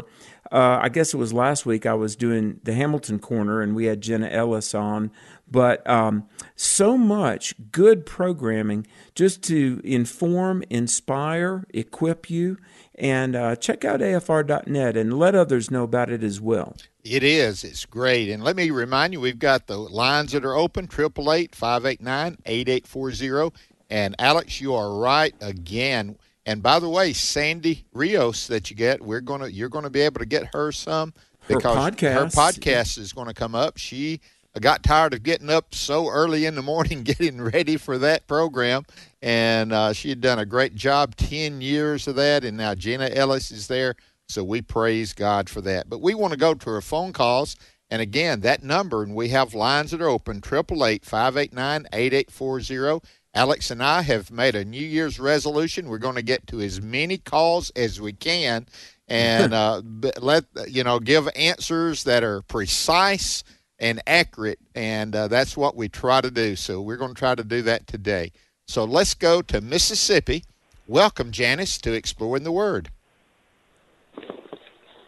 Uh, 0.51 0.79
I 0.81 0.89
guess 0.89 1.13
it 1.13 1.17
was 1.17 1.33
last 1.33 1.65
week 1.65 1.85
I 1.85 1.93
was 1.93 2.17
doing 2.17 2.59
the 2.63 2.73
Hamilton 2.73 3.19
Corner 3.19 3.61
and 3.61 3.73
we 3.73 3.85
had 3.85 4.01
Jenna 4.01 4.27
Ellis 4.27 4.75
on. 4.75 5.11
But 5.49 5.89
um, 5.89 6.27
so 6.57 6.97
much 6.97 7.55
good 7.71 8.05
programming 8.05 8.85
just 9.15 9.41
to 9.43 9.79
inform, 9.85 10.61
inspire, 10.69 11.65
equip 11.73 12.29
you. 12.29 12.57
And 12.95 13.35
uh, 13.35 13.55
check 13.55 13.85
out 13.85 14.01
AFR.net 14.01 14.97
and 14.97 15.17
let 15.17 15.35
others 15.35 15.71
know 15.71 15.83
about 15.83 16.09
it 16.09 16.23
as 16.23 16.41
well. 16.41 16.75
It 17.03 17.23
is. 17.23 17.63
It's 17.63 17.85
great. 17.85 18.27
And 18.27 18.43
let 18.43 18.57
me 18.57 18.71
remind 18.71 19.13
you, 19.13 19.21
we've 19.21 19.39
got 19.39 19.67
the 19.67 19.77
lines 19.77 20.33
that 20.33 20.43
are 20.43 20.55
open, 20.55 20.85
888 20.85 21.55
589 21.55 22.38
8840. 22.45 23.76
And 23.89 24.15
Alex, 24.19 24.59
you 24.59 24.73
are 24.73 24.93
right 24.97 25.33
again. 25.41 26.17
And 26.45 26.63
by 26.63 26.79
the 26.79 26.89
way, 26.89 27.13
Sandy 27.13 27.85
Rios 27.93 28.47
that 28.47 28.69
you 28.69 28.75
get, 28.75 29.01
we're 29.01 29.21
gonna 29.21 29.47
you're 29.47 29.69
gonna 29.69 29.89
be 29.89 30.01
able 30.01 30.19
to 30.19 30.25
get 30.25 30.53
her 30.53 30.71
some 30.71 31.13
Her 31.41 31.55
because 31.55 31.77
podcast. 31.77 32.13
her 32.13 32.25
podcast 32.25 32.97
is 32.97 33.13
going 33.13 33.27
to 33.27 33.33
come 33.33 33.53
up. 33.53 33.77
She 33.77 34.21
got 34.59 34.81
tired 34.81 35.13
of 35.13 35.23
getting 35.23 35.49
up 35.49 35.75
so 35.75 36.07
early 36.07 36.45
in 36.45 36.55
the 36.55 36.61
morning 36.61 37.03
getting 37.03 37.41
ready 37.41 37.77
for 37.77 37.97
that 37.99 38.27
program, 38.27 38.85
and 39.21 39.71
uh, 39.73 39.93
she 39.93 40.09
had 40.09 40.21
done 40.21 40.39
a 40.39 40.45
great 40.45 40.75
job. 40.75 41.15
Ten 41.15 41.61
years 41.61 42.07
of 42.07 42.15
that, 42.15 42.43
and 42.43 42.57
now 42.57 42.75
Jenna 42.75 43.09
Ellis 43.13 43.51
is 43.51 43.67
there. 43.67 43.95
So 44.29 44.43
we 44.43 44.61
praise 44.61 45.13
God 45.13 45.49
for 45.49 45.61
that. 45.61 45.89
But 45.89 46.01
we 46.01 46.13
want 46.13 46.33
to 46.33 46.39
go 46.39 46.53
to 46.53 46.69
her 46.69 46.81
phone 46.81 47.13
calls. 47.13 47.55
And 47.89 48.01
again, 48.01 48.41
that 48.41 48.63
number, 48.63 49.01
and 49.01 49.15
we 49.15 49.29
have 49.29 49.53
lines 49.53 49.91
that 49.91 50.01
are 50.01 50.09
open, 50.09 50.38
888 50.38 51.05
589 51.05 51.88
8840. 51.93 53.07
Alex 53.38 53.69
and 53.69 53.83
I 53.83 54.01
have 54.01 54.31
made 54.31 54.55
a 54.55 54.65
New 54.65 54.83
Year's 54.83 55.19
resolution. 55.19 55.89
We're 55.89 55.99
going 55.99 56.15
to 56.15 56.23
get 56.23 56.47
to 56.47 56.59
as 56.59 56.81
many 56.81 57.19
calls 57.19 57.69
as 57.75 58.01
we 58.01 58.11
can 58.11 58.65
and 59.07 59.53
uh, 59.53 59.83
let, 60.19 60.45
you 60.67 60.83
know, 60.83 60.99
give 60.99 61.29
answers 61.35 62.03
that 62.05 62.23
are 62.23 62.41
precise 62.41 63.43
and 63.77 64.01
accurate. 64.07 64.57
And 64.73 65.15
uh, 65.15 65.27
that's 65.27 65.55
what 65.55 65.75
we 65.75 65.88
try 65.88 66.19
to 66.19 66.31
do. 66.31 66.55
So 66.55 66.81
we're 66.81 66.97
going 66.97 67.13
to 67.13 67.19
try 67.19 67.35
to 67.35 67.43
do 67.43 67.61
that 67.61 67.85
today. 67.85 68.31
So 68.67 68.85
let's 68.85 69.13
go 69.13 69.43
to 69.43 69.61
Mississippi. 69.61 70.43
Welcome, 70.88 71.29
Janice, 71.29 71.77
to 71.81 71.93
Exploring 71.93 72.43
the 72.43 72.51
Word. 72.51 72.89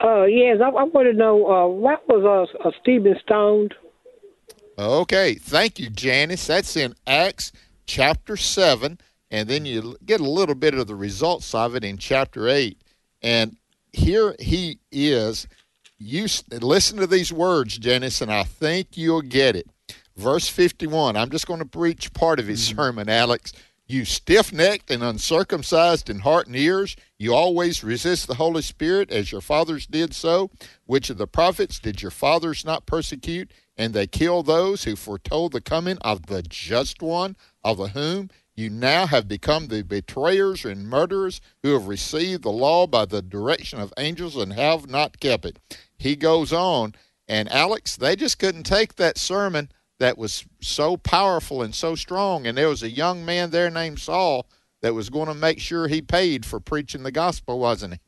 Uh, 0.04 0.26
yes, 0.26 0.60
I, 0.64 0.68
I 0.68 0.84
want 0.84 1.08
to 1.08 1.14
know 1.14 1.48
uh, 1.48 1.68
what 1.68 2.08
was 2.08 2.54
uh, 2.64 2.68
uh, 2.68 2.72
Stephen 2.80 3.16
stoned? 3.24 3.74
Okay, 4.78 5.34
thank 5.34 5.80
you, 5.80 5.90
Janice. 5.90 6.46
That's 6.46 6.78
in 6.78 6.94
Acts 7.08 7.52
chapter 7.90 8.38
7, 8.38 9.00
and 9.32 9.50
then 9.50 9.66
you 9.66 9.98
get 10.06 10.22
a 10.22 10.30
little 10.30 10.54
bit 10.54 10.76
of 10.76 10.86
the 10.86 10.96
results 10.96 11.56
of 11.56 11.76
it 11.76 11.84
in 11.84 11.98
chapter 11.98 12.48
8. 12.48 12.80
And 13.24 13.58
here 13.92 14.36
he 14.40 14.78
is. 14.92 15.48
You 15.98 16.28
listen 16.52 17.00
to 17.00 17.08
these 17.08 17.34
words, 17.34 17.80
Janice, 17.80 18.22
and 18.22 18.32
I 18.32 18.44
think 18.44 18.96
you'll 18.96 19.24
get 19.24 19.56
it. 19.56 19.68
Verse 20.16 20.48
51. 20.48 21.18
I'm 21.18 21.32
just 21.32 21.48
going 21.48 21.60
to 21.60 21.66
preach 21.66 22.14
part 22.14 22.40
of 22.40 22.48
his 22.48 22.62
mm-hmm. 22.68 22.78
sermon, 22.78 23.10
Alex. 23.10 23.54
You 23.88 24.06
stiff 24.06 24.54
necked 24.54 24.92
and 24.92 25.02
uncircumcised 25.02 26.12
in 26.12 26.20
heart 26.20 26.46
and 26.46 26.56
ears, 26.56 26.96
you 27.18 27.34
always 27.34 27.84
resist 27.84 28.28
the 28.28 28.36
Holy 28.36 28.62
Spirit 28.62 29.12
as 29.12 29.32
your 29.32 29.42
fathers 29.42 29.88
did 29.88 30.14
so. 30.14 30.52
Which 30.86 31.10
of 31.10 31.18
the 31.18 31.26
prophets 31.26 31.80
did 31.80 32.04
your 32.04 32.12
fathers 32.12 32.64
not 32.64 32.86
persecute? 32.86 33.52
And 33.76 33.96
they 33.96 34.06
killed 34.06 34.46
those 34.46 34.84
who 34.84 34.96
foretold 34.96 35.54
the 35.54 35.62
coming 35.62 35.98
of 36.02 36.28
the 36.28 36.44
just 36.44 37.02
one, 37.02 37.36
of 37.64 37.92
whom 37.92 38.30
you 38.56 38.70
now 38.70 39.06
have 39.06 39.28
become 39.28 39.68
the 39.68 39.84
betrayers 39.84 40.66
and 40.66 40.88
murderers 40.88 41.40
who 41.64 41.74
have 41.74 41.88
received 41.88 42.44
the 42.44 42.52
law 42.52 42.86
by 42.86 43.06
the 43.06 43.22
direction 43.22 43.80
of 43.80 43.94
angels 43.98 44.36
and 44.36 44.54
have 44.54 44.90
not 44.90 45.20
kept 45.20 45.46
it. 45.46 45.60
He 45.98 46.16
goes 46.16 46.52
on, 46.52 46.94
and 47.28 47.50
Alex, 47.52 47.96
they 47.96 48.16
just 48.16 48.40
couldn't 48.40 48.64
take 48.64 48.96
that 48.96 49.18
sermon 49.18 49.70
that 50.00 50.18
was 50.18 50.46
so 50.62 50.98
powerful 50.98 51.62
and 51.62 51.76
so 51.76 51.96
strong. 51.96 52.46
And 52.48 52.58
there 52.58 52.70
was 52.70 52.84
a 52.84 52.90
young 52.90 53.26
man 53.26 53.52
there 53.52 53.70
named 53.70 54.00
Saul 54.00 54.48
that 54.82 54.94
was 54.94 55.10
going 55.10 55.28
to 55.28 55.34
make 55.34 55.60
sure 55.60 55.88
he 55.88 56.02
paid 56.02 56.46
for 56.46 56.60
preaching 56.60 57.04
the 57.04 57.12
gospel, 57.12 57.60
wasn't 57.60 57.96
he? 57.96 58.00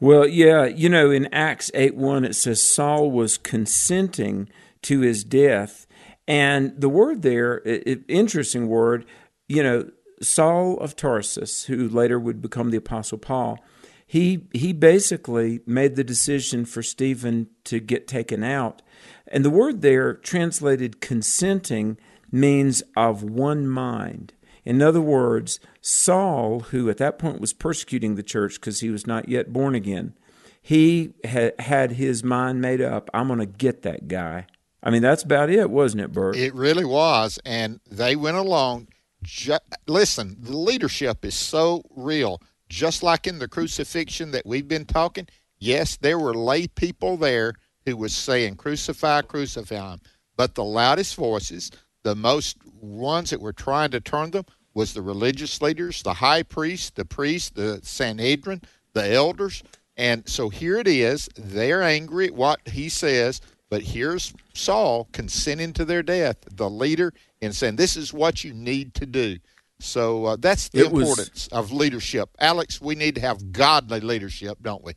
Well, 0.00 0.28
yeah, 0.28 0.64
you 0.64 0.88
know, 0.88 1.10
in 1.10 1.32
Acts 1.34 1.72
8 1.74 1.96
1, 1.96 2.24
it 2.24 2.34
says 2.34 2.62
Saul 2.62 3.10
was 3.10 3.36
consenting 3.36 4.48
to 4.82 5.00
his 5.00 5.24
death. 5.24 5.87
And 6.28 6.78
the 6.80 6.90
word 6.90 7.22
there, 7.22 7.62
i 7.66 7.82
i- 7.86 7.98
interesting 8.06 8.68
word, 8.68 9.04
you 9.48 9.62
know, 9.62 9.90
Saul 10.22 10.76
of 10.78 10.94
Tarsus, 10.94 11.64
who 11.64 11.88
later 11.88 12.18
would 12.20 12.42
become 12.42 12.70
the 12.70 12.76
Apostle 12.76 13.18
Paul, 13.18 13.58
he 14.06 14.46
he 14.52 14.72
basically 14.72 15.60
made 15.66 15.96
the 15.96 16.04
decision 16.04 16.64
for 16.64 16.82
Stephen 16.82 17.48
to 17.64 17.80
get 17.80 18.06
taken 18.06 18.44
out. 18.44 18.82
And 19.26 19.44
the 19.44 19.50
word 19.50 19.82
there 19.82 20.14
translated 20.14 21.00
consenting 21.00 21.98
means 22.30 22.82
of 22.96 23.22
one 23.22 23.66
mind. 23.66 24.34
In 24.64 24.82
other 24.82 25.00
words, 25.00 25.60
Saul, 25.80 26.60
who 26.60 26.90
at 26.90 26.98
that 26.98 27.18
point 27.18 27.40
was 27.40 27.52
persecuting 27.54 28.14
the 28.16 28.22
church 28.22 28.54
because 28.60 28.80
he 28.80 28.90
was 28.90 29.06
not 29.06 29.28
yet 29.28 29.52
born 29.52 29.74
again, 29.74 30.14
he 30.60 31.14
had 31.24 31.92
his 31.92 32.22
mind 32.22 32.60
made 32.60 32.80
up. 32.82 33.08
I'm 33.14 33.28
going 33.28 33.38
to 33.38 33.46
get 33.46 33.82
that 33.82 34.08
guy. 34.08 34.46
I 34.82 34.90
mean, 34.90 35.02
that's 35.02 35.22
about 35.22 35.50
it, 35.50 35.70
wasn't 35.70 36.02
it, 36.02 36.12
Bert? 36.12 36.36
It 36.36 36.54
really 36.54 36.84
was. 36.84 37.38
And 37.44 37.80
they 37.90 38.16
went 38.16 38.36
along. 38.36 38.88
Ju- 39.22 39.58
listen, 39.86 40.36
the 40.40 40.56
leadership 40.56 41.24
is 41.24 41.34
so 41.34 41.82
real. 41.94 42.40
Just 42.68 43.02
like 43.02 43.26
in 43.26 43.38
the 43.38 43.48
crucifixion 43.48 44.30
that 44.32 44.46
we've 44.46 44.68
been 44.68 44.84
talking, 44.84 45.26
yes, 45.58 45.96
there 45.96 46.18
were 46.18 46.34
lay 46.34 46.68
people 46.68 47.16
there 47.16 47.54
who 47.86 47.96
was 47.96 48.14
saying, 48.14 48.56
crucify, 48.56 49.22
crucify 49.22 49.92
him. 49.92 50.00
But 50.36 50.54
the 50.54 50.64
loudest 50.64 51.16
voices, 51.16 51.70
the 52.02 52.14
most 52.14 52.58
ones 52.80 53.30
that 53.30 53.40
were 53.40 53.52
trying 53.52 53.90
to 53.90 54.00
turn 54.00 54.30
them, 54.30 54.44
was 54.74 54.94
the 54.94 55.02
religious 55.02 55.60
leaders, 55.60 56.02
the 56.02 56.14
high 56.14 56.44
priest, 56.44 56.94
the 56.94 57.04
priest, 57.04 57.56
the 57.56 57.80
Sanhedrin, 57.82 58.62
the 58.92 59.12
elders. 59.12 59.64
And 59.96 60.28
so 60.28 60.50
here 60.50 60.76
it 60.76 60.86
is. 60.86 61.28
They're 61.36 61.82
angry 61.82 62.26
at 62.28 62.34
what 62.34 62.60
he 62.68 62.88
says, 62.88 63.40
but 63.70 63.82
here's 63.82 64.32
Saul 64.58 65.08
consenting 65.12 65.72
to 65.74 65.84
their 65.84 66.02
death, 66.02 66.38
the 66.50 66.68
leader, 66.68 67.12
and 67.40 67.54
saying, 67.54 67.76
This 67.76 67.96
is 67.96 68.12
what 68.12 68.44
you 68.44 68.52
need 68.52 68.94
to 68.94 69.06
do. 69.06 69.38
So 69.80 70.24
uh, 70.24 70.36
that's 70.38 70.68
the 70.70 70.80
It 70.80 70.92
was- 70.92 71.08
importance 71.08 71.48
of 71.52 71.70
leadership. 71.72 72.30
Alex, 72.40 72.80
we 72.80 72.94
need 72.94 73.14
to 73.14 73.20
have 73.20 73.52
godly 73.52 74.00
leadership, 74.00 74.58
don't 74.60 74.82
we? 74.84 74.94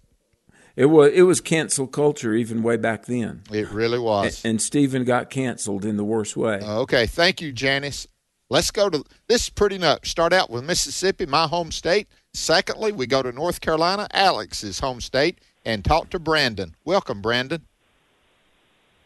It 0.75 0.85
was 0.85 1.11
it 1.13 1.23
was 1.23 1.41
cancel 1.41 1.85
culture 1.85 2.33
even 2.33 2.63
way 2.63 2.77
back 2.77 3.05
then. 3.05 3.41
It 3.51 3.69
really 3.71 3.99
was. 3.99 4.43
And, 4.43 4.51
and 4.51 4.61
Stephen 4.61 5.03
got 5.03 5.29
canceled 5.29 5.83
in 5.83 5.97
the 5.97 6.03
worst 6.05 6.37
way. 6.37 6.59
Okay, 6.61 7.05
thank 7.05 7.41
you, 7.41 7.51
Janice. 7.51 8.07
Let's 8.49 8.71
go 8.71 8.89
to 8.89 9.03
this 9.27 9.43
is 9.43 9.49
pretty 9.49 9.77
nuts. 9.77 10.09
Start 10.09 10.31
out 10.31 10.49
with 10.49 10.63
Mississippi, 10.63 11.25
my 11.25 11.45
home 11.45 11.71
state. 11.73 12.07
Secondly, 12.33 12.93
we 12.93 13.05
go 13.05 13.21
to 13.21 13.33
North 13.33 13.59
Carolina, 13.59 14.07
Alex's 14.13 14.79
home 14.79 15.01
state, 15.01 15.39
and 15.65 15.83
talk 15.83 16.09
to 16.11 16.19
Brandon. 16.19 16.73
Welcome, 16.85 17.21
Brandon. 17.21 17.65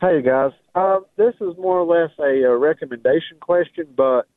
Hey 0.01 0.21
guys, 0.21 0.51
uh, 0.75 0.99
this 1.15 1.33
is 1.35 1.57
more 1.57 1.79
or 1.79 1.85
less 1.85 2.11
a, 2.19 2.45
uh 2.45 2.55
recommendation 2.55 3.37
question, 3.39 3.87
but 3.95 4.27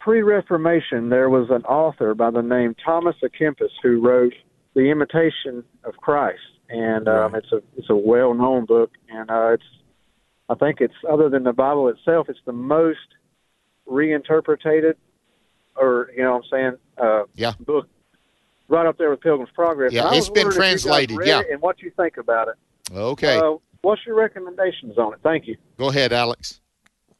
pre-Reformation 0.00 1.08
there 1.08 1.30
was 1.30 1.48
an 1.50 1.64
author 1.64 2.14
by 2.14 2.30
the 2.30 2.42
name 2.42 2.76
Thomas 2.84 3.16
à 3.24 3.30
Kempis 3.30 3.70
who 3.82 4.00
wrote 4.00 4.34
*The 4.74 4.90
Imitation 4.90 5.64
of 5.84 5.96
Christ*, 5.96 6.40
and 6.68 7.08
um, 7.08 7.34
it's 7.34 7.50
a 7.52 7.62
it's 7.76 7.88
a 7.88 7.96
well-known 7.96 8.66
book, 8.66 8.90
and 9.08 9.30
uh, 9.30 9.52
it's 9.54 9.64
I 10.50 10.54
think 10.54 10.80
it's 10.80 10.94
other 11.10 11.28
than 11.30 11.44
the 11.44 11.54
Bible 11.54 11.88
itself, 11.88 12.28
it's 12.28 12.38
the 12.44 12.52
most 12.52 12.98
reinterpreted, 13.86 14.96
or 15.74 16.10
you 16.14 16.22
know 16.22 16.34
what 16.34 16.44
I'm 16.44 16.50
saying, 16.50 16.72
uh, 16.98 17.22
yeah. 17.34 17.52
book 17.60 17.88
right 18.68 18.86
up 18.86 18.98
there 18.98 19.10
with 19.10 19.20
Pilgrim's 19.20 19.50
Progress. 19.54 19.92
Yeah, 19.92 20.12
it's 20.12 20.28
been 20.28 20.48
wondering 20.48 20.74
if 20.74 20.84
you 20.84 20.90
guys 20.90 21.06
translated, 21.06 21.18
yeah. 21.24 21.42
and 21.50 21.62
what 21.62 21.80
you 21.82 21.90
think 21.96 22.18
about 22.18 22.48
it. 22.48 22.54
Okay, 22.92 23.38
Uh, 23.38 23.56
what's 23.86 24.04
your 24.04 24.16
recommendations 24.16 24.98
on 24.98 25.12
it? 25.12 25.20
Thank 25.22 25.46
you. 25.46 25.56
go 25.78 25.90
ahead, 25.90 26.12
Alex. 26.12 26.60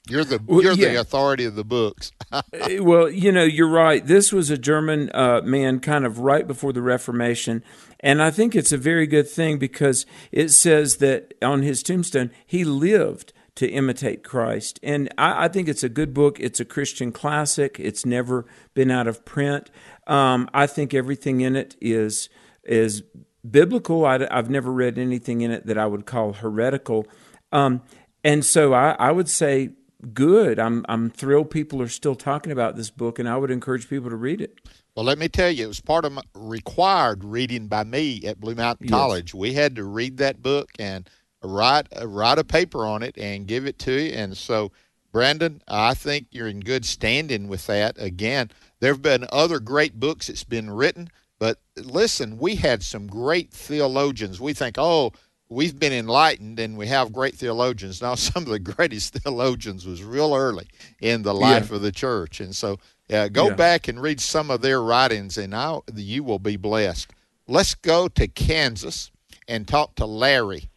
You're 0.08 0.24
the 0.24 0.40
you're 0.48 0.76
the 0.76 0.92
yeah. 0.92 1.00
authority 1.00 1.44
of 1.44 1.56
the 1.56 1.64
books. 1.64 2.12
Uh, 2.30 2.42
well, 2.80 3.08
you 3.08 3.32
know, 3.32 3.44
you're 3.44 3.68
right. 3.68 4.04
This 4.04 4.32
was 4.32 4.50
a 4.50 4.58
German 4.58 5.10
uh, 5.14 5.40
man 5.42 5.80
kind 5.80 6.04
of 6.04 6.20
right 6.20 6.46
before 6.46 6.72
the 6.72 6.82
Reformation. 6.82 7.64
And 8.00 8.22
I 8.22 8.30
think 8.30 8.54
it's 8.54 8.72
a 8.72 8.78
very 8.78 9.06
good 9.06 9.28
thing 9.28 9.58
because 9.58 10.06
it 10.30 10.50
says 10.50 10.98
that 10.98 11.34
on 11.42 11.62
his 11.62 11.82
tombstone, 11.82 12.30
he 12.46 12.64
lived 12.64 13.32
to 13.56 13.68
imitate 13.68 14.22
Christ. 14.22 14.78
And 14.82 15.12
I, 15.18 15.46
I 15.46 15.48
think 15.48 15.68
it's 15.68 15.82
a 15.82 15.88
good 15.88 16.14
book. 16.14 16.38
It's 16.38 16.60
a 16.60 16.64
Christian 16.64 17.10
classic. 17.10 17.80
It's 17.80 18.06
never 18.06 18.44
been 18.74 18.92
out 18.92 19.08
of 19.08 19.24
print. 19.24 19.70
Um, 20.06 20.48
I 20.54 20.68
think 20.68 20.94
everything 20.94 21.40
in 21.40 21.56
it 21.56 21.76
is 21.80 22.28
is 22.62 23.02
biblical. 23.50 24.04
I, 24.04 24.26
have 24.32 24.50
never 24.50 24.72
read 24.72 24.98
anything 24.98 25.40
in 25.40 25.50
it 25.50 25.66
that 25.66 25.78
I 25.78 25.86
would 25.86 26.06
call 26.06 26.34
heretical. 26.34 27.06
Um, 27.52 27.82
and 28.24 28.44
so 28.44 28.74
I, 28.74 28.96
I 28.98 29.12
would 29.12 29.28
say 29.28 29.70
good. 30.12 30.58
I'm 30.58 30.84
I'm 30.88 31.10
thrilled 31.10 31.50
people 31.50 31.80
are 31.82 31.88
still 31.88 32.14
talking 32.14 32.52
about 32.52 32.76
this 32.76 32.90
book, 32.90 33.18
and 33.18 33.28
I 33.28 33.36
would 33.36 33.50
encourage 33.50 33.88
people 33.88 34.10
to 34.10 34.16
read 34.16 34.40
it. 34.40 34.58
Well, 34.94 35.04
let 35.04 35.18
me 35.18 35.28
tell 35.28 35.50
you, 35.50 35.64
it 35.64 35.68
was 35.68 35.80
part 35.80 36.04
of 36.04 36.12
my 36.12 36.22
required 36.34 37.22
reading 37.22 37.68
by 37.68 37.84
me 37.84 38.22
at 38.24 38.40
Blue 38.40 38.54
Mountain 38.54 38.86
Yes. 38.86 38.92
College. 38.92 39.34
We 39.34 39.52
had 39.52 39.76
to 39.76 39.84
read 39.84 40.16
that 40.18 40.42
book 40.42 40.70
and 40.78 41.08
write 41.42 41.86
uh, 41.98 42.06
write 42.08 42.38
a 42.38 42.44
paper 42.44 42.86
on 42.86 43.02
it 43.02 43.16
and 43.18 43.46
give 43.46 43.66
it 43.66 43.78
to 43.80 43.92
you. 43.92 44.12
And 44.12 44.36
so, 44.36 44.72
Brandon, 45.12 45.62
I 45.68 45.94
think 45.94 46.28
you're 46.30 46.48
in 46.48 46.60
good 46.60 46.84
standing 46.84 47.48
with 47.48 47.66
that. 47.66 47.96
Again, 47.98 48.50
there 48.80 48.92
have 48.92 49.02
been 49.02 49.26
other 49.30 49.60
great 49.60 49.98
books 49.98 50.26
that's 50.26 50.44
been 50.44 50.70
written, 50.70 51.10
but 51.38 51.58
listen, 51.76 52.38
we 52.38 52.56
had 52.56 52.82
some 52.82 53.06
great 53.06 53.50
theologians. 53.50 54.40
We 54.40 54.52
think, 54.52 54.76
oh, 54.78 55.12
we've 55.48 55.78
been 55.78 55.92
enlightened 55.92 56.58
and 56.58 56.76
we 56.76 56.86
have 56.88 57.12
great 57.12 57.34
theologians. 57.34 58.02
Now, 58.02 58.14
some 58.16 58.44
of 58.44 58.48
the 58.48 58.58
greatest 58.58 59.14
theologians 59.14 59.86
was 59.86 60.02
real 60.02 60.34
early 60.34 60.66
in 61.00 61.22
the 61.22 61.34
life 61.34 61.70
of 61.70 61.82
the 61.82 61.92
church, 61.92 62.40
and 62.40 62.54
so 62.54 62.78
uh, 63.12 63.28
go 63.28 63.48
Yeah. 63.48 63.54
back 63.54 63.88
and 63.88 64.00
read 64.00 64.20
some 64.20 64.50
of 64.50 64.62
their 64.62 64.82
writings, 64.82 65.38
and 65.38 65.54
I'll, 65.54 65.84
you 65.94 66.24
will 66.24 66.38
be 66.40 66.56
blessed. 66.56 67.12
Let's 67.46 67.74
go 67.74 68.08
to 68.08 68.26
Kansas 68.26 69.10
and 69.46 69.68
talk 69.68 69.94
to 69.96 70.06
Larry. 70.06 70.68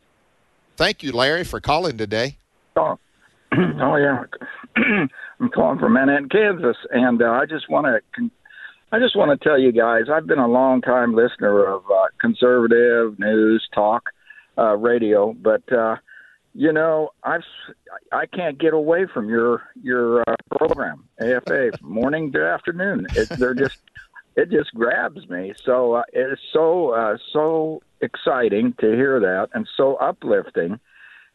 Thank 0.77 1.01
you, 1.03 1.11
Larry, 1.11 1.43
for 1.43 1.59
calling 1.59 1.97
today. 1.97 2.37
Oh, 2.75 2.99
oh 3.57 3.95
yeah. 3.95 4.23
I'm 5.41 5.49
calling 5.49 5.79
from 5.79 5.93
Manhattan, 5.93 6.29
Kansas, 6.29 6.77
and 6.91 7.21
uh, 7.21 7.31
I 7.31 7.45
just 7.45 7.69
want 7.69 7.87
to. 7.87 8.29
I 8.91 8.99
just 8.99 9.15
want 9.15 9.39
to 9.39 9.47
tell 9.47 9.59
you 9.59 9.71
guys, 9.71 10.03
I've 10.11 10.25
been 10.25 10.39
a 10.39 10.47
long 10.47 10.81
time 10.81 11.13
listener 11.13 11.63
of 11.63 11.83
uh, 11.91 12.07
conservative 12.19 13.19
news 13.19 13.67
talk 13.73 14.09
uh, 14.57 14.75
radio, 14.77 15.33
but 15.33 15.71
uh, 15.71 15.97
you 16.55 16.73
know, 16.73 17.09
I've 17.23 17.43
I 18.11 18.25
can't 18.25 18.57
get 18.57 18.73
away 18.73 19.05
from 19.13 19.29
your 19.29 19.63
your 19.81 20.21
uh, 20.21 20.35
program, 20.57 21.07
AFA, 21.21 21.71
from 21.77 21.93
morning 21.93 22.31
to 22.31 22.43
afternoon. 22.43 23.05
It, 23.15 23.29
they're 23.37 23.53
just 23.53 23.77
it 24.35 24.49
just 24.49 24.73
grabs 24.73 25.29
me. 25.29 25.53
So 25.63 25.93
uh, 25.93 26.03
it's 26.11 26.41
so 26.51 26.89
uh, 26.89 27.17
so 27.31 27.83
exciting 28.01 28.73
to 28.79 28.87
hear 28.87 29.19
that, 29.19 29.49
and 29.53 29.67
so 29.77 29.97
uplifting 29.97 30.79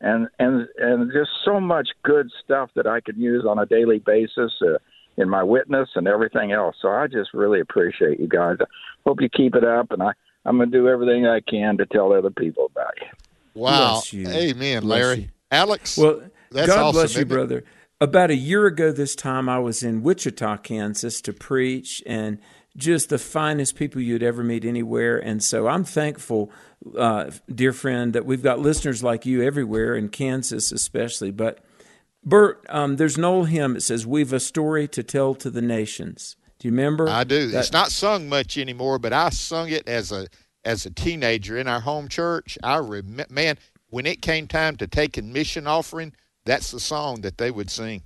and 0.00 0.28
and 0.38 0.66
and 0.78 1.12
just 1.12 1.30
so 1.44 1.60
much 1.60 1.90
good 2.02 2.30
stuff 2.42 2.70
that 2.74 2.86
I 2.86 3.00
could 3.00 3.16
use 3.16 3.44
on 3.48 3.58
a 3.58 3.66
daily 3.66 4.00
basis 4.00 4.52
uh, 4.60 4.78
in 5.16 5.28
my 5.28 5.42
witness 5.42 5.88
and 5.94 6.06
everything 6.08 6.52
else. 6.52 6.76
So 6.80 6.88
I 6.88 7.06
just 7.06 7.32
really 7.34 7.60
appreciate 7.60 8.18
you 8.20 8.28
guys. 8.28 8.56
I 8.60 8.64
hope 9.06 9.20
you 9.20 9.28
keep 9.28 9.54
it 9.54 9.64
up, 9.64 9.90
and 9.90 10.02
I 10.02 10.12
I'm 10.44 10.58
gonna 10.58 10.70
do 10.70 10.88
everything 10.88 11.26
I 11.26 11.40
can 11.40 11.76
to 11.78 11.86
tell 11.86 12.12
other 12.12 12.30
people 12.30 12.66
about 12.66 12.92
you. 13.00 13.06
Wow. 13.54 13.92
Bless 13.94 14.12
you. 14.12 14.28
Amen, 14.28 14.82
Bless 14.82 15.00
Larry. 15.02 15.18
you. 15.20 15.28
Alex, 15.50 15.96
Well, 15.96 16.22
that's 16.50 16.66
God 16.66 16.78
awesome, 16.78 16.92
bless 17.00 17.14
you, 17.14 17.20
isn't 17.20 17.30
it? 17.30 17.34
brother. 17.34 17.64
About 18.00 18.30
a 18.30 18.34
year 18.36 18.66
ago, 18.66 18.90
this 18.92 19.14
time, 19.14 19.48
I 19.48 19.58
was 19.60 19.82
in 19.82 20.02
Wichita, 20.02 20.58
Kansas 20.58 21.20
to 21.22 21.32
preach, 21.32 22.02
and 22.04 22.38
just 22.76 23.08
the 23.08 23.18
finest 23.18 23.76
people 23.76 24.00
you'd 24.02 24.22
ever 24.24 24.42
meet 24.42 24.64
anywhere. 24.64 25.16
And 25.16 25.42
so 25.42 25.68
I'm 25.68 25.84
thankful, 25.84 26.50
uh, 26.98 27.30
dear 27.54 27.72
friend, 27.72 28.12
that 28.12 28.26
we've 28.26 28.42
got 28.42 28.58
listeners 28.58 29.04
like 29.04 29.24
you 29.24 29.42
everywhere, 29.42 29.94
in 29.94 30.08
Kansas 30.08 30.72
especially. 30.72 31.30
But, 31.30 31.60
Bert, 32.24 32.64
um, 32.68 32.96
there's 32.96 33.16
an 33.16 33.24
old 33.24 33.48
hymn 33.48 33.74
that 33.74 33.82
says, 33.82 34.06
We've 34.06 34.32
a 34.32 34.40
story 34.40 34.88
to 34.88 35.02
tell 35.02 35.34
to 35.34 35.50
the 35.50 35.62
nations. 35.62 36.36
Do 36.58 36.68
you 36.68 36.72
remember? 36.72 37.08
I 37.08 37.24
do. 37.24 37.48
That- 37.48 37.60
it's 37.60 37.72
not 37.72 37.90
sung 37.90 38.28
much 38.28 38.56
anymore, 38.56 38.98
but 38.98 39.12
I 39.12 39.30
sung 39.30 39.70
it 39.70 39.86
as 39.88 40.12
a 40.12 40.28
as 40.64 40.86
a 40.86 40.90
teenager 40.90 41.58
in 41.58 41.68
our 41.68 41.80
home 41.80 42.08
church. 42.08 42.56
I 42.62 42.78
remember, 42.78 43.26
man, 43.28 43.58
when 43.90 44.06
it 44.06 44.22
came 44.22 44.46
time 44.46 44.76
to 44.76 44.86
taking 44.86 45.30
mission 45.30 45.66
offering, 45.66 46.14
that's 46.46 46.70
the 46.70 46.80
song 46.80 47.20
that 47.20 47.36
they 47.36 47.50
would 47.50 47.70
sing. 47.70 48.02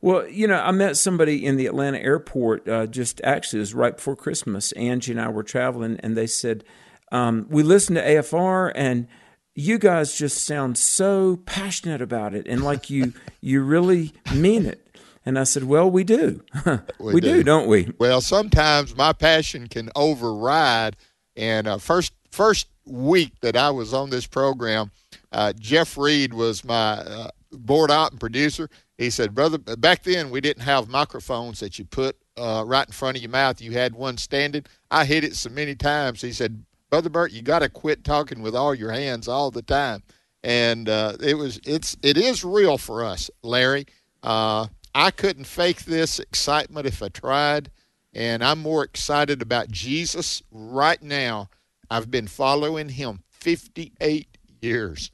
Well, 0.00 0.28
you 0.28 0.46
know, 0.46 0.60
I 0.60 0.70
met 0.72 0.96
somebody 0.96 1.44
in 1.44 1.56
the 1.56 1.66
Atlanta 1.66 1.98
airport 1.98 2.68
uh, 2.68 2.86
just 2.86 3.20
actually, 3.22 3.58
it 3.58 3.62
was 3.62 3.74
right 3.74 3.96
before 3.96 4.16
Christmas. 4.16 4.72
Angie 4.72 5.12
and 5.12 5.20
I 5.20 5.28
were 5.28 5.42
traveling, 5.42 5.98
and 6.02 6.16
they 6.16 6.26
said, 6.26 6.64
um, 7.10 7.46
We 7.50 7.62
listened 7.62 7.96
to 7.96 8.04
AFR, 8.04 8.72
and 8.74 9.06
you 9.54 9.78
guys 9.78 10.16
just 10.16 10.44
sound 10.44 10.78
so 10.78 11.36
passionate 11.44 12.00
about 12.00 12.34
it 12.34 12.46
and 12.46 12.62
like 12.62 12.90
you, 12.90 13.12
you 13.40 13.62
really 13.62 14.12
mean 14.34 14.66
it. 14.66 14.86
And 15.24 15.38
I 15.38 15.44
said, 15.44 15.64
Well, 15.64 15.88
we 15.90 16.04
do. 16.04 16.42
we 16.98 17.20
do. 17.20 17.42
don't 17.44 17.68
we? 17.68 17.92
Well, 17.98 18.20
sometimes 18.20 18.96
my 18.96 19.12
passion 19.12 19.68
can 19.68 19.88
override. 19.94 20.96
And 21.36 21.66
uh, 21.66 21.78
first 21.78 22.12
first 22.30 22.66
week 22.86 23.32
that 23.40 23.56
I 23.56 23.70
was 23.70 23.94
on 23.94 24.10
this 24.10 24.26
program, 24.26 24.90
uh, 25.30 25.52
Jeff 25.58 25.96
Reed 25.96 26.34
was 26.34 26.64
my 26.64 26.94
uh, 26.94 27.30
board 27.52 27.90
op 27.90 28.10
and 28.10 28.20
producer. 28.20 28.68
He 28.98 29.10
said, 29.10 29.34
"Brother, 29.34 29.58
back 29.58 30.02
then 30.02 30.30
we 30.30 30.40
didn't 30.40 30.64
have 30.64 30.88
microphones 30.88 31.60
that 31.60 31.78
you 31.78 31.84
put 31.84 32.16
uh, 32.36 32.64
right 32.66 32.86
in 32.86 32.92
front 32.92 33.16
of 33.16 33.22
your 33.22 33.30
mouth. 33.30 33.60
You 33.60 33.72
had 33.72 33.94
one 33.94 34.16
standing. 34.16 34.64
I 34.90 35.04
hit 35.04 35.24
it 35.24 35.36
so 35.36 35.50
many 35.50 35.74
times. 35.74 36.20
He 36.20 36.32
said, 36.32 36.64
"Brother 36.92 37.08
Bert, 37.08 37.32
you 37.32 37.40
got 37.40 37.60
to 37.60 37.70
quit 37.70 38.04
talking 38.04 38.42
with 38.42 38.54
all 38.54 38.74
your 38.74 38.92
hands 38.92 39.26
all 39.26 39.50
the 39.50 39.62
time." 39.62 40.02
And 40.44 40.90
uh, 40.90 41.16
it 41.20 41.38
was 41.38 41.58
it's 41.64 41.96
it 42.02 42.18
is 42.18 42.44
real 42.44 42.76
for 42.76 43.02
us, 43.02 43.30
Larry. 43.42 43.86
Uh, 44.22 44.66
I 44.94 45.10
couldn't 45.10 45.44
fake 45.44 45.86
this 45.86 46.18
excitement 46.18 46.86
if 46.86 47.02
I 47.02 47.08
tried, 47.08 47.70
and 48.12 48.44
I'm 48.44 48.58
more 48.58 48.84
excited 48.84 49.40
about 49.40 49.70
Jesus 49.70 50.42
right 50.50 51.02
now. 51.02 51.48
I've 51.90 52.10
been 52.10 52.26
following 52.26 52.90
him 52.90 53.22
58 53.30 54.28
years. 54.60 55.10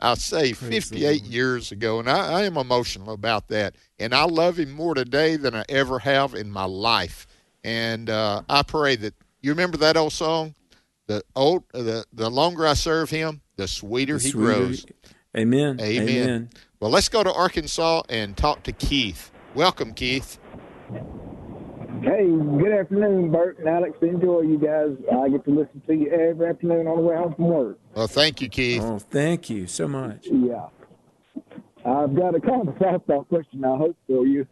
I'll 0.00 0.14
say 0.14 0.52
58 0.52 1.24
years 1.24 1.72
ago, 1.72 1.98
and 1.98 2.08
I, 2.08 2.40
I, 2.40 2.42
am 2.42 2.56
emotional 2.56 3.14
about 3.14 3.48
that. 3.48 3.74
And 3.98 4.14
I 4.14 4.24
love 4.24 4.58
him 4.58 4.70
more 4.70 4.94
today 4.94 5.36
than 5.36 5.54
I 5.54 5.64
ever 5.68 5.98
have 6.00 6.34
in 6.34 6.50
my 6.50 6.64
life. 6.64 7.26
And 7.64 8.10
uh, 8.10 8.42
I 8.48 8.62
pray 8.62 8.96
that 8.96 9.14
you 9.40 9.50
remember 9.50 9.78
that 9.78 9.96
old 9.96 10.12
song, 10.12 10.54
the 11.06 11.22
old 11.34 11.64
the 11.72 12.04
the 12.12 12.30
longer 12.30 12.66
I 12.66 12.74
serve 12.74 13.10
him, 13.10 13.40
the 13.56 13.68
sweeter 13.68 14.18
The 14.18 14.24
he 14.24 14.30
sweeter- 14.30 14.54
grows. 14.54 14.86
Amen. 15.36 15.78
Amen. 15.80 16.08
Amen. 16.08 16.50
Well, 16.80 16.90
let's 16.90 17.08
go 17.08 17.22
to 17.22 17.32
Arkansas 17.32 18.02
and 18.08 18.36
talk 18.36 18.62
to 18.64 18.72
Keith. 18.72 19.30
Welcome, 19.54 19.92
Keith. 19.92 20.38
Hey, 22.02 22.26
good 22.26 22.72
afternoon, 22.72 23.30
Bert 23.32 23.58
and 23.58 23.68
Alex. 23.68 23.96
Enjoy 24.02 24.42
you 24.42 24.58
guys. 24.58 24.96
I 25.18 25.28
get 25.28 25.44
to 25.44 25.50
listen 25.50 25.82
to 25.86 25.94
you 25.94 26.10
every 26.10 26.46
afternoon 26.48 26.86
on 26.86 26.96
the 26.96 27.02
way 27.02 27.16
home 27.16 27.34
from 27.34 27.48
work. 27.48 27.78
Well, 27.94 28.06
thank 28.06 28.40
you, 28.40 28.48
Keith. 28.48 28.82
Oh, 28.82 28.98
thank 28.98 29.48
you 29.50 29.66
so 29.66 29.88
much. 29.88 30.26
Yeah. 30.30 30.66
I've 31.86 32.16
got 32.16 32.34
a 32.34 32.40
kind 32.40 32.68
of 32.68 32.76
a 32.76 32.78
softball 32.80 33.28
question 33.28 33.64
I 33.64 33.76
hope 33.76 33.96
for 34.06 34.26
you. 34.26 34.46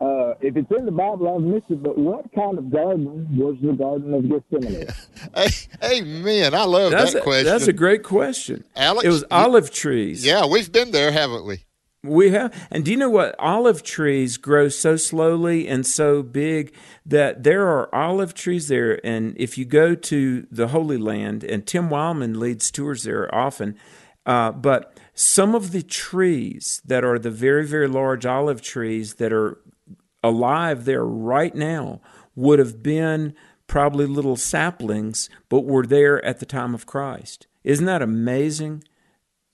Uh, 0.00 0.34
if 0.40 0.56
it's 0.56 0.70
in 0.76 0.84
the 0.84 0.92
Bible, 0.92 1.34
I've 1.34 1.42
missed 1.42 1.70
it, 1.70 1.82
but 1.82 1.96
what 1.96 2.32
kind 2.34 2.58
of 2.58 2.70
garden 2.70 3.28
was 3.36 3.56
the 3.62 3.72
Garden 3.72 4.12
of 4.14 4.28
Gethsemane? 4.28 4.88
Amen. 5.84 6.54
I 6.54 6.64
love 6.64 6.90
That's 6.90 7.12
that 7.12 7.20
a, 7.20 7.22
question. 7.22 7.46
That's 7.46 7.68
a 7.68 7.72
great 7.72 8.02
question. 8.02 8.64
Alex, 8.74 9.04
it 9.04 9.08
was 9.08 9.20
you- 9.20 9.26
olive 9.30 9.70
trees. 9.70 10.24
Yeah, 10.26 10.46
we've 10.46 10.72
been 10.72 10.90
there, 10.90 11.12
haven't 11.12 11.46
we? 11.46 11.64
We 12.04 12.30
have. 12.32 12.52
And 12.72 12.84
do 12.84 12.90
you 12.90 12.96
know 12.96 13.10
what? 13.10 13.36
Olive 13.38 13.84
trees 13.84 14.36
grow 14.36 14.68
so 14.68 14.96
slowly 14.96 15.68
and 15.68 15.86
so 15.86 16.24
big 16.24 16.74
that 17.06 17.44
there 17.44 17.68
are 17.68 17.94
olive 17.94 18.34
trees 18.34 18.66
there. 18.66 18.98
And 19.06 19.36
if 19.38 19.56
you 19.56 19.64
go 19.64 19.94
to 19.94 20.46
the 20.50 20.68
Holy 20.68 20.98
Land, 20.98 21.44
and 21.44 21.64
Tim 21.64 21.88
Wildmon 21.90 22.36
leads 22.38 22.72
tours 22.72 23.04
there 23.04 23.32
often, 23.32 23.78
uh, 24.26 24.50
but 24.50 24.98
some 25.14 25.54
of 25.54 25.72
the 25.72 25.82
trees 25.82 26.80
that 26.84 27.04
are 27.04 27.18
the 27.18 27.30
very, 27.30 27.66
very 27.66 27.88
large 27.88 28.24
olive 28.26 28.62
trees 28.62 29.14
that 29.14 29.32
are 29.32 29.58
alive 30.22 30.84
there 30.84 31.04
right 31.04 31.54
now 31.54 32.00
would 32.34 32.58
have 32.58 32.82
been 32.82 33.34
probably 33.66 34.06
little 34.06 34.36
saplings, 34.36 35.28
but 35.48 35.64
were 35.64 35.86
there 35.86 36.24
at 36.24 36.40
the 36.40 36.46
time 36.46 36.74
of 36.74 36.86
Christ. 36.86 37.46
Isn't 37.64 37.86
that 37.86 38.02
amazing? 38.02 38.84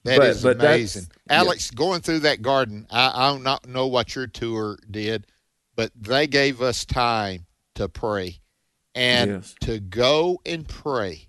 That 0.05 0.23
is 0.23 0.43
But- 0.43 0.59
but 0.59 0.67
amazing. 0.67 1.09
Alex, 1.29 1.71
going 1.71 2.01
through 2.03 2.21
that 2.21 2.41
garden, 2.43 2.87
I, 2.91 3.29
I 3.31 3.37
do 3.37 3.43
not 3.43 3.67
know 3.69 3.87
what 3.87 4.15
your 4.15 4.27
tour 4.27 4.79
did, 4.91 5.27
but 5.75 5.93
they 5.95 6.27
gave 6.27 6.63
us 6.63 6.85
time 6.85 7.47
to 7.75 7.89
pray 7.89 8.41
and 8.95 9.31
Yes. 9.31 9.55
to 9.63 9.81
go 9.81 10.41
and 10.47 10.67
pray 10.69 11.29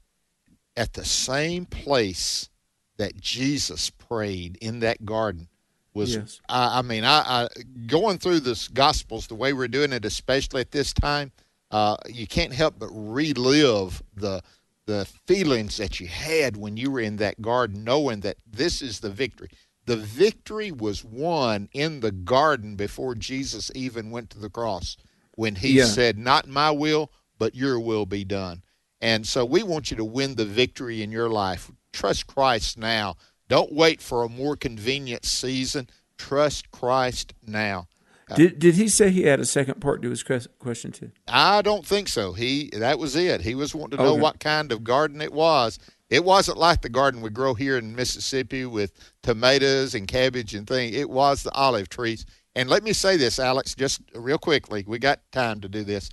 at 0.76 0.94
the 0.94 1.06
same 1.06 1.66
place 1.66 2.50
that 2.98 3.20
Jesus 3.20 3.90
prayed 4.10 4.58
in 4.62 4.80
that 4.80 5.06
garden 5.06 5.48
was 5.94 6.16
Yes. 6.16 6.42
I, 6.50 6.80
I 6.80 6.82
mean 6.82 7.04
I, 7.04 7.44
I 7.44 7.48
going 7.88 8.18
through 8.18 8.42
this 8.42 8.68
gospels 8.68 9.28
the 9.28 9.36
way 9.36 9.54
we're 9.54 9.68
doing 9.68 9.94
it 9.94 10.06
especially 10.06 10.62
at 10.62 10.72
this 10.72 10.94
time 10.94 11.32
uh, 11.72 11.96
you 12.08 12.26
can't 12.26 12.54
help 12.54 12.76
but 12.80 12.90
relive 12.92 14.02
the 14.16 14.42
the 14.86 15.08
feelings 15.28 15.78
that 15.78 16.00
you 16.00 16.08
had 16.08 16.58
when 16.58 16.76
you 16.76 16.90
were 16.90 17.00
in 17.00 17.18
that 17.18 17.40
garden 17.42 17.84
knowing 17.84 18.22
that 18.22 18.38
this 18.50 18.82
is 18.82 19.00
the 19.00 19.10
victory 19.10 19.50
the 19.86 19.98
victory 19.98 20.72
was 20.72 21.04
won 21.04 21.70
in 21.74 22.00
the 22.00 22.12
garden 22.12 22.76
before 22.76 23.16
Jesus 23.16 23.72
even 23.76 24.12
went 24.12 24.30
to 24.32 24.40
the 24.40 24.50
cross 24.50 24.98
when 25.36 25.56
he 25.56 25.74
Yeah. 25.74 25.86
said 25.86 26.18
not 26.18 26.48
my 26.48 26.72
will 26.72 27.12
but 27.38 27.56
your 27.56 27.80
will 27.80 28.06
be 28.06 28.24
done 28.24 28.64
and 29.02 29.26
so 29.26 29.46
we 29.46 29.64
want 29.64 29.92
you 29.92 29.98
to 29.98 30.04
win 30.04 30.36
the 30.36 30.46
victory 30.46 31.02
in 31.02 31.10
your 31.12 31.30
life. 31.30 31.72
Trust 31.94 32.28
Christ 32.28 32.78
now. 32.78 33.16
Don't 33.50 33.74
wait 33.74 34.02
for 34.02 34.24
a 34.24 34.30
more 34.30 34.56
convenient 34.56 35.26
season. 35.26 35.90
Trust 36.18 36.72
Christ 36.72 37.34
now. 37.46 37.88
Did 38.36 38.60
did 38.60 38.76
he 38.76 38.88
say 38.90 39.10
he 39.10 39.24
had 39.24 39.40
a 39.40 39.46
second 39.46 39.82
part 39.82 40.04
to 40.04 40.10
his 40.12 40.24
question 40.24 40.92
too? 40.92 41.12
I 41.28 41.64
don't 41.64 41.84
think 41.86 42.08
so. 42.08 42.34
He 42.34 42.70
that 42.74 43.00
was 43.00 43.16
it. 43.16 43.42
He 43.42 43.56
was 43.56 43.74
wanting 43.74 43.98
to 43.98 44.04
know 44.04 44.12
Okay. 44.14 44.22
what 44.22 44.40
kind 44.40 44.72
of 44.72 44.84
garden 44.84 45.20
it 45.20 45.34
was. 45.34 45.80
It 46.12 46.24
wasn't 46.24 46.58
like 46.60 46.82
the 46.82 46.90
garden 46.90 47.22
we 47.22 47.32
grow 47.32 47.56
here 47.56 47.78
in 47.78 47.96
Mississippi 47.96 48.66
with 48.66 48.94
tomatoes 49.24 49.96
and 49.96 50.08
cabbage 50.08 50.54
and 50.54 50.68
things. 50.68 50.96
It 50.96 51.10
was 51.10 51.42
the 51.44 51.52
olive 51.54 51.90
trees. 51.90 52.26
And 52.56 52.70
let 52.70 52.84
me 52.84 52.94
say 52.94 53.18
this, 53.18 53.40
Alex, 53.40 53.74
just 53.74 54.02
real 54.14 54.38
quickly. 54.38 54.84
We 54.88 55.00
got 55.00 55.22
time 55.32 55.60
to 55.62 55.70
do 55.70 55.84
this. 55.84 56.10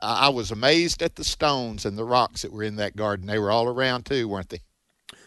Uh, 0.00 0.16
I 0.20 0.28
was 0.28 0.50
amazed 0.50 1.02
at 1.02 1.16
the 1.16 1.24
stones 1.24 1.84
and 1.84 1.96
the 1.98 2.04
rocks 2.04 2.42
that 2.42 2.52
were 2.52 2.62
in 2.62 2.76
that 2.76 2.96
garden. 2.96 3.26
They 3.26 3.38
were 3.38 3.50
all 3.50 3.66
around 3.68 4.06
too, 4.06 4.26
weren't 4.28 4.48
they? 4.48 4.60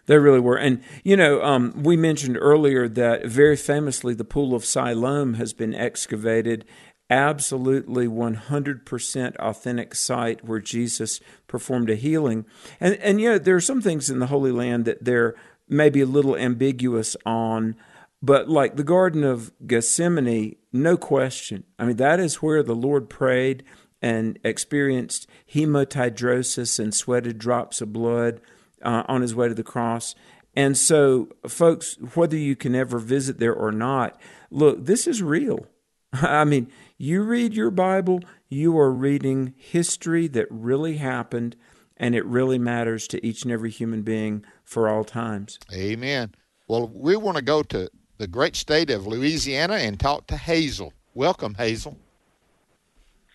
They 0.06 0.18
really 0.18 0.40
were. 0.40 0.58
And, 0.58 0.84
you 1.04 1.16
know, 1.16 1.42
um, 1.44 1.74
we 1.82 1.96
mentioned 1.96 2.38
earlier 2.40 2.88
that 2.90 3.26
very 3.26 3.56
famously 3.56 4.14
the 4.14 4.26
Pool 4.26 4.54
of 4.54 4.66
Siloam 4.66 5.36
has 5.36 5.54
been 5.54 5.74
excavated. 5.74 6.66
Absolutely 7.10 8.08
100% 8.08 9.36
authentic 9.38 9.96
site 9.96 10.44
where 10.44 10.60
Jesus 10.60 11.20
performed 11.48 11.90
a 11.90 11.96
healing. 11.96 12.46
And, 12.80 12.96
and, 12.96 13.22
you 13.22 13.30
know, 13.30 13.38
there 13.38 13.56
are 13.56 13.62
some 13.62 13.82
things 13.82 14.10
in 14.10 14.20
the 14.20 14.28
Holy 14.28 14.52
Land 14.52 14.86
that 14.86 15.06
they're 15.06 15.36
maybe 15.70 16.02
a 16.02 16.06
little 16.06 16.36
ambiguous 16.36 17.16
on. 17.26 17.76
But 18.22 18.50
like 18.50 18.76
the 18.76 18.84
Garden 18.84 19.24
of 19.24 19.52
Gethsemane, 19.66 20.56
no 20.72 20.98
question. 20.98 21.64
I 21.78 21.86
mean, 21.86 21.98
that 21.98 22.20
is 22.20 22.42
where 22.42 22.64
the 22.64 22.76
Lord 22.76 23.10
prayed 23.10 23.64
and 24.02 24.38
experienced 24.44 25.28
hematidrosis 25.54 26.78
and 26.78 26.94
sweated 26.94 27.38
drops 27.38 27.80
of 27.80 27.94
blood 27.94 28.42
uh, 28.84 29.04
on 29.08 29.22
his 29.22 29.34
way 29.34 29.48
to 29.48 29.54
the 29.54 29.64
cross. 29.64 30.16
And 30.56 30.78
so, 30.78 31.30
folks, 31.48 31.98
whether 32.14 32.38
you 32.38 32.56
can 32.56 32.76
ever 32.76 33.00
visit 33.00 33.40
there 33.40 33.54
or 33.54 33.72
not, 33.72 34.20
look, 34.52 34.86
this 34.86 35.08
is 35.08 35.24
real. 35.24 35.66
I 36.14 36.44
mean, 36.44 36.72
you 36.98 37.24
read 37.24 37.54
your 37.54 37.72
Bible, 37.72 38.22
you 38.50 38.78
are 38.78 38.92
reading 38.92 39.56
history 39.58 40.28
that 40.28 40.48
really 40.50 40.98
happened, 40.98 41.56
and 41.98 42.14
it 42.14 42.26
really 42.26 42.60
matters 42.60 43.08
to 43.10 43.26
each 43.26 43.44
and 43.44 43.52
every 43.52 43.72
human 43.72 44.04
being 44.04 44.46
for 44.64 44.88
all 44.88 45.04
times. 45.04 45.58
Amen. 45.74 46.36
Well, 46.68 46.88
we 46.94 47.16
want 47.16 47.38
to 47.38 47.44
go 47.44 47.64
to 47.64 47.90
the 48.18 48.28
great 48.28 48.56
state 48.56 48.90
of 48.90 49.08
Louisiana 49.08 49.76
and 49.76 50.00
talk 50.00 50.28
to 50.28 50.38
Hazel. 50.38 50.94
Welcome, 51.14 51.56
Hazel. 51.56 51.98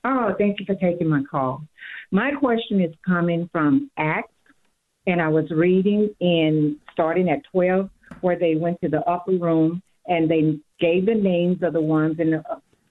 Oh, 0.05 0.35
thank 0.39 0.61
you 0.61 0.67
for 0.67 0.77
taking 0.77 1.09
my 1.09 1.23
call. 1.31 1.63
My 2.11 2.31
question 2.33 2.81
is 2.81 2.95
coming 3.05 3.49
from 3.53 3.91
Acts, 3.99 4.33
and 5.09 5.23
I 5.23 5.29
was 5.29 5.51
reading 5.51 6.15
in 6.21 6.77
starting 6.93 7.31
at 7.31 7.43
12, 7.51 7.89
where 8.21 8.39
they 8.39 8.57
went 8.57 8.79
to 8.83 8.91
the 8.91 9.01
upper 9.11 9.33
room 9.33 9.83
and 10.07 10.31
they 10.31 10.59
gave 10.81 11.07
the 11.07 11.15
names 11.15 11.63
of 11.63 11.73
the 11.73 11.81
ones 11.81 12.17
in 12.19 12.31
the, 12.31 12.43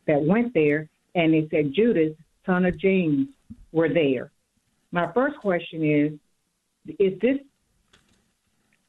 that 0.07 0.21
went 0.23 0.53
there, 0.53 0.89
and 1.13 1.33
they 1.33 1.47
said 1.51 1.73
Judas, 1.73 2.13
son 2.45 2.65
of 2.65 2.77
James, 2.79 3.27
were 3.71 3.87
there. 3.87 4.31
My 4.91 5.11
first 5.13 5.37
question 5.37 5.83
is 5.83 6.95
Is 6.97 7.19
this 7.21 7.37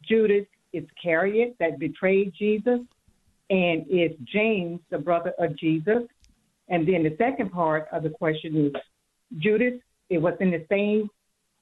Judas 0.09 0.47
Iscariot 0.73 1.55
that 1.61 1.79
betrayed 1.79 2.33
Jesus? 2.39 2.81
And 3.51 3.87
is 3.91 4.13
James 4.25 4.81
the 4.91 4.99
brother 4.99 5.35
of 5.39 5.57
Jesus? 5.59 6.03
And 6.69 6.89
then 6.89 7.03
the 7.03 7.15
second 7.19 7.51
part 7.51 7.89
of 7.93 8.03
the 8.03 8.11
question 8.11 8.67
is 8.67 8.73
Judas, 9.39 9.75
it 10.09 10.19
was 10.19 10.35
in 10.41 10.51
the 10.51 10.65
same 10.71 11.11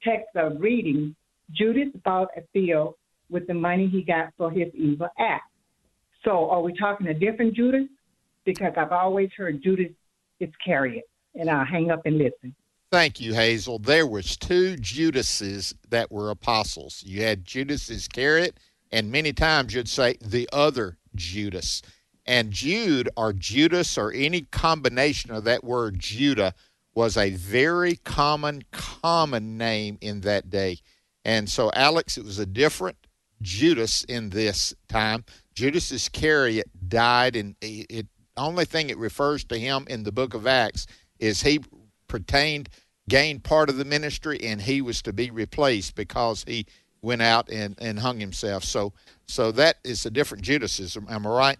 text 0.02 0.36
of 0.36 0.60
reading, 0.60 1.14
Judas 1.52 1.88
bought 2.04 2.28
a 2.36 2.42
field 2.52 2.94
with 3.30 3.46
the 3.46 3.54
money 3.54 3.88
he 3.88 4.02
got 4.02 4.32
for 4.36 4.50
his 4.50 4.68
evil 4.74 5.08
act. 5.18 5.44
So 6.24 6.50
are 6.50 6.60
we 6.60 6.72
talking 6.76 7.06
a 7.08 7.14
different 7.14 7.54
Judas? 7.54 7.86
Because 8.44 8.72
I've 8.76 8.92
always 8.92 9.30
heard 9.36 9.62
Judas 9.62 9.92
is 10.40 10.48
Iscariot, 10.48 11.04
and 11.34 11.50
I'll 11.50 11.64
hang 11.64 11.90
up 11.90 12.06
and 12.06 12.18
listen. 12.18 12.54
Thank 12.92 13.20
you, 13.20 13.34
Hazel. 13.34 13.78
There 13.78 14.06
was 14.06 14.36
two 14.36 14.76
Judases 14.76 15.74
that 15.88 16.10
were 16.10 16.30
apostles. 16.30 17.02
You 17.04 17.22
had 17.22 17.44
Judas 17.44 17.90
Iscariot, 17.90 18.58
and 18.92 19.10
many 19.10 19.32
times 19.32 19.74
you'd 19.74 19.88
say 19.88 20.16
the 20.20 20.48
other 20.52 20.98
Judas. 21.14 21.82
And 22.26 22.50
Jude 22.52 23.08
or 23.16 23.32
Judas 23.32 23.98
or 23.98 24.12
any 24.12 24.42
combination 24.42 25.32
of 25.32 25.44
that 25.44 25.64
word 25.64 25.98
Judah 25.98 26.54
was 26.94 27.16
a 27.16 27.30
very 27.30 27.96
common, 27.96 28.62
common 28.72 29.58
name 29.58 29.98
in 30.00 30.22
that 30.22 30.48
day. 30.48 30.78
And 31.26 31.50
so, 31.50 31.72
Alex, 31.74 32.16
it 32.16 32.24
was 32.24 32.38
a 32.38 32.46
different 32.46 32.96
Judas 33.42 34.04
in 34.04 34.30
this 34.30 34.72
time. 34.88 35.24
Judas 35.56 35.90
Iscariot 35.90 36.70
died, 36.88 37.34
and 37.34 37.56
it, 37.60 38.06
only 38.36 38.64
thing 38.64 38.90
it 38.90 38.96
refers 38.96 39.42
to 39.46 39.58
him 39.58 39.86
in 39.90 40.04
the 40.04 40.12
book 40.12 40.34
of 40.34 40.46
Acts 40.46 40.86
is 41.18 41.42
he 41.42 41.60
pertained, 42.06 42.68
gained 43.08 43.42
part 43.42 43.68
of 43.68 43.76
the 43.76 43.84
ministry, 43.84 44.38
and 44.40 44.62
he 44.62 44.80
was 44.80 45.02
to 45.02 45.12
be 45.12 45.32
replaced 45.32 45.96
because 45.96 46.44
he 46.46 46.64
went 47.02 47.22
out 47.22 47.48
and, 47.48 47.74
and 47.80 47.98
hung 47.98 48.20
himself. 48.20 48.62
So 48.62 48.92
so 49.26 49.50
that 49.52 49.78
is 49.82 50.06
a 50.06 50.10
different 50.10 50.44
Judas. 50.44 50.96
Am 50.96 51.26
I 51.26 51.30
right? 51.30 51.58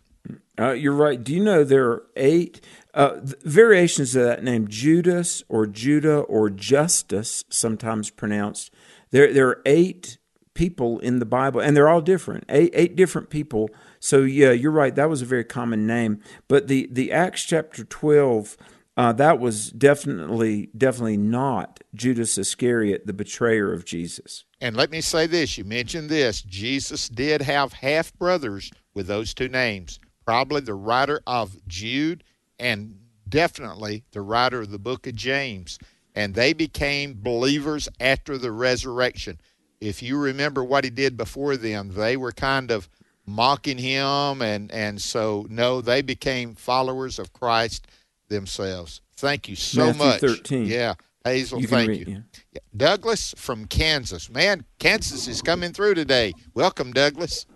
Uh, 0.58 0.72
you're 0.72 0.92
right. 0.92 1.22
Do 1.22 1.34
you 1.34 1.42
know 1.42 1.64
there 1.64 1.90
are 1.90 2.02
eight 2.14 2.60
uh, 2.94 3.16
variations 3.22 4.14
of 4.14 4.24
that 4.24 4.44
name, 4.44 4.68
Judas 4.68 5.42
or 5.48 5.66
Judah 5.66 6.18
or 6.20 6.50
Justus, 6.50 7.44
sometimes 7.48 8.10
pronounced? 8.10 8.72
There, 9.16 9.32
there 9.32 9.48
are 9.48 9.62
eight 9.64 10.18
people 10.52 10.98
in 10.98 11.20
the 11.20 11.24
Bible, 11.24 11.58
and 11.58 11.74
they're 11.74 11.88
all 11.88 12.02
different. 12.02 12.44
Eight, 12.50 12.70
eight 12.74 12.96
different 12.96 13.30
people. 13.30 13.70
So 13.98 14.18
yeah, 14.24 14.50
you're 14.50 14.70
right. 14.70 14.94
That 14.94 15.08
was 15.08 15.22
a 15.22 15.24
very 15.24 15.42
common 15.42 15.86
name. 15.86 16.20
But 16.48 16.68
the 16.68 16.86
the 16.92 17.12
Acts 17.12 17.42
chapter 17.44 17.82
twelve. 17.84 18.58
Uh, 18.94 19.14
that 19.14 19.38
was 19.40 19.70
definitely 19.70 20.68
definitely 20.76 21.16
not 21.16 21.80
Judas 21.94 22.36
Iscariot, 22.36 23.06
the 23.06 23.14
betrayer 23.14 23.72
of 23.72 23.86
Jesus. 23.86 24.44
And 24.60 24.76
let 24.76 24.90
me 24.90 25.00
say 25.00 25.26
this: 25.26 25.56
you 25.56 25.64
mentioned 25.64 26.10
this. 26.10 26.42
Jesus 26.42 27.08
did 27.08 27.40
have 27.40 27.72
half 27.72 28.12
brothers 28.18 28.70
with 28.92 29.06
those 29.06 29.32
two 29.32 29.48
names. 29.48 29.98
Probably 30.26 30.60
the 30.60 30.74
writer 30.74 31.22
of 31.26 31.56
Jude, 31.66 32.22
and 32.58 32.98
definitely 33.26 34.04
the 34.12 34.20
writer 34.20 34.60
of 34.60 34.70
the 34.70 34.78
book 34.78 35.06
of 35.06 35.14
James. 35.14 35.78
And 36.16 36.34
they 36.34 36.54
became 36.54 37.18
believers 37.22 37.88
after 38.00 38.38
the 38.38 38.50
resurrection 38.50 39.38
if 39.80 40.02
you 40.02 40.18
remember 40.18 40.64
what 40.64 40.84
he 40.84 40.90
did 40.90 41.16
before 41.16 41.56
them, 41.56 41.92
they 41.94 42.16
were 42.16 42.32
kind 42.32 42.70
of 42.70 42.88
mocking 43.26 43.78
him, 43.78 44.40
and 44.42 44.70
and 44.72 45.00
so 45.00 45.46
no, 45.50 45.80
they 45.80 46.02
became 46.02 46.54
followers 46.54 47.18
of 47.18 47.32
Christ 47.32 47.86
themselves. 48.28 49.00
Thank 49.16 49.48
you 49.48 49.56
so 49.56 49.86
Matthew 49.86 50.04
much. 50.04 50.20
13. 50.20 50.66
Yeah, 50.66 50.94
Hazel, 51.24 51.60
You 51.60 51.66
thank 51.66 51.88
read, 51.88 52.08
you. 52.08 52.14
yeah. 52.14 52.20
Yeah. 52.52 52.60
Douglas 52.76 53.34
from 53.36 53.66
Kansas. 53.66 54.30
Man, 54.30 54.64
Kansas 54.78 55.26
is 55.26 55.42
coming 55.42 55.72
through 55.72 55.94
today. 55.94 56.34
Welcome, 56.54 56.92
Douglas. 56.92 57.46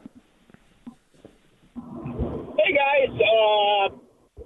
Hey 1.76 2.72
guys, 2.74 3.10
uh, 3.20 3.88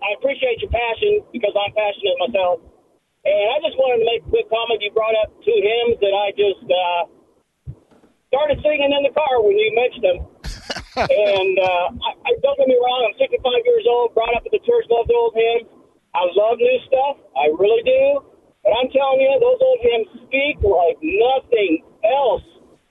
I 0.03 0.15
appreciate 0.19 0.61
your 0.61 0.71
passion 0.71 1.23
because 1.33 1.53
I'm 1.55 1.73
passionate 1.75 2.17
myself. 2.29 2.61
And 3.25 3.47
I 3.51 3.59
just 3.65 3.77
wanted 3.81 4.05
to 4.05 4.07
make 4.07 4.21
a 4.21 4.29
quick 4.29 4.47
comment. 4.53 4.85
You 4.85 4.93
brought 4.93 5.17
up 5.17 5.33
two 5.41 5.57
hymns 5.57 5.97
that 6.05 6.13
I 6.13 6.29
just 6.37 6.65
uh, 6.69 7.03
started 8.29 8.61
singing 8.61 8.93
in 8.93 9.01
the 9.01 9.15
car 9.17 9.41
when 9.41 9.57
you 9.57 9.73
mentioned 9.73 10.05
them. 10.05 10.19
and 11.09 11.55
uh, 11.59 11.87
I, 12.05 12.11
I 12.21 12.31
don't 12.45 12.57
get 12.61 12.69
me 12.69 12.79
wrong, 12.79 13.11
I'm 13.11 13.17
65 13.19 13.41
years 13.67 13.87
old, 13.89 14.15
brought 14.15 14.37
up 14.37 14.47
at 14.47 14.53
the 14.53 14.63
church, 14.63 14.87
love 14.93 15.09
old 15.11 15.35
hymns. 15.35 15.67
I 16.15 16.23
love 16.37 16.61
new 16.61 16.79
stuff, 16.87 17.19
I 17.35 17.51
really 17.59 17.83
do. 17.83 18.23
But 18.63 18.73
I'm 18.79 18.89
telling 18.93 19.21
you, 19.21 19.33
those 19.41 19.61
old 19.61 19.81
hymns 19.83 20.09
speak 20.29 20.57
like 20.63 20.97
nothing 21.03 21.85
else, 22.07 22.47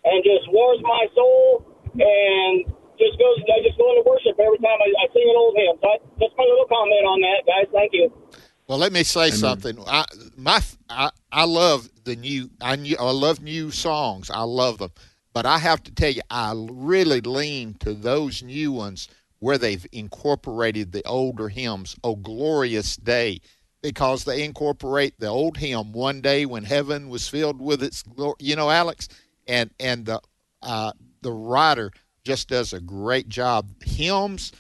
and 0.05 0.21
just 0.21 0.45
warms 0.51 0.83
my 0.83 1.07
soul, 1.15 1.65
and 1.97 2.67
just 3.01 3.17
goes. 3.17 3.41
I 3.49 3.63
just 3.65 3.77
go 3.81 3.89
into 3.89 4.05
worship 4.05 4.37
every 4.37 4.61
time 4.61 4.77
I, 4.77 4.89
I 5.01 5.05
sing 5.09 5.25
an 5.25 5.33
old 5.33 5.57
hymn. 5.57 5.75
So 5.81 5.87
I, 5.89 5.97
just 6.21 6.37
my 6.37 6.45
little 6.45 6.69
comment 6.69 7.05
on 7.09 7.19
that, 7.25 7.41
guys. 7.49 7.67
Thank 7.73 7.97
you. 7.97 8.13
Well, 8.67 8.77
let 8.77 8.93
me 8.93 9.03
say 9.03 9.31
something. 9.31 9.77
I 9.85 10.05
my 10.37 10.61
I, 10.89 11.11
I 11.31 11.45
love 11.45 11.89
the 12.05 12.15
new. 12.15 12.49
I 12.61 12.75
knew, 12.75 12.95
I 12.99 13.11
love 13.11 13.41
new 13.41 13.71
songs. 13.71 14.29
I 14.29 14.41
love 14.43 14.77
them, 14.77 14.91
but 15.33 15.45
I 15.45 15.57
have 15.57 15.83
to 15.83 15.91
tell 15.93 16.11
you, 16.11 16.21
I 16.29 16.53
really 16.55 17.21
lean 17.21 17.75
to 17.81 17.93
those 17.93 18.41
new 18.41 18.71
ones 18.71 19.09
where 19.39 19.57
they've 19.57 19.85
incorporated 19.91 20.91
the 20.93 21.05
older 21.05 21.49
hymns. 21.49 21.97
Oh, 22.03 22.15
glorious 22.15 22.95
day! 22.95 23.41
Because 23.81 24.23
they 24.23 24.43
incorporate 24.43 25.19
the 25.19 25.27
old 25.27 25.57
hymn, 25.57 25.91
"One 25.91 26.21
day 26.21 26.45
when 26.45 26.63
heaven 26.63 27.09
was 27.09 27.27
filled 27.27 27.61
with 27.61 27.83
its 27.83 28.01
glory." 28.01 28.35
You 28.39 28.55
know, 28.55 28.69
Alex, 28.69 29.09
and 29.45 29.71
and 29.79 30.05
the 30.05 30.21
uh, 30.61 30.93
the 31.21 31.33
writer 31.33 31.91
just 32.23 32.47
does 32.47 32.71
a 32.71 32.79
great 32.79 33.27
job. 33.27 33.83
Hymns, 33.83 34.53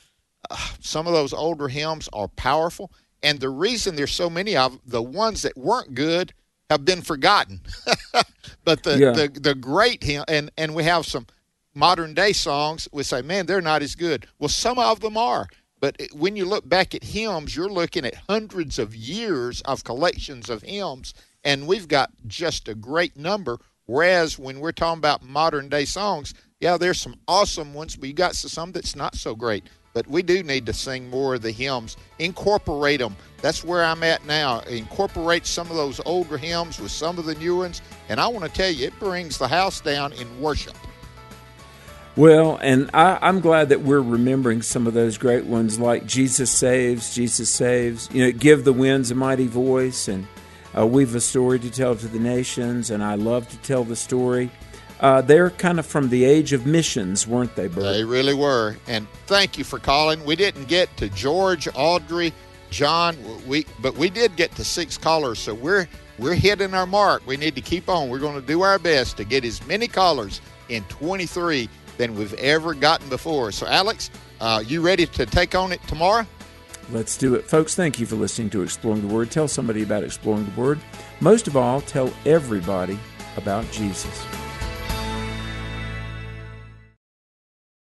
uh, 0.51 0.57
some 0.81 1.07
of 1.07 1.13
those 1.13 1.31
older 1.31 1.69
hymns 1.69 2.09
are 2.11 2.27
powerful 2.27 2.91
and 3.23 3.39
the 3.39 3.49
reason 3.49 3.95
there's 3.95 4.11
so 4.13 4.29
many 4.29 4.55
of 4.55 4.77
the 4.85 5.01
ones 5.01 5.41
that 5.41 5.57
weren't 5.57 5.95
good 5.95 6.33
have 6.69 6.85
been 6.85 7.01
forgotten. 7.01 7.61
but 8.65 8.83
the, 8.83 8.97
Yeah. 8.97 9.11
the 9.11 9.27
the 9.39 9.55
great 9.55 10.03
hymn 10.03 10.25
and 10.27 10.51
and 10.57 10.75
we 10.75 10.83
have 10.83 11.05
some 11.05 11.27
modern 11.75 12.13
day 12.13 12.33
songs 12.33 12.87
we 12.91 13.01
say 13.03 13.21
man 13.21 13.45
they're 13.45 13.61
not 13.61 13.81
as 13.81 13.95
good. 13.95 14.27
Well 14.39 14.49
some 14.49 14.77
of 14.79 14.99
them 14.99 15.17
are. 15.17 15.47
But 15.79 16.01
when 16.13 16.37
you 16.37 16.45
look 16.45 16.67
back 16.69 16.95
at 16.95 17.03
hymns, 17.03 17.57
you're 17.57 17.67
looking 17.69 18.05
at 18.05 18.15
hundreds 18.29 18.79
of 18.79 18.95
years 18.95 19.59
of 19.63 19.83
collections 19.83 20.49
of 20.49 20.61
hymns, 20.61 21.13
and 21.43 21.67
we've 21.67 21.89
got 21.89 22.09
just 22.25 22.69
a 22.69 22.73
great 22.75 23.17
number. 23.17 23.59
Whereas 23.85 24.39
when 24.39 24.61
we're 24.61 24.71
talking 24.71 24.99
about 24.99 25.23
modern 25.25 25.67
day 25.67 25.83
songs, 25.83 26.33
yeah, 26.61 26.77
there's 26.77 27.01
some 27.01 27.15
awesome 27.27 27.73
ones, 27.73 27.97
but 27.97 28.07
you 28.07 28.13
got 28.15 28.33
some 28.33 28.71
that's 28.71 28.95
not 28.95 29.15
so 29.15 29.35
great. 29.35 29.65
But 29.93 30.07
we 30.07 30.23
do 30.23 30.41
need 30.41 30.65
to 30.65 30.73
sing 30.73 31.09
more 31.09 31.35
of 31.35 31.43
the 31.43 31.51
hymns, 31.51 31.97
incorporate 32.17 32.99
them. 32.99 33.15
That's 33.41 33.63
where 33.63 33.83
I'm 33.83 34.01
at 34.03 34.25
now. 34.25 34.61
Incorporate 34.61 35.45
some 35.45 35.69
of 35.69 35.75
those 35.75 36.01
older 36.05 36.37
hymns 36.37 36.79
with 36.79 36.91
some 36.91 37.19
of 37.19 37.25
the 37.25 37.35
new 37.35 37.57
ones, 37.57 37.81
and 38.09 38.19
I 38.19 38.27
want 38.27 38.43
to 38.45 38.51
tell 38.51 38.71
you, 38.71 38.87
it 38.87 38.99
brings 38.99 39.37
the 39.37 39.47
house 39.47 39.81
down 39.81 40.13
in 40.13 40.41
worship. 40.41 40.75
Well, 42.15 42.57
and 42.61 42.91
I, 42.93 43.17
I'm 43.21 43.39
glad 43.39 43.69
that 43.69 43.81
we're 43.81 44.01
remembering 44.01 44.61
some 44.61 44.85
of 44.85 44.93
those 44.93 45.17
great 45.17 45.45
ones 45.45 45.79
like 45.79 46.05
Jesus 46.05 46.51
Saves, 46.51 47.15
Jesus 47.15 47.49
Saves, 47.49 48.07
you 48.11 48.23
know, 48.23 48.31
Give 48.31 48.63
the 48.63 48.73
Winds 48.73 49.09
a 49.09 49.15
Mighty 49.15 49.47
Voice, 49.47 50.07
and 50.07 50.27
uh, 50.77 50.85
We've 50.85 51.13
a 51.15 51.21
Story 51.21 51.59
to 51.59 51.71
Tell 51.71 51.95
to 51.95 52.07
the 52.07 52.19
Nations, 52.19 52.91
and 52.91 53.03
I 53.03 53.15
Love 53.15 53.49
to 53.49 53.57
Tell 53.57 53.83
the 53.83 53.95
Story. 53.95 54.51
Uh, 55.03 55.21
they're 55.21 55.49
kind 55.49 55.79
of 55.79 55.85
from 55.85 56.07
the 56.07 56.23
age 56.23 56.53
of 56.53 56.65
missions, 56.65 57.27
weren't 57.27 57.53
they, 57.57 57.67
Bert? 57.67 57.83
They 57.83 58.05
really 58.05 58.33
were. 58.33 58.77
And 58.87 59.05
thank 59.25 59.57
you 59.57 59.65
for 59.65 59.77
calling. 59.77 60.23
We 60.23 60.37
didn't 60.37 60.69
get 60.69 60.95
to 60.95 61.09
George, 61.09 61.67
Audrey, 61.75 62.31
John, 62.69 63.17
we 63.45 63.65
but 63.81 63.95
we 63.95 64.09
did 64.09 64.35
get 64.35 64.55
to 64.55 64.63
six 64.63 64.97
callers, 64.97 65.37
so 65.37 65.53
we're 65.53 65.87
we're 66.17 66.33
hitting 66.33 66.73
our 66.73 66.87
mark. 66.87 67.27
We 67.27 67.37
need 67.37 67.53
to 67.55 67.61
keep 67.61 67.89
on. 67.89 68.09
We're 68.09 68.19
going 68.19 68.39
to 68.39 68.47
do 68.47 68.61
our 68.61 68.79
best 68.79 69.17
to 69.17 69.25
get 69.25 69.43
as 69.43 69.65
many 69.67 69.87
callers 69.87 70.41
in 70.69 70.83
23 70.85 71.69
than 71.97 72.15
we've 72.15 72.33
ever 72.35 72.73
gotten 72.73 73.09
before. 73.09 73.51
So, 73.51 73.67
Alex, 73.67 74.09
uh, 74.39 74.63
you 74.65 74.81
ready 74.81 75.05
to 75.05 75.25
take 75.25 75.53
on 75.53 75.71
it 75.71 75.85
tomorrow? 75.87 76.25
Let's 76.91 77.15
do 77.17 77.35
it. 77.35 77.45
Folks, 77.45 77.75
thank 77.75 77.99
you 77.99 78.05
for 78.05 78.15
listening 78.15 78.49
to 78.51 78.63
Exploring 78.63 79.07
the 79.07 79.13
Word. 79.13 79.29
Tell 79.29 79.47
somebody 79.47 79.83
about 79.83 80.03
Exploring 80.03 80.45
the 80.45 80.59
Word. 80.59 80.79
Most 81.19 81.47
of 81.47 81.55
all, 81.55 81.81
tell 81.81 82.11
everybody 82.25 82.97
about 83.37 83.69
Jesus. 83.71 84.25